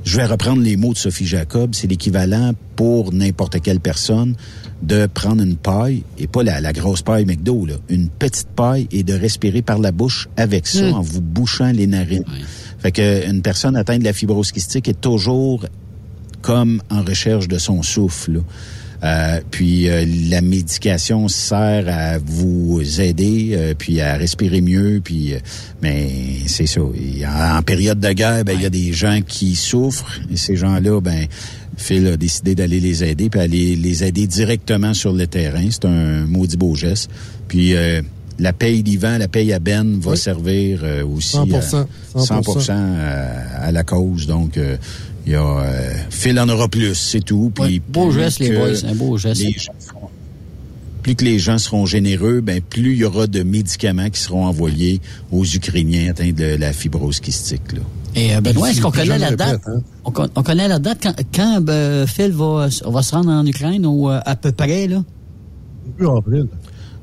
[0.05, 4.35] je vais reprendre les mots de Sophie Jacob, c'est l'équivalent pour n'importe quelle personne
[4.81, 8.87] de prendre une paille, et pas la, la grosse paille McDo, là, une petite paille
[8.91, 10.93] et de respirer par la bouche avec ça Mm.
[10.93, 12.23] en vous bouchant les narines.
[12.79, 15.65] Fait que une personne atteinte de la fibrose kystique est toujours
[16.41, 18.33] comme en recherche de son souffle.
[18.33, 18.39] là.
[19.05, 25.33] Euh, puis euh, la médication sert à vous aider, euh, puis à respirer mieux, puis
[25.33, 25.39] euh,
[25.81, 26.09] mais
[26.47, 26.81] c'est ça.
[26.95, 30.37] Et en, en période de guerre, ben il y a des gens qui souffrent et
[30.37, 31.27] ces gens-là, ben
[31.77, 35.67] Phil a décidé d'aller les aider, puis aller les aider directement sur le terrain.
[35.69, 37.11] C'est un maudit beau geste.
[37.47, 38.01] Puis euh,
[38.39, 40.83] la paye d'Ivan, la paye à Ben va servir
[41.13, 44.25] aussi 100%, à 100%, à, à la cause.
[44.25, 44.77] Donc, euh,
[45.25, 47.51] il y a euh, Phil en aura plus, c'est tout.
[47.53, 49.41] Puis beau plus geste, les que boys, un beau geste.
[49.41, 50.09] les gens seront-
[51.01, 54.45] plus que les gens seront généreux, ben plus il y aura de médicaments qui seront
[54.45, 57.73] envoyés aux Ukrainiens atteints de la fibrose kystique.
[57.73, 57.79] Là.
[58.15, 59.61] Et euh, Benoît, est-ce qu'on connaît la date?
[59.67, 59.81] hein.
[60.03, 63.45] On, con- on connaît la date quand, quand euh, Phil va, va se rendre en
[63.45, 65.03] Ukraine ou euh, à peu près, là?
[65.85, 66.47] Début avril.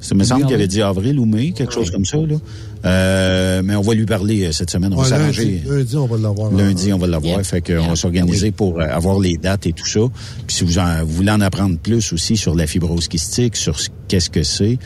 [0.01, 2.16] Ça me semble qu'il avait dit avril ou mai, quelque chose comme ça.
[2.16, 2.35] Là.
[2.84, 4.92] Euh, mais on va lui parler euh, cette semaine.
[4.92, 5.62] On Ouais, va lundi, s'arranger.
[5.68, 6.50] lundi, on va l'avoir.
[6.52, 7.34] Lundi, on va l'avoir.
[7.36, 7.44] Yeah.
[7.44, 10.00] Fait qu'on va s'organiser pour euh, avoir les dates et tout ça.
[10.46, 13.78] Puis si vous, en- vous voulez en apprendre plus aussi sur la fibrose kystique, sur
[13.78, 14.78] ce- qu'est-ce que c'est,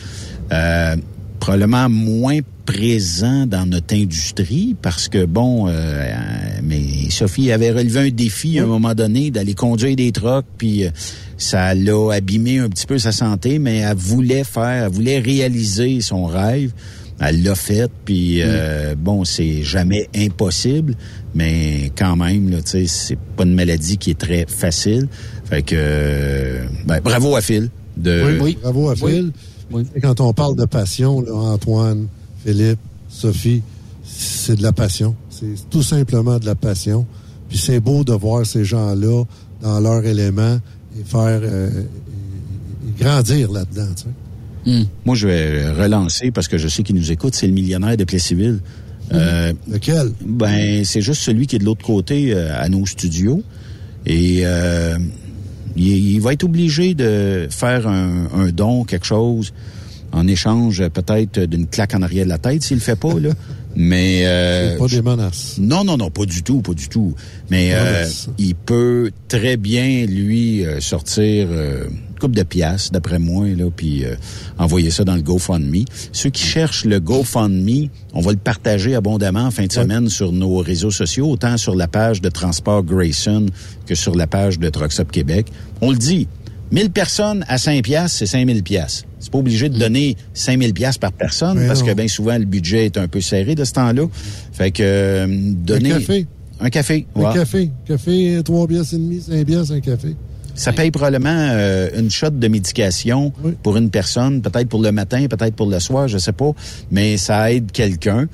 [0.52, 0.97] euh,
[1.40, 6.10] probablement moins présent dans notre industrie parce que bon, euh,
[6.64, 10.85] mais Sophie avait relevé un défi à un moment donné d'aller conduire des trucks, puis
[11.39, 16.01] ça l'a abîmé un petit peu sa santé, mais elle voulait faire, elle voulait réaliser
[16.01, 16.73] son rêve.
[17.19, 20.95] Elle l'a fait, puis euh, bon, c'est jamais impossible,
[21.35, 25.09] mais quand même, là, tu sais, c'est pas une maladie qui est très facile.
[25.47, 27.71] Fait que, euh, ben, bravo à Phil.
[27.97, 29.33] De, Oui, bravo à Phil.
[30.03, 32.07] Quand on parle de passion, là, Antoine,
[32.45, 32.79] Philippe,
[33.09, 33.63] Sophie,
[34.05, 35.15] c'est de la passion.
[35.31, 37.07] C'est tout simplement de la passion.
[37.49, 39.25] Puis c'est beau de voir ces gens-là
[39.63, 40.59] dans leur élément
[41.01, 43.89] et faire euh, et- et grandir là-dedans.
[43.97, 44.09] tu sais.
[45.05, 47.35] Moi, je vais relancer parce que je sais qu'il nous écoute.
[47.35, 48.61] C'est le millionnaire de Plessisville.
[49.13, 50.11] Euh, Lequel?
[50.25, 53.43] Ben, c'est juste celui qui est de l'autre côté euh, à nos studios.
[54.05, 54.99] Et euh,
[55.77, 59.53] il, il va être obligé de faire un, un don, quelque chose,
[60.13, 63.31] en échange peut-être d'une claque en arrière de la tête s'il le fait pas, là.
[63.77, 64.27] Mais...
[64.27, 65.57] Euh, C'est pas des menaces.
[65.59, 67.15] non, non, non, pas du tout, pas du tout.
[67.51, 68.07] Mais euh,
[68.39, 73.66] il peut très bien, lui, euh, sortir euh, une coupe de piastres, d'après moi, là,
[73.74, 74.15] puis euh,
[74.59, 75.85] envoyer ça dans le GoFundMe.
[76.12, 80.32] Ceux qui cherchent le GoFundMe, on va le partager abondamment en fin de semaine sur
[80.32, 83.47] nos réseaux sociaux, autant sur la page de Transport Grayson
[83.86, 85.48] que sur la page de Trucks Up Québec.
[85.82, 86.27] On le dit,
[86.73, 89.05] 1000 personnes à 5 piastres, c'est 5000 piastres.
[89.21, 91.87] C'est pas obligé de donner 5000 piastres par personne Mais parce non.
[91.87, 94.05] que bien souvent le budget est un peu serré de ce temps-là.
[94.53, 96.27] Fait que euh, donner Un café.
[96.61, 97.07] un café.
[97.15, 97.35] Un ouais.
[97.35, 97.71] café.
[97.87, 100.17] Café, trois pièces et demie, cinq pièces, un café.
[100.55, 103.31] Ça paye probablement euh, une shot de médication
[103.63, 106.53] pour une personne, peut-être pour le matin, peut-être pour le soir, je sais pas,
[106.91, 108.27] mais ça aide quelqu'un.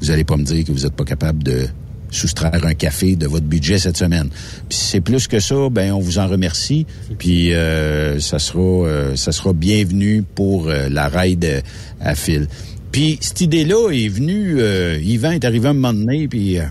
[0.00, 1.66] Vous allez pas me dire que vous êtes pas capable de
[2.14, 4.28] soustraire un café de votre budget cette semaine.
[4.68, 6.86] Puis si c'est plus que ça, ben on vous en remercie.
[7.18, 11.62] Puis euh, ça sera euh, ça sera bienvenu pour euh, la ride
[12.00, 12.48] à fil.
[12.92, 16.64] Puis cette idée-là est venue, euh, Yvan est arrivé un moment donné, puis euh,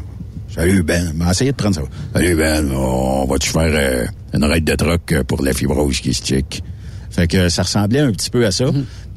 [0.54, 1.82] Salut Ben, m'a essayé de prendre ça.
[2.14, 6.64] Salut Ben, on va-tu faire une raide de troc pour la fibrose kystique?
[7.10, 8.66] Fait que ça ressemblait un petit peu à ça.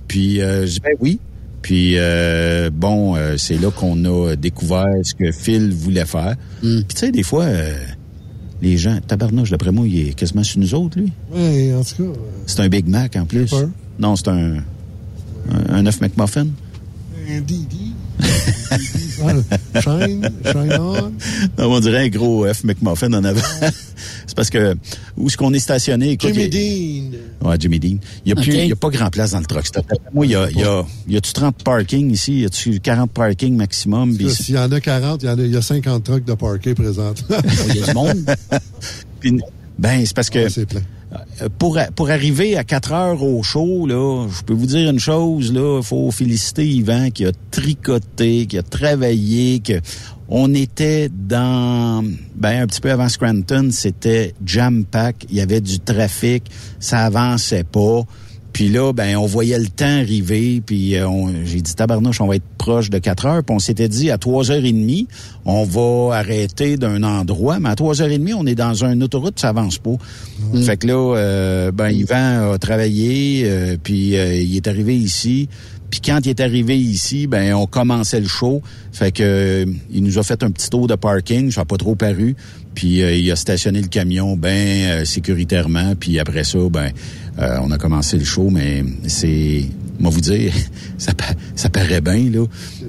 [0.09, 1.19] Puis euh, je dis ben oui.
[1.66, 6.36] Puis euh, bon, euh, c'est là qu'on a découvert ce que Phil voulait faire.
[6.60, 7.74] Puis tu sais, des fois, euh,
[8.62, 11.12] les gens, tabarnouche, d'après moi, il est quasiment sur nous autres, lui.
[11.32, 13.51] Oui, en tout cas, euh, C'est un Big Mac en plus.
[13.51, 13.68] peur.
[13.98, 14.59] Non, c'est un,
[15.51, 16.47] un, un œuf McMuffin.
[17.28, 17.94] un Didi.
[19.80, 21.12] Shine, shine on.
[21.59, 23.40] Non, on dirait un gros œuf McMuffin en avant.
[24.26, 24.76] c'est parce que
[25.16, 26.12] où est-ce qu'on est stationné?
[26.12, 27.10] écoute, Jimmy il-
[27.40, 27.48] Dean.
[27.48, 27.97] Ouais, Jimmy Dean.
[28.24, 28.59] Il y a plus, OK.
[28.59, 29.86] il y a pas grand place dans le truck stop.
[30.12, 32.40] Moi, il y a, il y a, il y a-tu 30 parking ici?
[32.40, 34.16] Y a-tu 40 parking maximum?
[34.28, 36.34] S'il y en a 40, il y, en a, il y a 50 trucks de
[36.34, 37.36] parquet présentement.
[37.68, 38.24] Il y a du monde.
[39.20, 39.40] puis-
[39.78, 40.80] ben, c'est parce que Ouais, c'est plein.
[41.59, 44.98] Pour, a- pour arriver à 4 heures au show, là, je peux vous dire une
[44.98, 49.74] chose, là, faut féliciter Yvan qui a tricoté, qui a travaillé, que
[50.28, 55.78] on était dans, ben, un petit peu avant Scranton, c'était jam-pack, il y avait du
[55.78, 56.44] trafic,
[56.80, 58.02] ça avançait pas.
[58.57, 62.27] Puis là, ben, on voyait le temps arriver, puis euh, on- j'ai dit, tabarnouche, on
[62.27, 63.45] va être proche de 4 heures.
[63.45, 65.07] Puis on s'était dit, à 3h30,
[65.45, 69.77] on va arrêter d'un endroit, mais à 3h30, on est dans une autoroute, ça avance
[69.77, 69.97] pas.
[70.65, 75.51] Fait que là, euh, ben, Yvan a travaillé, euh, puis euh, il est arrivé ici.
[75.91, 78.61] Puis quand il est arrivé ici, ben on commençait le show.
[78.91, 81.77] Fait que euh, il nous a fait un petit tour de parking, ça n'a pas
[81.77, 82.35] trop paru.
[82.77, 85.94] Puis euh, il a stationné le camion bien sécuritairement.
[85.98, 86.93] Puis après ça, ben
[87.39, 89.65] on a commencé le show, mais c'est
[89.98, 90.53] moi vous dire,
[90.98, 91.12] ça,
[91.55, 92.44] ça paraît bien là,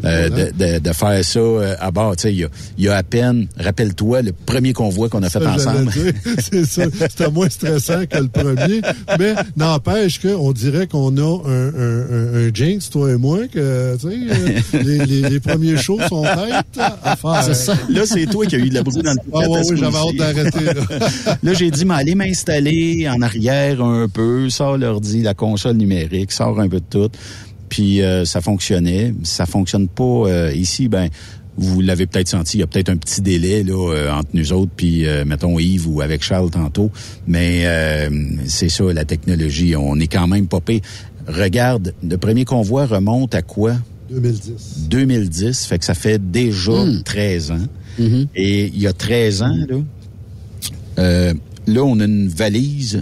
[0.05, 2.15] euh, de, de, de, faire ça euh, à bord.
[2.15, 5.29] Tu sais, il y a, y a à peine, rappelle-toi, le premier convoi qu'on a
[5.29, 5.91] fait ensemble.
[6.39, 8.81] C'est ça, c'était moins stressant que le premier,
[9.19, 14.09] mais n'empêche qu'on dirait qu'on a un, un, un, jinx, toi et moi, que tu
[14.09, 17.43] sais, euh, les, les, les, premiers shows sont têtes à faire.
[17.43, 17.73] C'est ça.
[17.89, 19.97] Là, c'est toi qui as eu de la bruit dans le Ah oui, oui, j'avais
[19.97, 20.65] hâte d'arrêter.
[20.65, 25.77] Là, là j'ai dit, mais allez m'installer en arrière un peu, sors l'ordi, la console
[25.77, 27.11] numérique, sors un peu de tout
[27.69, 29.13] puis euh, ça fonctionnait.
[29.23, 31.09] Ça fonctionne pas euh, ici, ben
[31.59, 34.53] vous l'avez peut-être senti, il y a peut-être un petit délai là euh, entre nous
[34.53, 36.91] autres, puis mettons Yves ou avec Charles tantôt,
[37.25, 37.65] mais
[38.45, 39.75] c'est ça la technologie.
[39.75, 40.83] On est quand même popé.
[41.27, 43.73] Regarde, le premier convoi remonte à quoi?
[44.11, 44.87] 2010.
[44.87, 47.67] 2010, fait que ça fait déjà 13 ans.
[47.99, 48.27] Mm-hmm.
[48.35, 51.33] Et il y a 13 ans là,
[51.65, 53.01] là on a une valise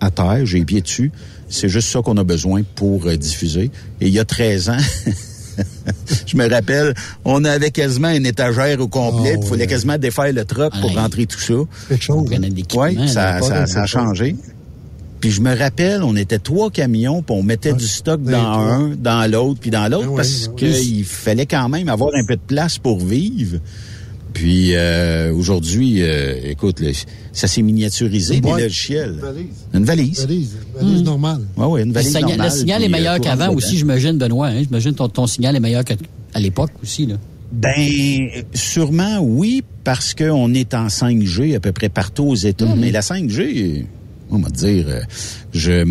[0.00, 1.12] à terre, j'ai les pieds dessus.
[1.50, 3.70] C'est juste ça qu'on a besoin pour euh, diffuser.
[4.00, 4.76] Et il y a 13 ans,
[6.26, 6.94] je me rappelle,
[7.24, 9.36] on avait quasiment une étagère au complet.
[9.40, 11.54] Il fallait quasiment défaire le truck pour rentrer tout ça.
[11.88, 12.28] Quelque chose.
[12.96, 14.36] Oui, ça, ça, ça, a changé.
[15.20, 18.88] Puis je me rappelle, on était trois camions, puis on mettait du stock dans un,
[18.96, 22.78] dans l'autre, puis dans l'autre, parce qu'il fallait quand même avoir un peu de place
[22.78, 23.58] pour vivre.
[24.32, 26.82] Puis euh, aujourd'hui, euh, écoute,
[27.32, 29.16] ça s'est miniaturisé, des logiciels.
[29.74, 30.20] Une valise.
[30.20, 30.58] Une valise.
[30.80, 31.42] Une valise, normale.
[31.56, 32.50] Oui, oui, une valise le normale.
[32.50, 34.48] Le signal est meilleur qu'avant aussi, j'imagine, Benoît.
[34.48, 34.62] Hein?
[34.62, 35.96] J'imagine ton, ton signal est meilleur qu'à
[36.36, 37.06] l'époque aussi.
[37.06, 37.16] Là.
[37.52, 42.66] Ben, sûrement oui, parce qu'on est en 5G à peu près partout aux États.
[42.66, 42.78] Mm-hmm.
[42.78, 43.84] Mais la 5G,
[44.30, 44.86] on va dire,
[45.52, 45.84] je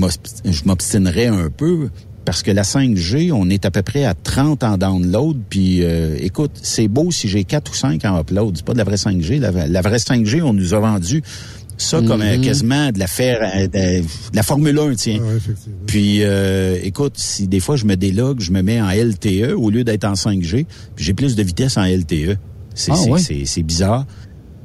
[0.66, 1.90] m'obstinerais un peu
[2.25, 6.15] parce que la 5G, on est à peu près à 30 en download, puis euh,
[6.19, 8.97] écoute, c'est beau si j'ai 4 ou 5 en upload, c'est pas de la vraie
[8.97, 9.39] 5G.
[9.39, 11.23] La, vraie 5G, on nous a vendu
[11.77, 12.41] ça comme euh, Mhm.
[12.43, 15.19] quasiment de la faire euh, de, de la Formule 1, tiens.
[15.87, 19.69] puis euh, écoute, si des fois je me délogue, je me mets en LTE au
[19.69, 20.65] lieu d'être en 5G,
[20.95, 22.37] puis j'ai plus de vitesse en LTE.
[22.75, 23.19] C'est Ah, ouais?
[23.45, 24.05] c'est bizarre.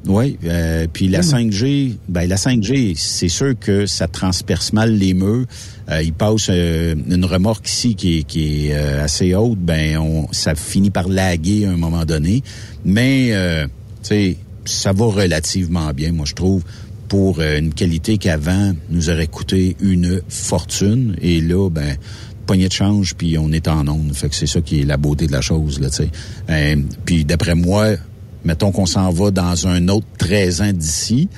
[0.07, 5.15] Oui, euh, puis la 5G, ben la 5G, c'est sûr que ça transperce mal les
[5.15, 5.47] murs.
[5.91, 9.97] Euh, il passe euh, une remorque ici qui est, qui est euh, assez haute, ben
[9.97, 12.43] on, ça finit par laguer à un moment donné.
[12.85, 13.65] Mais euh,
[14.03, 14.37] tu sais,
[14.67, 16.63] ça va relativement bien, moi je trouve,
[17.09, 21.17] pour euh, une qualité qu'avant nous aurait coûté une fortune.
[21.23, 21.97] Et là, ben
[22.47, 24.15] poignée de change, puis on est en onde.
[24.15, 26.79] Fait que c'est ça qui est la beauté de la chose, là, tu sais.
[27.07, 27.95] Puis d'après moi,
[28.45, 31.29] mettons qu'on s'en va dans un autre 13 ans d'ici,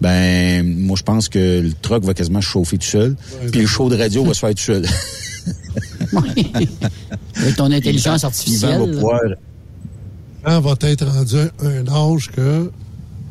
[0.00, 3.16] ben moi je pense que le truck va quasiment se chauffer tout seul,
[3.50, 4.86] puis le show de radio va se faire tout seul.
[7.36, 8.78] Avec ton intelligence Yvan artificielle.
[8.80, 9.20] va pouvoir...
[10.42, 12.70] Quand va être rendu un âge que...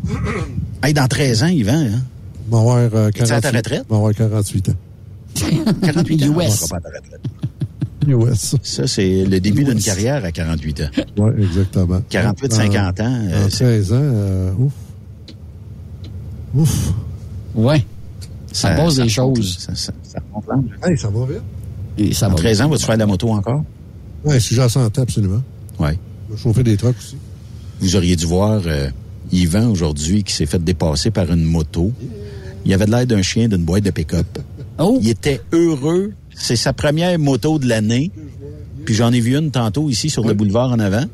[0.81, 2.01] Hey, dans 13 ans, Yvan, hein?
[2.49, 3.85] va avoir euh, Es-tu à ta 48 retraite?
[3.89, 4.73] va avoir 48 ans.
[5.83, 6.69] 48 ans, US.
[8.07, 8.55] US.
[8.63, 10.89] Ça, c'est le début d'une carrière à 48 ans.
[11.17, 12.01] Oui, exactement.
[12.09, 14.73] 48, En- 50 ans, euh, en c'est- 13 ans, euh, ouf.
[16.55, 16.93] Ouf.
[17.55, 17.85] Ouais.
[18.51, 19.57] Ça, pose des choses.
[19.59, 20.19] Ça, ça, ça.
[20.87, 21.41] Hey, ça va vite.
[21.97, 23.63] Et ça En va 13 ans, vas-tu faire de la moto encore?
[24.23, 25.41] Oui, si j'ai la santé, absolument.
[25.79, 25.89] Oui.
[26.29, 27.17] Je vais chauffer des trucks aussi.
[27.79, 28.89] Vous auriez dû voir euh,
[29.31, 31.91] Yvan aujourd'hui qui s'est fait dépasser par une moto.
[32.65, 34.39] Il avait l'air d'un chien d'une boîte de pick-up.
[34.79, 34.97] Oh.
[35.01, 36.13] Il était heureux.
[36.39, 38.11] C'est sa première moto de l'année.
[38.85, 41.05] Puis j'en ai vu une tantôt ici sur le boulevard en avant.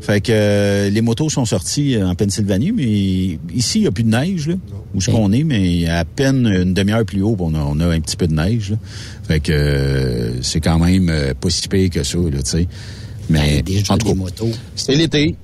[0.00, 3.90] Fait que euh, les motos sont sorties euh, en Pennsylvanie, mais ici, il n'y a
[3.90, 4.54] plus de neige, là,
[4.94, 7.88] où ce qu'on est, mais à peine une demi-heure plus haut, on a, on a
[7.88, 8.70] un petit peu de neige.
[8.70, 8.76] là.
[9.24, 12.68] Fait que euh, c'est quand même euh, pas si pire que ça, là, tu sais.
[13.28, 14.44] Mais déjà en tout cas,
[14.76, 15.34] c'est l'été.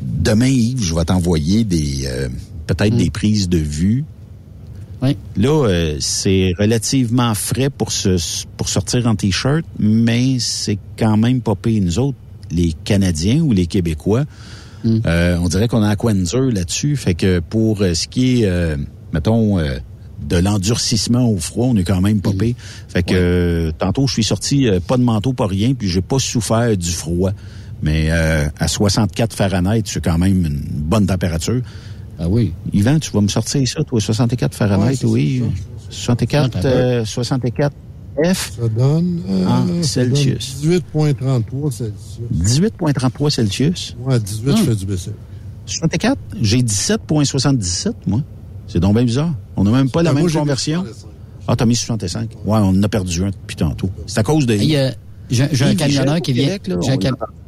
[0.00, 2.28] Demain, Yves, je vais t'envoyer des euh,
[2.66, 4.04] peut-être des prises de vue.
[5.02, 5.16] Oui.
[5.36, 8.16] Là, euh, c'est relativement frais pour se
[8.56, 11.54] pour sortir en t-shirt, mais c'est quand même pas.
[11.66, 12.16] Nous autres,
[12.50, 14.24] les Canadiens ou les Québécois,
[14.84, 16.96] euh, on dirait qu'on a nous eux là-dessus.
[16.96, 18.76] Fait que pour euh, ce qui est, euh,
[19.12, 19.78] mettons, euh,
[20.28, 22.54] de l'endurcissement au froid, on est quand même pas pire.
[22.88, 26.18] Fait que euh, tantôt, je suis sorti pas de manteau, pas rien, puis j'ai pas
[26.18, 27.32] souffert du froid.
[27.82, 31.60] Mais euh, à 64 Fahrenheit, c'est quand même une bonne température.
[32.18, 32.52] Ah oui.
[32.72, 35.42] Yvan, tu vas me sortir ça, toi, 64 Fahrenheit, Ouais, oui.
[35.90, 37.74] ça, 64, Ah, t'as euh, 64
[38.24, 39.20] F Ça donne...
[39.28, 40.56] euh, en donne Celsius.
[40.62, 41.92] 18,33 Celsius.
[42.34, 43.96] 18,33 Celsius.
[44.04, 44.56] Ouais, 18, Hum.
[44.56, 45.10] je fais du BC.
[45.66, 48.22] 64, j'ai 17,77, moi.
[48.68, 49.32] C'est donc bien bizarre.
[49.56, 50.82] On n'a même pas la Ben, même moi, conversion.
[50.82, 51.12] mis 65.
[51.48, 52.30] Ah, t'as mis 65.
[52.44, 53.90] Ouais, on en a perdu un depuis tantôt.
[54.06, 54.54] C'est à cause de...
[55.30, 56.56] J'ai un camionneur qui vient.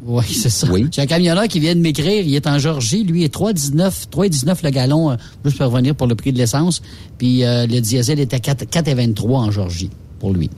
[0.05, 0.67] Oui, c'est ça.
[0.91, 2.25] J'ai un camionneur qui vient de m'écrire.
[2.27, 3.05] Il est en Georgie.
[3.05, 6.39] Lui, il est 3,19 3,19 le gallon, euh, juste pour revenir pour le prix de
[6.39, 6.83] l'essence.
[7.19, 10.51] Puis euh, le diesel était 4, 4,23 en Georgie pour lui.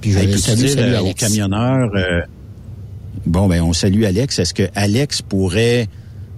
[0.00, 1.20] Puis je Hey, salue, euh, au Alex.
[1.24, 2.20] camionneur, euh,
[3.26, 4.38] bon, ben, on salue Alex.
[4.38, 5.88] Est-ce que Alex pourrait,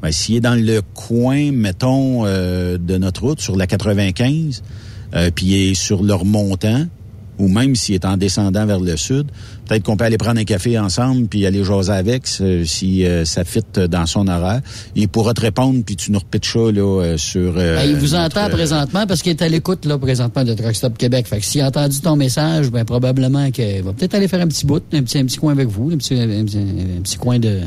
[0.02, 4.62] ben, s'il est dans le coin, mettons, euh, de notre route, sur la 95,
[5.14, 6.86] euh, puis il est sur leur montant,
[7.42, 9.26] ou même s'il est en descendant vers le sud,
[9.66, 13.24] peut-être qu'on peut aller prendre un café ensemble puis aller jaser avec euh, si euh,
[13.24, 13.60] ça fit
[13.90, 14.60] dans son horaire.
[14.94, 17.54] Il pourra te répondre puis tu nous repitches ça là euh, sur.
[17.56, 20.54] euh, Ben, il vous notre, entend présentement parce qu'il est à l'écoute là présentement de
[20.54, 21.26] Truck Stop Québec.
[21.26, 24.46] Fait que s'il a entendu ton message, ben probablement qu'il va peut-être aller faire un
[24.48, 27.16] petit bout, un petit, un petit coin avec vous, un petit, un petit, un petit
[27.16, 27.60] coin de.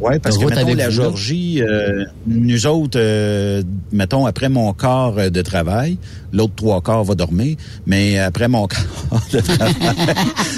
[0.00, 0.90] Oui, parce que, mettons, la.
[0.90, 3.62] Georgie, euh, nous autres, euh,
[3.92, 5.98] mettons, après mon quart de travail,
[6.32, 7.56] l'autre trois quarts va dormir,
[7.86, 9.74] mais après mon quart de travail,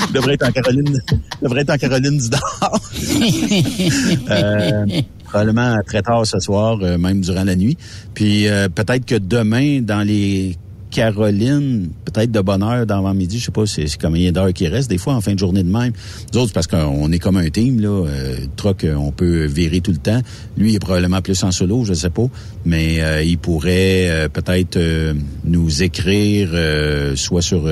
[0.09, 2.81] je devrais être en Caroline, je devrais être en Caroline du Nord.
[4.31, 4.85] Euh,
[5.25, 7.77] probablement très tard ce soir, euh, même durant la nuit.
[8.15, 10.57] Puis euh, peut-être que demain, dans les
[10.91, 14.89] Carolines, peut-être de bonne heure d'avant-midi, je sais pas c'est c'est combien d'heures qui reste,
[14.91, 15.93] des fois en fin de journée de même.
[16.33, 17.89] Nous autres, parce qu'on est comme un team, là.
[18.07, 20.21] Euh, truck, euh, on peut virer tout le temps.
[20.57, 22.27] Lui, il est probablement plus en solo, je sais pas.
[22.65, 25.15] Mais euh, il pourrait euh, peut-être euh,
[25.45, 27.69] nous écrire euh, soit sur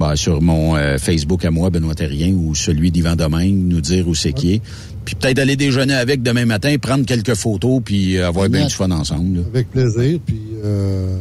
[0.00, 4.06] ben, sur mon euh, Facebook à moi, Benoît Terrien, ou celui d'Yvan Domingue, nous dire
[4.06, 4.62] où c'est qui est.
[5.04, 8.90] Puis peut-être aller déjeuner avec demain matin, prendre quelques photos, puis avoir bien du fun
[8.90, 9.38] ensemble.
[9.38, 9.42] là.
[9.52, 10.20] Avec plaisir.
[10.24, 11.18] Puis, euh,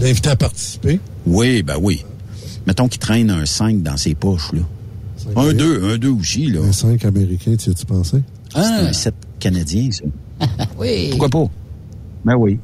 [0.00, 1.00] l'inviter à participer?
[1.26, 2.04] Oui, ben oui.
[2.66, 4.60] Mettons qu'il traîne un 5 dans ses poches, là.
[5.36, 6.60] Un 2, un 2 aussi, là.
[6.62, 8.22] Un 5 américain, tu as-tu pensé?
[8.52, 10.04] C'est un 7 canadien, ça.
[10.78, 11.08] oui.
[11.10, 11.50] Pourquoi pas?
[12.24, 12.58] Ben oui.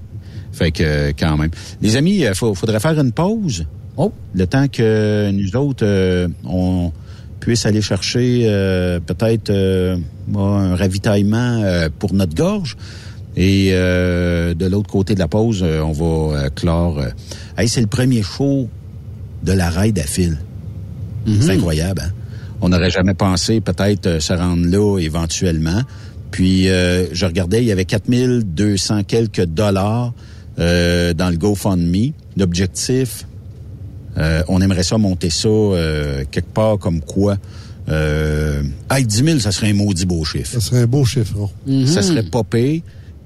[0.52, 1.51] Fait que, euh, quand même.
[1.82, 3.66] Les amis, il faudrait faire une pause.
[3.97, 4.12] Oh.
[4.35, 6.93] Le temps que nous autres, euh, on
[7.44, 9.98] puisse aller chercher euh, peut-être euh,
[10.35, 12.77] un ravitaillement euh, pour notre gorge.
[13.36, 16.98] Et euh, de l'autre côté de la pause, euh, on va euh, clore.
[17.01, 17.09] euh,
[17.59, 18.69] hey, c'est le premier show
[19.43, 20.39] de la raid à fil.
[21.40, 22.02] C'est incroyable.
[22.05, 22.12] Hein?
[22.61, 25.81] On n'aurait jamais pensé peut-être euh, se rendre là éventuellement.
[26.31, 30.12] Puis euh, je regardais, il y avait 4200 quelques dollars
[30.59, 32.12] euh, dans le GoFundMe.
[32.36, 33.27] L'objectif,
[34.19, 37.36] euh, on aimerait ça monter ça euh, quelque part comme quoi.
[37.89, 40.51] Euh, hey, 10 000, ça serait un maudit beau chiffre.
[40.52, 41.51] Ça serait un beau chiffron.
[41.86, 42.82] Ça serait pas pire.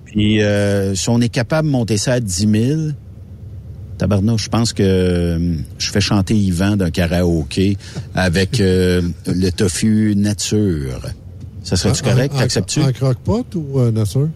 [0.09, 2.81] Puis euh, si on est capable de monter ça à 10 000,
[3.99, 7.77] tabarnouche, je pense que euh, je fais chanter Yvan d'un karaoké
[8.15, 11.03] avec euh, le tofu nature.
[11.63, 12.35] Ça serait-tu correct?
[12.37, 12.81] T'acceptes-tu?
[12.81, 14.31] En croque-pot ou euh, nature?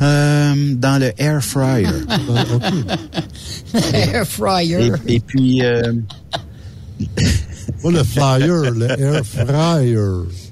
[0.00, 1.88] Euh, dans le air fryer.
[3.92, 4.92] Air fryer.
[5.08, 5.62] Et, et puis...
[7.82, 9.96] Pas le flyer, le air fryer.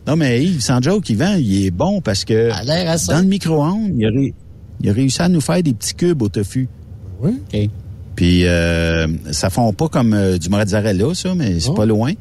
[0.06, 2.64] non, mais Yves, sans joke, Yvan, il est bon parce que à
[3.06, 4.34] dans le micro-ondes, il a, ré-
[4.82, 6.68] il a réussi à nous faire des petits cubes au tofu.
[7.20, 7.70] Oui.
[8.14, 12.12] Puis euh, ça fond pas comme euh, du mozzarella, ça, mais c'est pas loin.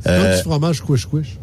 [0.00, 1.36] C'est Euh, du fromage squish-squish.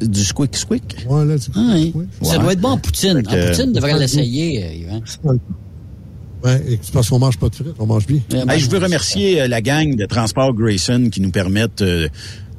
[0.00, 1.06] du squick squick.
[1.08, 1.92] Ouais, là, du Ah, oui.
[2.22, 2.38] Ça Ouais.
[2.42, 3.22] doit être bon en poutine.
[3.22, 5.00] Que- En poutine, devrait l'essayer, Yvan.
[6.44, 8.20] C'est parce qu'on mange pas de frites, on mange bien.
[8.30, 12.08] Je veux remercier euh, la gang de Transport Grayson qui nous permettent euh,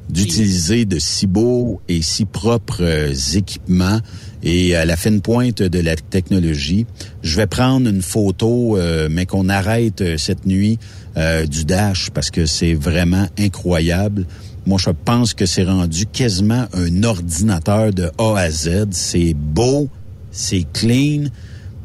[0.08, 4.00] d'utiliser de si beaux et si propres euh, équipements
[4.42, 6.86] et à la fine pointe de la technologie.
[7.22, 8.78] Je vais prendre une photo,
[9.08, 10.78] mais qu'on arrête cette nuit
[11.16, 14.26] du Dash parce que c'est vraiment incroyable.
[14.66, 18.88] Moi, je pense que c'est rendu quasiment un ordinateur de A à Z.
[18.90, 19.88] C'est beau,
[20.30, 21.30] c'est clean,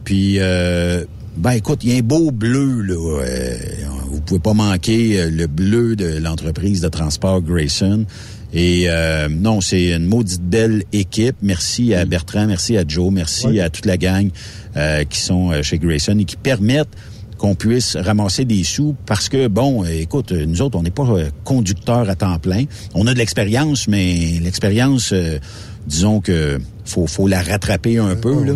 [0.03, 0.37] puis
[1.39, 2.95] ben écoute, il y a un beau bleu là.
[2.95, 3.57] euh,
[4.11, 8.05] vous pouvez pas manquer euh, le bleu de l'entreprise de transport Grayson.
[8.51, 11.37] Et euh, non, c'est une maudite belle équipe.
[11.41, 14.29] Merci à Bertrand, merci à Joe, merci à toute la gang
[14.75, 16.89] euh, qui sont euh, chez Grayson et qui permettent
[17.37, 21.07] qu'on puisse ramasser des sous parce que, bon, euh, écoute, nous autres, on n'est pas
[21.45, 22.65] conducteurs à temps plein.
[22.93, 25.37] On a de l'expérience, mais l'expérience, euh,
[25.87, 28.53] disons que faut, faut la rattraper un peu, là.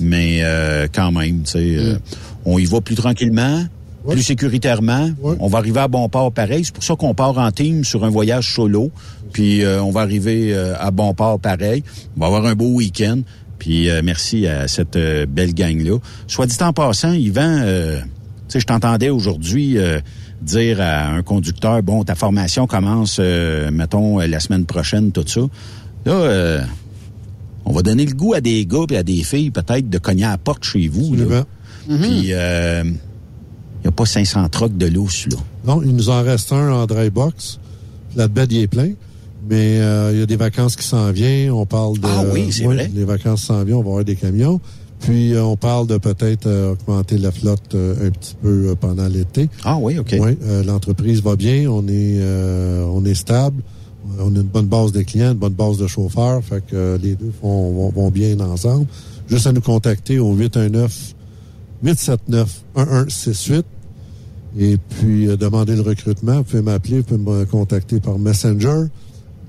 [0.00, 1.98] Mais euh, quand même, tu sais, euh,
[2.44, 3.64] on y va plus tranquillement,
[4.08, 5.10] plus sécuritairement.
[5.22, 6.64] On va arriver à bon port pareil.
[6.64, 8.90] C'est pour ça qu'on part en team sur un voyage solo.
[9.32, 11.82] Puis euh, on va arriver euh, à bon port pareil.
[12.16, 13.20] On va avoir un beau week-end.
[13.58, 15.98] Puis euh, merci à cette euh, belle gang-là.
[16.26, 18.06] Soit dit en passant, Yvan, euh, tu
[18.48, 20.00] sais, je t'entendais aujourd'hui euh,
[20.42, 25.40] dire à un conducteur, bon, ta formation commence, euh, mettons, la semaine prochaine, tout ça.
[26.04, 26.60] Là, euh,
[27.64, 30.24] on va donner le goût à des gars et à des filles, peut-être, de cogner
[30.24, 31.14] à la porte chez vous.
[31.14, 31.44] là.
[31.86, 35.36] Puis, euh, n'y a pas 500 trucks de lousse, là.
[35.66, 37.58] Non, il nous en reste un en dry box.
[38.16, 38.90] La bed, il est plein.
[39.48, 41.50] Mais euh, il y a des vacances qui s'en viennent.
[41.50, 42.06] On parle de...
[42.06, 42.90] Ah oui, c'est vrai.
[42.94, 44.60] Les vacances s'en viennent, on va avoir des camions.
[45.00, 48.74] Puis, euh, on parle de peut-être euh, augmenter la flotte euh, un petit peu euh,
[48.74, 49.50] pendant l'été.
[49.62, 50.14] Ah oui, OK.
[50.18, 51.68] Oui, euh, l'entreprise va bien.
[51.70, 53.62] On est, euh, on est stable.
[54.18, 56.42] On a une bonne base de clients, une bonne base de chauffeurs.
[56.42, 58.86] Fait que euh, les deux font, vont, vont bien ensemble.
[59.28, 61.14] Juste à nous contacter au 819
[61.82, 63.66] 879 1168
[64.58, 66.38] et puis euh, demander le recrutement.
[66.38, 68.84] Vous pouvez m'appeler, vous pouvez me contacter par Messenger.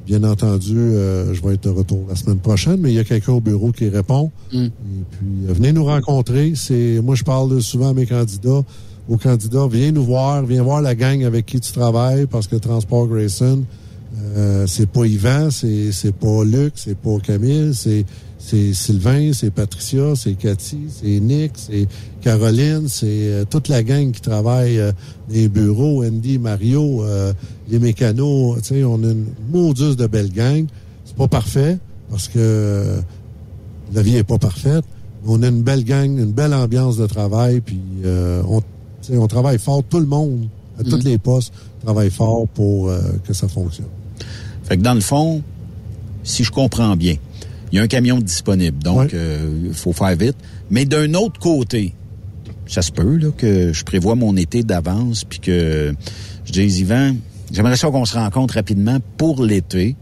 [0.06, 3.04] Bien entendu, euh, je vais être de retour la semaine prochaine, mais il y a
[3.04, 4.32] quelqu'un au bureau qui répond.
[4.54, 4.70] Et
[5.12, 6.54] puis, euh, venez nous rencontrer.
[6.56, 8.62] C'est, moi, je parle souvent à mes candidats,
[9.10, 12.56] aux candidats, viens nous voir, viens voir la gang avec qui tu travailles, parce que
[12.56, 13.64] Transport Grayson,
[14.26, 18.06] euh, c'est pas Yvan, c'est, c'est pas Luc, c'est pas Camille, c'est,
[18.46, 21.88] c'est Sylvain, c'est Patricia, c'est Cathy, c'est Nick, c'est
[22.22, 24.92] Caroline, c'est euh, toute la gang qui travaille euh,
[25.28, 27.34] dans les bureaux, Andy, Mario, euh,
[27.70, 28.58] les mécanos.
[28.62, 30.68] Tu sais, on a une mauduse de belle gang.
[31.06, 31.80] C'est pas parfait
[32.12, 32.98] parce que
[33.94, 34.86] la vie est pas parfaite.
[35.24, 38.44] mais On a une belle gang, une belle ambiance de travail, puis euh,
[39.10, 39.82] on, travaille fort.
[39.90, 40.48] Tout le monde,
[40.80, 41.52] à tous les postes,
[41.84, 42.92] travaille fort pour
[43.24, 43.86] que ça fonctionne.
[44.68, 45.42] Fait que dans le fond,
[46.24, 47.16] si je comprends bien,
[47.72, 50.38] il y a un camion disponible, donc il faut faire vite.
[50.70, 51.94] Mais d'un autre côté,
[52.68, 55.94] ça se peut là, que je prévois mon été d'avance, puis que
[56.46, 57.16] je dis, Yvan,
[57.52, 59.96] j'aimerais ça qu'on se rencontre rapidement pour l'été.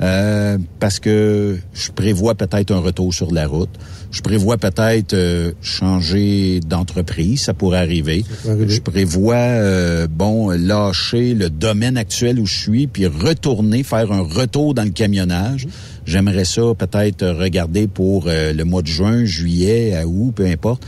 [0.00, 3.70] Euh, parce que je prévois peut-être un retour sur la route.
[4.10, 8.24] Je prévois peut-être euh, changer d'entreprise, ça pourrait arriver.
[8.44, 14.22] Je prévois euh, bon lâcher le domaine actuel où je suis puis retourner faire un
[14.22, 15.68] retour dans le camionnage.
[16.06, 20.84] J'aimerais ça peut-être regarder pour euh, le mois de juin, juillet, à août, peu importe.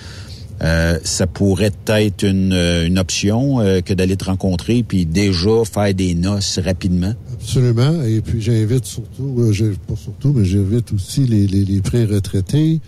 [0.63, 5.65] Euh, ça pourrait être une, euh, une option euh, que d'aller te rencontrer puis déjà
[5.65, 7.15] faire des noces rapidement.
[7.33, 8.03] Absolument.
[8.05, 12.81] Et puis j'invite surtout, euh, pas surtout, mais j'invite aussi les, les, les pré-retraités.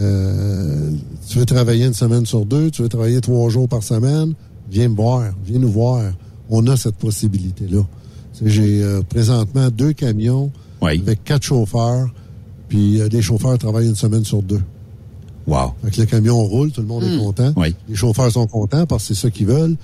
[0.00, 0.90] Euh,
[1.28, 4.34] tu veux travailler une semaine sur deux, tu veux travailler trois jours par semaine,
[4.70, 6.02] viens me voir, viens nous voir.
[6.50, 7.82] On a cette possibilité-là.
[8.36, 10.50] Tu sais, J'ai euh, présentement deux camions
[11.00, 12.08] avec quatre chauffeurs,
[12.68, 14.60] puis euh, les chauffeurs travaillent une semaine sur deux.
[15.46, 15.74] Wow.
[15.84, 17.52] Fait que le camion roule, tout le monde est content.
[17.88, 19.76] Les chauffeurs sont contents parce que c'est ça qu'ils veulent.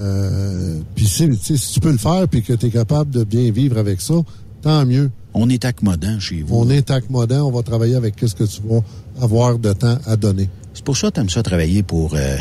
[0.00, 3.10] Euh, puis si, tu sais, si tu peux le faire puis que tu es capable
[3.10, 4.14] de bien vivre avec ça,
[4.62, 5.10] tant mieux.
[5.34, 6.56] On est accommodant chez vous.
[6.56, 8.80] On est accommodant, on va travailler avec qu'est-ce que tu vas
[9.22, 10.48] avoir de temps à donner.
[10.74, 12.36] C'est pour ça que tu aimes ça travailler pour euh,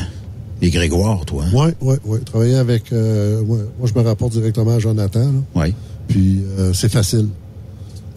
[0.61, 1.43] les Grégoire, toi.
[1.45, 1.51] hein?
[1.53, 2.19] Oui, oui, oui.
[2.25, 2.91] Travailler avec...
[2.91, 5.31] euh, ouais, moi, je me rapporte directement à Jonathan.
[5.55, 5.73] Oui.
[6.07, 7.27] Puis euh, c'est facile.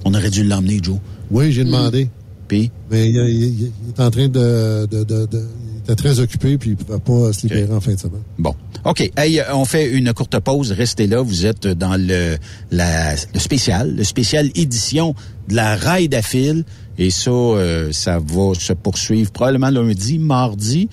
[0.04, 0.96] On aurait dû l'emmener, Joe.
[1.30, 2.08] Oui, j'ai demandé.
[2.48, 2.70] Puis?
[2.90, 6.20] Mais il, il- il- il est en train de, de, de- de- Il était très
[6.20, 8.22] occupé puis il ne pouvait pas se libérer en fin de semaine.
[8.38, 8.54] Bon.
[8.84, 9.10] OK.
[9.16, 10.72] Hey, euh, on fait une courte pause.
[10.72, 11.22] Restez là.
[11.22, 12.36] Vous êtes dans le,
[12.70, 15.14] la, le spécial, le spécial édition
[15.48, 16.64] de la Ride à fil.
[16.98, 20.88] Et ça, euh, ça va se poursuivre probablement lundi, mardi.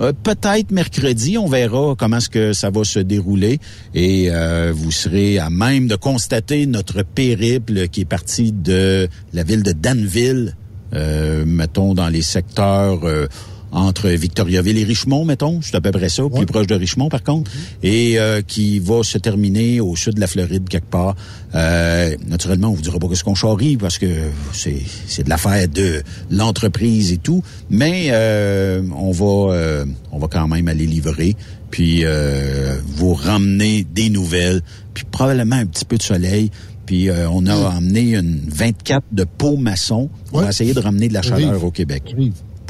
[0.00, 3.58] euh, Peut-être mercredi, on verra comment est-ce que ça va se dérouler
[3.94, 9.42] et euh, vous serez à même de constater notre périple qui est parti de la
[9.42, 10.56] ville de Danville,
[10.94, 13.26] euh, mettons dans les secteurs euh,
[13.72, 17.22] entre Victoriaville et Richmond, mettons, c'est à peu près ça, plus proche de Richmond par
[17.22, 17.50] contre,
[17.82, 21.14] et euh, qui va se terminer au sud de la Floride quelque part.
[21.54, 24.06] Euh, naturellement, on vous dira pas que ce qu'on charrie parce que
[24.52, 30.28] c'est c'est de l'affaire de l'entreprise et tout, mais euh, on va euh, on va
[30.28, 31.36] quand même aller livrer
[31.70, 34.60] puis euh, vous ramener des nouvelles,
[34.92, 36.50] puis probablement un petit peu de soleil.
[36.86, 40.10] Puis euh, on a emmené une 24 de pots maçons.
[40.32, 42.14] On va essayer de ramener de la chaleur au Québec.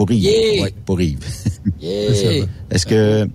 [0.00, 0.22] Pour Yves.
[0.22, 0.62] Yeah!
[0.62, 1.18] Ouais, pour Yves.
[1.78, 2.46] Yeah!
[2.70, 3.28] Est-ce que...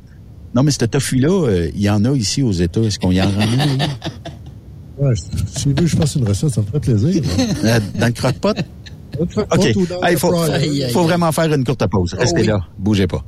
[0.56, 2.82] Non, mais ce tofu-là, euh, il y en a ici aux États.
[2.82, 3.30] Est-ce qu'on y en?
[4.98, 7.22] Ouais, si que je fasse une recette, ça me ferait plaisir.
[7.66, 8.58] Euh, dans le croque-pot?
[9.20, 9.28] OK.
[9.90, 12.16] dans Il faut, vraiment faire une courte pause.
[12.18, 12.48] Restez oui.
[12.48, 12.60] là.
[12.80, 13.24] Bougez pas.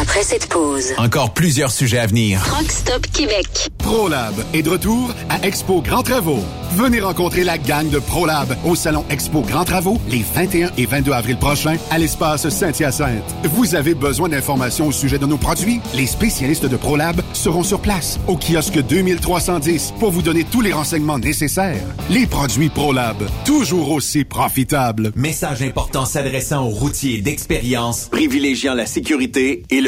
[0.00, 2.40] Après cette pause, Encore plusieurs sujets à venir.
[2.44, 3.68] Truck Stop Québec.
[3.78, 6.38] ProLab est de retour à Expo Grand Travaux.
[6.76, 11.12] Venez rencontrer la gang de ProLab au salon Expo Grand Travaux les 21 et 22
[11.12, 13.24] avril prochains à l'espace Saint-Hyacinthe.
[13.44, 15.80] Vous avez besoin d'informations au sujet de nos produits?
[15.94, 20.72] Les spécialistes de ProLab seront sur place au kiosque 2310 pour vous donner tous les
[20.72, 21.82] renseignements nécessaires.
[22.10, 25.10] Les produits ProLab, toujours aussi profitables.
[25.16, 29.87] Message important s'adressant aux routiers d'expérience, privilégiant la sécurité et le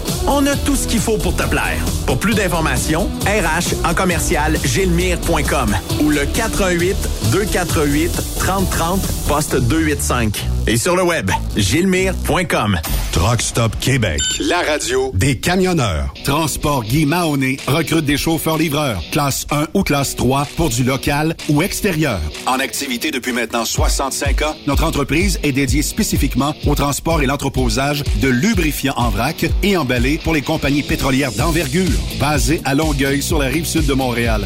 [0.27, 1.83] On a tout ce qu'il faut pour te plaire.
[2.05, 6.95] Pour plus d'informations, RH en commercial gilmire.com ou le 418
[7.31, 10.45] 248 3030 poste 285.
[10.67, 12.77] Et sur le web, gilmire.com.
[13.11, 16.13] Truck Stop Québec, la radio des camionneurs.
[16.23, 21.61] Transport Guy Mahoney recrute des chauffeurs-livreurs, classe 1 ou classe 3 pour du local ou
[21.61, 22.19] extérieur.
[22.45, 28.03] En activité depuis maintenant 65 ans, notre entreprise est dédiée spécifiquement au transport et l'entreposage
[28.21, 31.89] de lubrifiants en vrac et emballés pour les compagnies pétrolières d'envergure,
[32.19, 34.45] basées à Longueuil sur la rive sud de Montréal.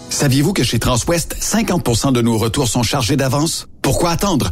[0.11, 3.67] Saviez-vous que chez Transwest, 50% de nos retours sont chargés d'avance?
[3.81, 4.51] Pourquoi attendre?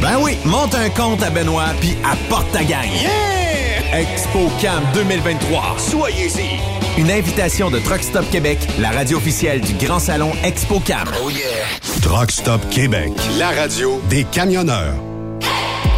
[0.00, 2.90] Ben oui, monte un compte à Benoît puis apporte ta gagne.
[3.00, 4.00] Yeah!
[4.00, 5.76] ExpoCam 2023.
[5.78, 6.58] Soyez-y.
[6.98, 11.08] Une invitation de Truck Stop Québec, la radio officielle du Grand Salon ExpoCam.
[11.22, 11.66] Oh yeah.
[12.02, 14.94] Truck Stop Québec, la radio des camionneurs.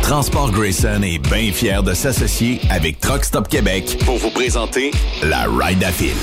[0.02, 4.90] Transport Grayson est bien fier de s'associer avec Truck Stop Québec pour vous présenter
[5.22, 6.16] la Ride à Fil.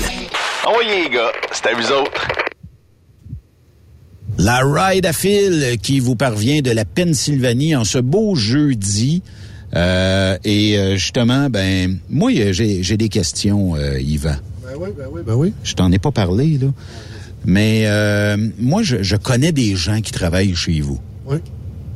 [0.66, 2.49] Oh yeah, les gars, c'est à vous autres.
[4.42, 9.22] La ride à fil qui vous parvient de la Pennsylvanie en ce beau jeudi.
[9.76, 14.36] Euh, et euh, justement, ben moi j'ai j'ai des questions, euh, Yvan.
[14.64, 15.52] Ben oui, ben oui, ben oui.
[15.62, 16.68] Je t'en ai pas parlé là,
[17.44, 20.98] mais euh, moi je, je connais des gens qui travaillent chez vous.
[21.26, 21.36] Oui.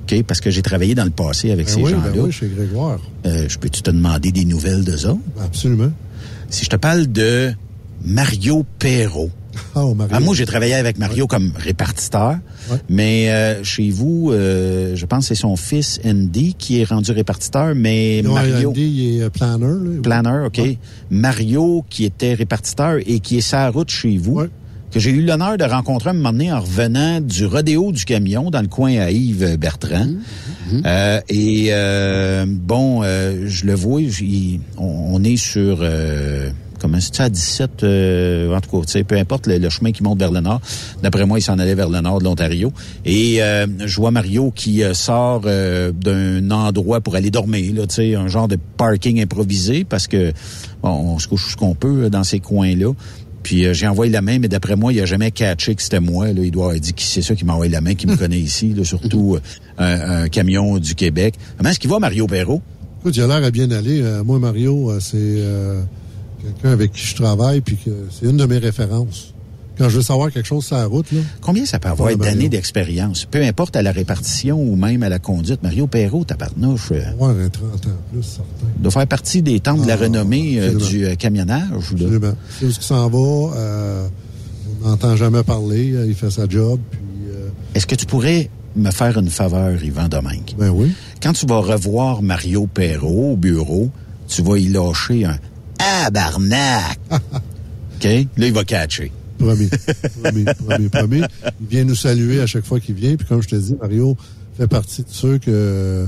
[0.02, 2.10] OK, parce que j'ai travaillé dans le passé avec Ben ces oui, gens-là.
[2.14, 3.00] ben oui, chez Grégoire.
[3.24, 5.16] Euh, je peux-tu te demander des nouvelles de ça?
[5.42, 5.90] Absolument.
[6.50, 7.54] Si je te parle de
[8.04, 9.30] Mario Perrault.
[9.74, 10.14] Oh, Mario.
[10.16, 12.38] Ah, moi, j'ai travaillé avec Mario comme répartiteur,
[12.88, 17.12] mais euh, chez vous, euh, je pense que c'est son fils Andy qui est rendu
[17.12, 18.70] répartiteur, mais Non, Mario...
[18.70, 19.66] Andy, il est euh, planner.
[19.66, 20.00] Là.
[20.02, 20.60] Planner, OK.
[21.10, 24.42] Mario qui était répartiteur et qui est sa route chez vous,
[24.94, 28.50] que j'ai eu l'honneur de rencontrer un moment donné en revenant du rodéo du camion
[28.50, 30.10] dans le coin à Yves Bertrand.
[30.86, 34.00] Euh, et euh, bon, euh, je le vois,
[34.78, 35.84] on est sur...
[36.84, 39.92] comment c'est à 17, euh, en tout cas, tu sais, peu importe le, le chemin
[39.92, 40.60] qui monte vers le nord.
[41.02, 42.72] D'après moi, il s'en allait vers le nord de l'Ontario.
[43.04, 47.86] Et euh, je vois Mario qui euh, sort euh, d'un endroit pour aller dormir, là,
[47.86, 50.32] tu sais, un genre de parking improvisé parce que
[50.82, 52.92] bon, on se couche ce qu'on peut euh, dans ces coins-là.
[53.44, 56.00] Puis euh, j'ai envoyé la main, mais d'après moi, il a jamais catché que c'était
[56.00, 56.32] moi.
[56.32, 56.42] Là.
[56.42, 58.40] Il doit avoir dit qui c'est ça qui m'a envoyé la main, qui me connaît
[58.40, 61.34] ici, là, surtout euh, un, camion du Québec.
[61.56, 62.62] Comment est-ce qu'il va, Mario Perrault?
[63.00, 64.00] Écoute, il a l'air à bien aller.
[64.00, 65.82] Euh, moi, Mario, c'est euh,
[66.44, 69.30] quelqu'un avec qui je travaille, puis que c'est une de mes références.
[69.76, 71.18] Quand je veux savoir quelque chose sur la route, là.
[71.40, 73.24] Combien ça peut avoir d'années d'expérience?
[73.28, 75.64] Peu importe à la répartition ou même à la conduite.
[75.64, 78.44] Mario Perrault, tabarnouche, euh, Ouais, un 30 ans plus, certain.
[78.78, 81.64] doit faire partie des temps de la Ah, renommée euh, du euh, camionnage.
[81.92, 82.34] Absolument.
[82.56, 83.18] C'est où ce qui s'en va.
[83.56, 84.06] euh,
[84.84, 85.92] on n'entend jamais parler.
[86.06, 86.78] Il fait sa job.
[86.92, 87.00] Puis,
[87.74, 90.54] Est-ce que tu pourrais me faire une faveur, Yvan Domingue?
[90.56, 90.92] Ben oui.
[91.20, 93.90] Quand tu vas revoir Mario Perrault au bureau,
[94.28, 95.36] tu vas y lâcher un
[95.78, 98.04] «Ah, barnac!» OK?
[98.04, 99.12] Là, il va catcher.
[99.38, 99.68] Promis.
[100.22, 101.20] promis, promis, promis.
[101.60, 103.16] Il vient nous saluer à chaque fois qu'il vient.
[103.16, 104.16] Puis comme je te dis, Mario
[104.56, 106.06] fait partie de ceux que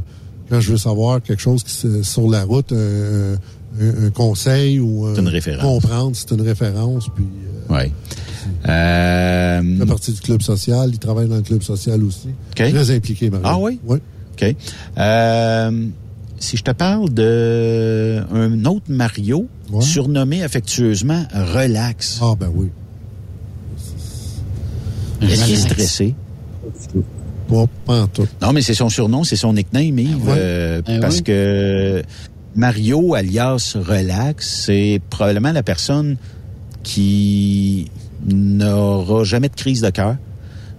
[0.49, 1.73] quand je veux savoir quelque chose qui
[2.05, 3.35] sur la route, un,
[3.81, 5.63] un- un conseil ou une un- référence.
[5.63, 7.09] comprendre, c'est une référence.
[7.15, 7.25] Puis
[7.69, 7.93] Oui.
[8.69, 10.89] Euh, il fait partie du club social.
[10.93, 12.29] Il travaille dans le club social aussi.
[12.29, 12.55] OK.
[12.55, 13.47] Très impliqué, Mario.
[13.49, 13.81] Ah oui?
[13.85, 13.99] Oui.
[14.35, 14.55] OK.
[14.99, 15.87] Euh,
[16.39, 19.49] si je te parle de un autre Mario,
[19.81, 22.19] surnommé affectueusement Relax.
[22.23, 22.69] Ah ben oui.
[25.23, 25.61] Est-ce qu'il est Relax.
[25.73, 26.15] stressé?
[27.49, 28.27] Pas, pas tout.
[28.43, 30.35] Non, mais c'est son surnom, c'est son nickname, Yves, ouais?
[30.37, 31.23] euh, Ah parce oui.
[31.23, 32.03] que
[32.55, 36.17] Mario, alias Relax, c'est probablement la personne
[36.83, 37.91] qui
[38.27, 40.17] n'aura jamais de crise de cœur,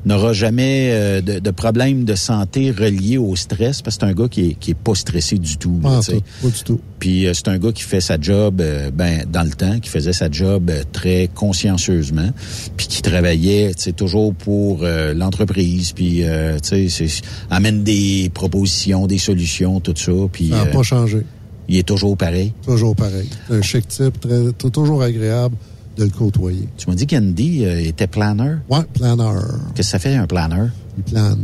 [0.07, 4.13] n'aura jamais euh, de, de problème de santé relié au stress parce que c'est un
[4.13, 5.79] gars qui est, qui est pas stressé du tout.
[5.84, 6.01] là, Pas,
[6.41, 6.79] tout, du tout.
[6.99, 9.89] Puis euh, c'est un gars qui fait sa job euh, ben dans le temps, qui
[9.89, 12.29] faisait sa job euh, très consciencieusement,
[12.75, 17.07] puis qui travaillait, tu toujours pour euh, l'entreprise, puis euh, tu sais,
[17.49, 21.19] amène des propositions, des solutions, tout ça, puis Ça n'a pas changé.
[21.67, 22.53] il est toujours pareil.
[22.65, 23.29] Toujours pareil.
[23.49, 25.55] Un chic type, très, toujours agréable
[25.98, 26.68] de le côtoyer.
[26.78, 28.60] Tu m'as dit qu'Andy euh, était planeur.
[28.69, 29.44] Ouais, planeur.
[29.76, 31.40] Qu'est-ce que ça fait un planeur Il plane.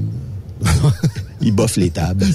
[1.42, 2.26] il boffe les tables.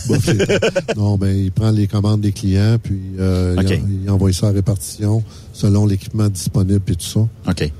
[0.96, 4.50] non, ben il prend les commandes des clients, puis euh, il, il envoie ça à
[4.50, 5.22] répartition
[5.52, 7.20] selon l'équipement disponible et tout ça.
[7.48, 7.72] OK.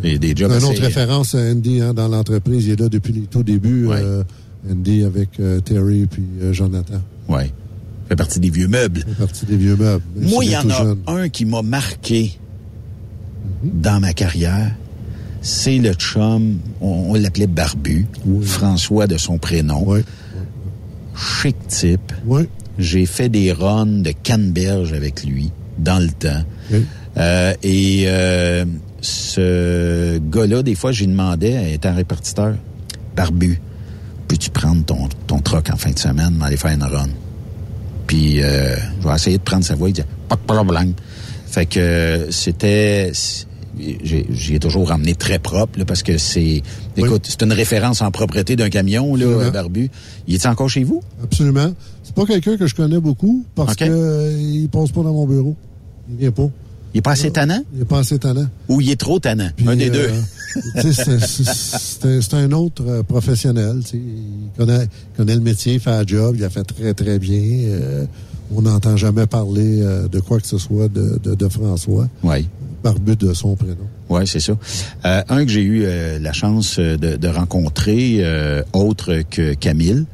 [0.00, 2.64] Des, des jobs Une autre référence à Andy hein, dans l'entreprise.
[2.66, 3.88] Il est là depuis les tout débuts.
[3.90, 4.22] euh,
[4.70, 7.00] Andy avec euh, Terry puis euh, Jonathan.
[7.28, 7.50] Ouais.
[8.08, 9.00] Fait partie des vieux meubles.
[9.00, 10.02] Fait partie des vieux meubles.
[10.16, 10.98] Moi, il y en a jeune.
[11.06, 12.38] un qui m'a marqué
[13.62, 14.70] dans ma carrière.
[15.42, 18.06] C'est le chum, on, on l'appelait Barbu,
[18.42, 19.86] François de son prénom.
[21.16, 22.12] Chic type.
[22.78, 26.44] J'ai fait des runs de canneberge avec lui dans le temps.
[27.16, 28.64] Euh, et euh,
[29.00, 32.54] ce gars-là, des fois, j'ai demandé, étant répartiteur,
[33.16, 33.60] Barbu,
[34.28, 37.08] peux-tu prendre ton, ton truck en fin de semaine, m'aller faire une run?
[38.06, 39.88] Puis euh, je vais essayer de prendre sa voix.
[39.88, 40.94] Il dit pas de problème.
[41.50, 43.12] Fait que euh, c'était
[43.78, 46.62] j'ai j'ai toujours ramené très propre là, parce que c'est
[46.96, 49.50] écoute c'est une référence en propreté d'un camion là Absolument.
[49.50, 49.90] barbu.
[50.28, 51.02] Il est encore chez vous?
[51.22, 51.72] Absolument.
[52.02, 53.78] C'est pas quelqu'un que je connais beaucoup parce OK.
[53.78, 55.56] que euh, il passe pas dans mon bureau.
[56.10, 56.48] Il vient pas.
[56.92, 57.62] Il est pas assez tannant?
[57.74, 58.48] Il est pas assez tannant.
[58.68, 59.48] ou il est trop tannant?
[59.56, 60.08] Puis, Un des euh,
[60.72, 60.82] deux.
[60.92, 63.80] c'est- un- autre euh, professionnel.
[63.94, 64.00] Il
[64.58, 67.40] connaît, il connaît le métier, il fait un job, il a fait très, très bien.
[67.40, 68.04] Euh,
[68.54, 72.08] on n'entend jamais parler euh, de quoi que ce soit de, de, de François.
[72.22, 72.48] Oui.
[72.82, 73.76] Barbu de son prénom.
[74.08, 74.54] Oui, c'est ça.
[75.04, 79.52] Euh, un que j'ai eu euh, la chance euh, de, de rencontrer, euh, autre que
[79.52, 80.06] Camille,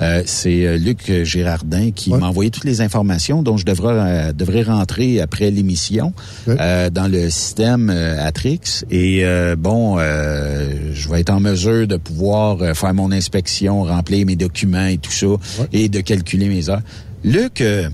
[0.00, 4.62] euh, c'est Luc Girardin qui m'a envoyé toutes les informations dont je devrais, euh, devrais
[4.62, 6.14] rentrer après l'émission
[6.48, 8.60] euh, dans le système euh, Atrix.
[8.90, 14.24] Et euh, bon, euh, je vais être en mesure de pouvoir faire mon inspection, remplir
[14.24, 15.26] mes documents et tout ça,
[15.72, 16.82] et de calculer mes heures.
[17.26, 17.60] Luc...
[17.60, 17.88] euh,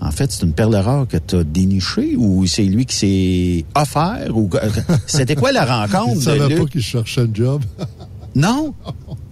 [0.00, 3.64] en fait, c'est une perle rare que tu as dénichée ou c'est lui qui s'est
[3.74, 4.48] offert ou
[5.06, 6.58] c'était quoi la rencontre de savait Luc?
[6.58, 7.62] pas qu'il cherchait un job.
[8.34, 8.74] Non?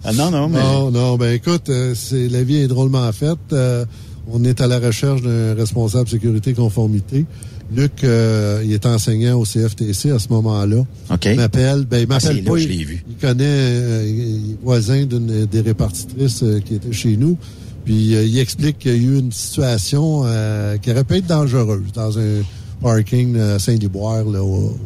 [0.03, 3.37] Ah, non, non, mais Non, non, ben écoute, euh, c'est la vie est drôlement faite.
[3.53, 3.85] Euh,
[4.31, 7.27] on est à la recherche d'un responsable sécurité conformité.
[7.71, 10.83] Luc, euh, il est enseignant au CFTC à ce moment-là.
[11.11, 11.25] OK.
[11.25, 12.57] Il m'appelle, ben il Ah, m'appelle là, pas.
[12.57, 13.05] je il- l'ai vu.
[13.07, 17.37] Il connaît, euh, il est voisin d'une des répartitrices euh, qui était chez nous.
[17.85, 21.27] Puis euh, il explique qu'il y a eu une situation euh, qui aurait pu être
[21.27, 22.41] dangereuse dans un
[22.81, 24.77] parking à Saint-Liboire, là, au, au,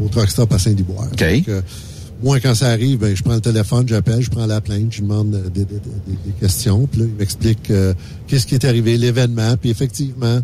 [0.00, 1.08] euh, au truck stop à Saint-Liboire.
[1.40, 1.60] Donc, euh,
[2.22, 5.00] moi, quand ça arrive, ben, je prends le téléphone, j'appelle, je prends la plainte, je
[5.02, 6.86] lui demande euh, des, des- des- des questions.
[6.90, 7.92] Puis là, il m'explique euh,
[8.26, 9.56] qu'est-ce qui est arrivé, l'événement.
[9.60, 10.38] Puis effectivement,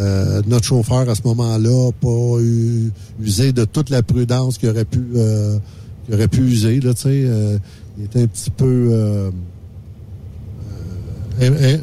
[0.00, 4.68] euh, notre chauffeur, à ce moment-là, n'a pas eu, usé de toute la prudence qu'il
[4.68, 5.58] aurait pu, euh,
[6.04, 6.78] qu'il aurait pu user.
[6.80, 7.58] Là, euh,
[7.98, 8.92] il était un petit peu...
[11.40, 11.76] hein, hein,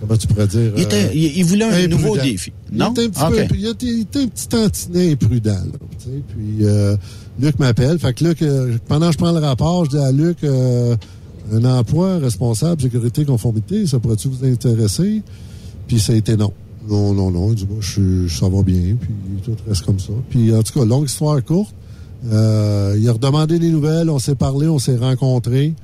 [0.00, 0.72] comment tu pourrais dire?
[0.76, 1.96] Il était- euh, il- il voulait un imprudent.
[1.96, 2.52] nouveau défi.
[2.72, 2.92] Non?
[2.96, 3.48] Il était un petit, OK.
[3.48, 5.50] peu, il était, il était un petit tantinet imprudent.
[5.52, 5.78] là,
[6.28, 6.96] puis euh,
[7.40, 7.98] Luc m'appelle.
[7.98, 11.64] Fait que Luc, euh, pendant que je prends le rapport, je dis à Luc, un
[11.64, 15.22] emploi responsable, sécurité, conformité, ça pourrait-tu vous intéresser?
[15.86, 16.52] Puis ça a été non.
[16.88, 17.48] Non, non, non.
[17.50, 19.10] Il dit, moi, je, ça va bien, puis
[19.44, 20.12] tout reste comme ça.
[20.30, 21.74] Puis en tout cas, longue histoire courte.
[22.24, 22.28] Il
[23.08, 25.74] a redemandé des nouvelles, on s'est parlé, on s'est rencontrés.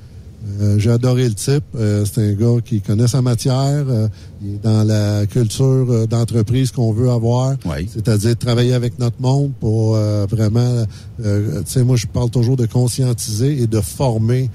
[0.59, 1.63] Euh, J'ai adoré le type.
[1.75, 3.85] Euh, c'est un gars qui connaît sa matière.
[3.87, 4.07] Euh,
[4.43, 7.55] il est dans la culture euh, d'entreprise qu'on veut avoir.
[7.93, 10.85] C'est-à-dire travailler avec notre monde pour euh, vraiment...
[11.23, 14.49] euh, tu sais, moi, je parle toujours de conscientiser et de former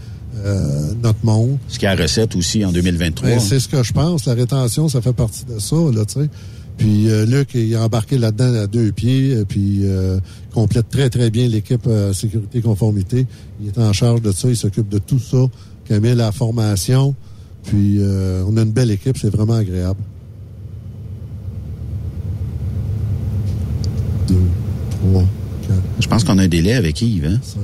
[0.45, 1.57] euh, notre monde.
[1.69, 3.29] ce qui est la recette aussi en 2023.
[3.29, 4.27] Ben, c'est ce que je pense.
[4.27, 6.29] La rétention, ça fait partie de ça, là, tu sais.
[6.77, 10.19] Puis euh, Luc, il est embarqué là-dedans à deux pieds, puis euh,
[10.53, 13.27] complète très, très bien l'équipe euh, sécurité conformité.
[13.63, 15.39] Il est en charge de ça, il s'occupe de tout ça.
[15.87, 17.15] Camille, la formation.
[17.65, 20.01] Puis euh, on a une belle équipe, c'est vraiment agréable.
[24.29, 24.35] Deux,
[24.91, 25.25] trois,
[25.63, 27.27] quatre, Je pense qu'on a un délai avec Yves.
[27.27, 27.41] Hein?
[27.43, 27.61] cinq,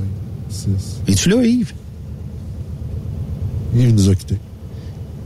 [0.49, 1.01] six.
[1.07, 1.73] Es-tu là, Yves?
[3.77, 4.39] Yves nous a quittés.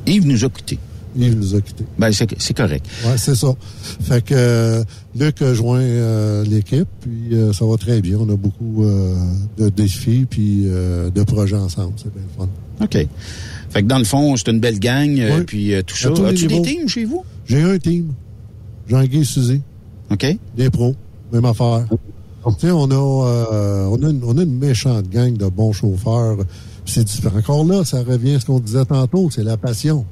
[0.06, 0.78] Yves nous a quittés.
[1.16, 1.86] Yves nous a quittés.
[1.98, 2.86] Ben, c'est c'est correct.
[3.05, 3.48] Ouais, c'est ça.
[4.02, 4.85] Fait que euh,
[5.18, 8.18] Luc a joint euh, l'équipe, puis euh, ça va très bien.
[8.18, 8.85] On a beaucoup
[9.56, 11.94] de défis puis de projets ensemble.
[11.97, 12.48] C'est bien le fun.
[12.81, 13.07] OK.
[13.70, 16.09] Fait que dans le fond, c'est une belle gang, euh, puis euh, tout ça.
[16.09, 17.24] As-tu des teams chez vous?
[17.47, 18.12] J'ai un team.
[18.89, 19.61] Jean-Guy Suzy.
[20.11, 20.27] OK.
[20.57, 20.94] Des pros.
[21.32, 21.85] Même affaire.
[22.44, 26.39] on a, euh, on, a une, on a une méchante gang de bons chauffeurs.
[26.85, 30.05] C'est encore là, ça revient à ce qu'on disait tantôt, c'est la passion.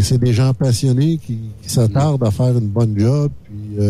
[0.00, 3.32] C'est des, gens passionnés qui, qui s'attardent à faire une bonne job.
[3.44, 3.84] Puis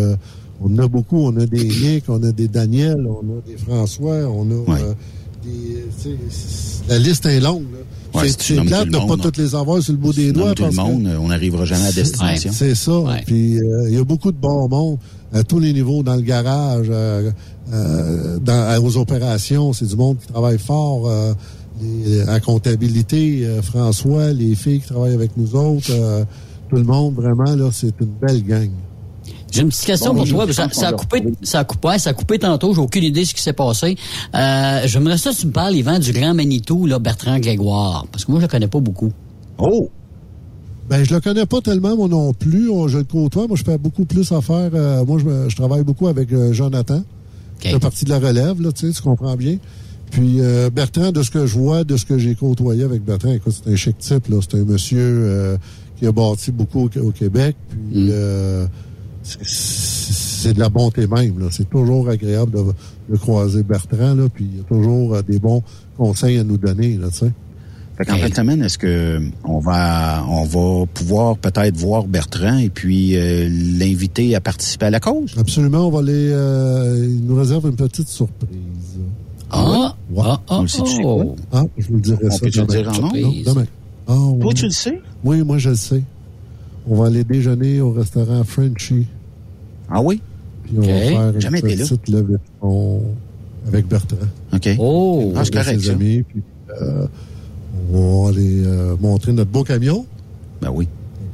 [0.63, 4.27] on a beaucoup, on a des Nick, on a des Daniel, on a des François,
[4.27, 4.95] on a
[5.47, 6.11] des.
[6.89, 7.65] La liste est longue.
[8.15, 10.55] c'est plate de ne pas toutes les avoir sur le bout des doigts.
[10.55, 12.51] Tout le monde, on n'arrivera jamais à destination.
[12.53, 12.93] C'est ça.
[13.27, 13.59] Puis
[13.89, 14.99] il y a beaucoup de bons monde
[15.33, 16.89] à tous les niveaux, dans le garage,
[17.69, 19.73] dans, aux opérations.
[19.73, 21.09] C'est du monde qui travaille fort
[21.81, 26.25] les, à comptabilité, euh, François, les filles qui travaillent avec nous autres, euh,
[26.69, 28.71] tout le monde, vraiment, là, c'est une belle gang.
[29.57, 30.53] J'ai une petite question pour toi.
[30.53, 32.75] Ça, a coupé, ça, a coupé, ça a coupé tantôt.
[32.75, 33.97] J'ai aucune idée de ce qui s'est passé.
[34.35, 38.07] Euh, J'aimerais ça que tu me parles, Yvan, du grand Manitou, là, Bertrand Grégoire.
[38.13, 39.13] Parce que moi, je le connais pas beaucoup.
[39.59, 39.91] Oh!
[40.89, 42.71] Ben, je le connais pas tellement, moi non plus.
[42.89, 43.49] je le côtoie.
[43.49, 44.71] Moi, je fais beaucoup plus affaire.
[44.75, 47.03] Euh, moi, je, je, travaille beaucoup avec Jonathan.
[47.59, 47.71] Okay.
[47.71, 49.57] fait partie de la relève, là, tu sais, tu comprends bien.
[50.11, 53.33] Puis euh, Bertrand, de ce que je vois, de ce que j'ai côtoyé avec Bertrand,
[53.33, 54.39] écoute, c'est un chic type, là.
[54.41, 55.57] C'est un monsieur euh,
[55.99, 57.57] qui a bâti beaucoup au, Québec.
[57.69, 58.09] Puis mm.
[58.13, 58.67] euh,
[59.43, 61.39] c'est de la bonté même.
[61.39, 61.47] Là.
[61.51, 62.53] C'est toujours agréable
[63.09, 65.63] de, croiser Bertrand, là, puis il y a toujours des bons
[65.97, 67.09] conseils à nous donner, là.
[67.11, 72.59] Fait en fin de semaine, est-ce que on va on va pouvoir peut-être voir Bertrand
[72.59, 73.17] et puis
[73.79, 75.35] l'inviter à participer à la cause?
[75.39, 76.29] Absolument, on va aller
[77.09, 78.99] il nous réserve une petite surprise.
[79.51, 80.63] Ah, ah, ah,
[81.05, 81.37] oh.
[81.53, 82.39] ah, je vous le dirai ça.
[82.39, 83.33] Peut le dire en nom?
[83.45, 83.67] demain.
[84.09, 84.41] Ah, oui.
[84.41, 85.01] Toi, tu le sais?
[85.25, 86.03] Oui, moi, je le sais.
[86.89, 89.07] On va aller déjeuner au restaurant Frenchy.
[89.91, 90.21] Ah oui?
[90.65, 92.37] Puis on va faire une Jamais petite levée
[93.69, 94.17] avec Bertrand.
[94.53, 94.69] OK.
[94.79, 95.33] Oh!
[95.37, 96.43] Ah, c'est correct, ses amis, puis
[96.81, 97.07] euh,
[97.93, 100.07] on va aller euh, montrer notre beau camion.
[100.61, 100.89] Ben oui.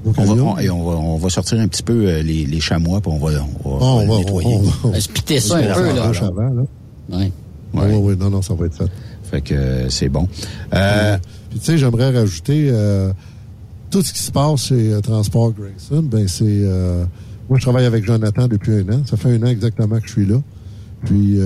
[0.05, 2.61] On va, on, et on, va, on va sortir un petit peu euh, les, les
[2.61, 3.31] chamois, puis on va,
[3.65, 4.57] on va, on va, nettoyer.
[4.83, 6.11] On va, se ça un peu, là.
[6.21, 6.63] Avant, là.
[7.11, 7.33] Ouais.
[7.75, 8.91] Oui, oui, oui, non, non, ça va être fait.
[9.23, 10.29] Fait que euh, c'est bon.
[10.75, 11.17] Euh,
[11.51, 13.13] Puis tu sais, j'aimerais rajouter euh,
[13.91, 16.65] tout ce qui se passe chez Transport Grayson, ben c'est
[17.49, 19.03] moi je travaille avec Jonathan depuis un an.
[19.07, 20.41] Ça fait un an exactement que je suis là.
[21.05, 21.39] Puis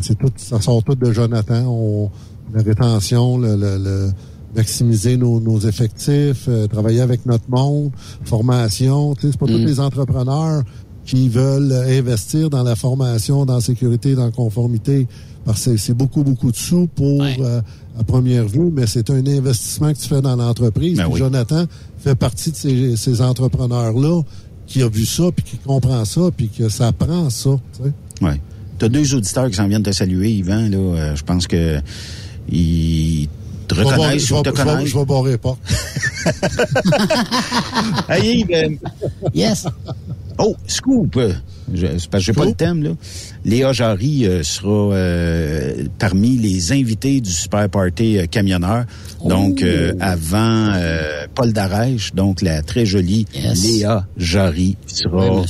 [0.00, 1.64] c'est tout, ça sort tout de Jonathan.
[1.66, 2.10] On,
[2.54, 4.10] la rétention, le, le,
[4.56, 7.90] maximiser nos, nos effectifs, travailler avec notre monde,
[8.24, 9.14] formation.
[9.14, 9.66] Tu sais, c'est pas tous mm.
[9.66, 10.62] les entrepreneurs
[11.04, 15.06] qui veulent investir dans la formation, dans la sécurité, dans la conformité
[15.44, 17.60] parce que c'est beaucoup, beaucoup de sous pour euh,
[17.98, 20.98] à première vue, mais c'est un investissement que tu fais dans l'entreprise.
[20.98, 21.64] Ben Jonathan
[21.98, 24.22] fait partie de ces, ces entrepreneurs-là
[24.72, 27.50] qui a vu ça, puis qui comprend ça, puis que ça prend ça.
[27.76, 27.92] Tu sais.
[28.22, 28.40] Oui.
[28.78, 30.70] Tu as deux auditeurs qui s'en viennent te saluer, Yvan.
[30.70, 31.78] Là, euh, je pense que
[32.48, 33.28] ils
[33.68, 34.88] te reconnaissent ou te connaissent.
[34.88, 35.58] Je vais barrer pas.
[38.14, 38.78] hey, Yves.
[39.34, 39.66] Yes.
[40.38, 41.18] Oh, scoop!
[41.72, 42.90] Je, parce que j'ai pas le thème, là.
[43.44, 48.84] Léa Jarry euh, sera euh, parmi les invités du Super Party euh, camionneur.
[49.24, 49.64] Donc,
[50.00, 50.72] avant
[51.34, 55.44] Paul Darèche, donc la très jolie Léa Jarry sera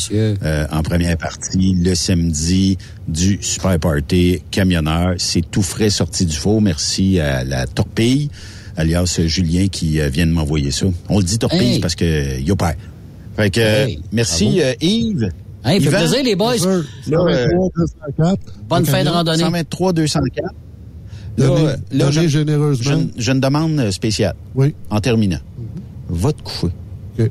[0.71, 2.77] en première partie le samedi
[3.09, 5.15] du Super Party camionneur.
[5.17, 6.61] C'est tout frais sorti du four.
[6.61, 8.29] Merci à la Torpille
[8.77, 10.87] alias Julien qui vient de m'envoyer ça.
[11.09, 12.75] On le dit torpille parce que y a pas.
[13.37, 15.31] Fait que merci Yves.
[15.65, 16.57] Hey, fait plaisir, les boys.
[18.69, 19.45] Bonne fin de randonnée.
[19.45, 20.55] 123 204.
[21.39, 23.05] Là, là, je, généreusement.
[23.17, 24.35] J'ai une demande spéciale.
[24.55, 24.75] Oui.
[24.91, 25.39] En terminant.
[26.09, 26.73] Va te coucher.
[27.19, 27.31] OK.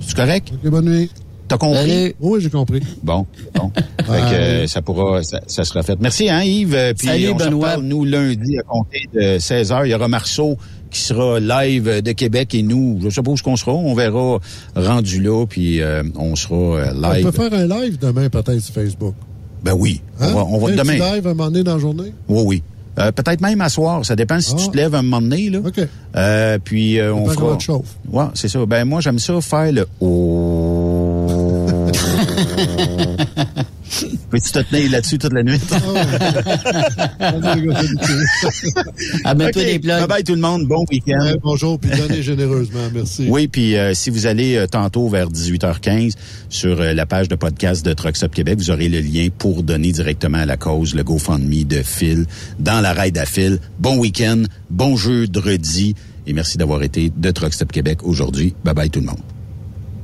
[0.00, 0.52] C'est correct?
[0.52, 1.10] OK, bonne nuit.
[1.48, 2.14] T'as compris?
[2.20, 2.80] Oui, j'ai compris.
[3.02, 3.70] Bon, bon.
[3.76, 5.98] fait que, euh, ça pourra, ça, sera fait.
[6.00, 6.94] Merci, hein, Yves.
[6.98, 7.76] Puis Salut, on Benoît.
[7.76, 10.56] Se nous, lundi, à compter de 16 h Il y aura Marceau
[10.90, 13.72] qui sera live de Québec et nous, je où qu'on sera.
[13.72, 14.38] On verra
[14.74, 17.26] rendu là, puis euh, on sera live.
[17.26, 19.14] On peut faire un live demain, peut-être, sur Facebook.
[19.62, 20.00] Ben oui.
[20.20, 20.28] Hein?
[20.32, 20.94] On va, on va un demain.
[20.94, 22.12] live à un moment donné dans la journée?
[22.28, 22.62] Oui, oui.
[22.98, 24.70] Euh, peut-être même à soir, ça dépend si tu Ah.
[24.72, 25.58] te lèves un moment donné là.
[25.58, 25.80] OK.
[26.16, 27.58] Euh, puis euh, on fera.
[28.10, 28.64] Ouais, c'est ça.
[28.64, 31.26] Ben moi j'aime ça faire le oh.
[34.30, 35.60] Peux-tu te tenir là-dessus toute la nuit?
[39.24, 39.98] Amène-toi des plugs.
[39.98, 40.66] Bye bye tout le monde.
[40.66, 41.24] Bon week-end.
[41.24, 42.88] Ouais, bonjour, puis donnez généreusement.
[42.92, 43.26] Merci.
[43.28, 46.14] Oui, puis euh, si vous allez euh, tantôt vers 18h15
[46.48, 49.62] sur euh, la page de podcast de Trucks Up Québec, vous aurez le lien pour
[49.62, 52.26] donner directement à la cause le GoFundMe de Phil
[52.58, 53.58] dans la raid à Phil.
[53.78, 55.94] Bon week-end, bon jeu de redis
[56.26, 58.54] et merci d'avoir été de Trucks Up Québec aujourd'hui.
[58.64, 59.35] Bye bye tout le monde.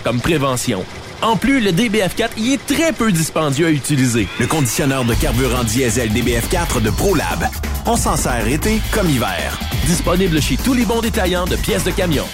[0.00, 0.84] comme prévention.
[1.22, 4.28] En plus, le DBF4 y est très peu dispendieux à utiliser.
[4.38, 7.48] Le conditionneur de carburant diesel DBF4 de ProLab.
[7.86, 9.58] On s'en sert été comme hiver.
[9.86, 12.24] Disponible chez tous les bons détaillants de pièces de camion.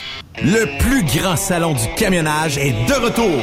[0.43, 3.43] Le plus grand salon du camionnage est de retour.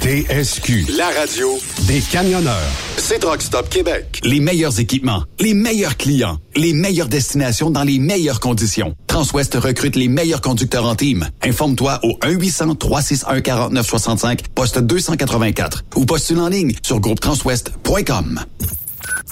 [0.00, 0.86] TSQ.
[0.96, 2.70] La radio Des camionneurs.
[2.96, 4.20] c'est Truck Stop Québec.
[4.24, 8.94] Les meilleurs équipements, les meilleurs clients, les meilleures destinations dans les meilleures conditions.
[9.06, 11.28] Transwest recrute les meilleurs conducteurs en team.
[11.42, 18.40] Informe-toi au 1-800-361-4965, poste 284 ou postule en ligne sur groupetranswest.com.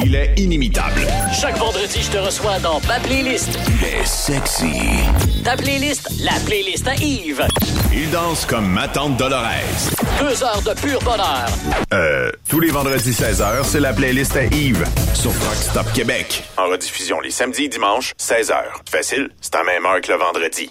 [0.04, 1.00] Il est inimitable.
[1.32, 3.58] Chaque vendredi, je te reçois dans ma playlist.
[3.66, 4.72] Il est sexy.
[5.44, 7.46] Ta playlist, la playlist à Yves.
[7.92, 9.42] Il danse comme ma tante Dolores.
[10.20, 11.46] Deux heures de pur bonheur.
[11.92, 14.84] Euh, tous les vendredis 16h, c'est la playlist à Yves
[15.14, 16.44] sur Rock Stop Québec.
[16.56, 18.54] En rediffusion les samedis et dimanches, 16h.
[18.90, 20.70] Facile, c'est à même heure que le vendredi.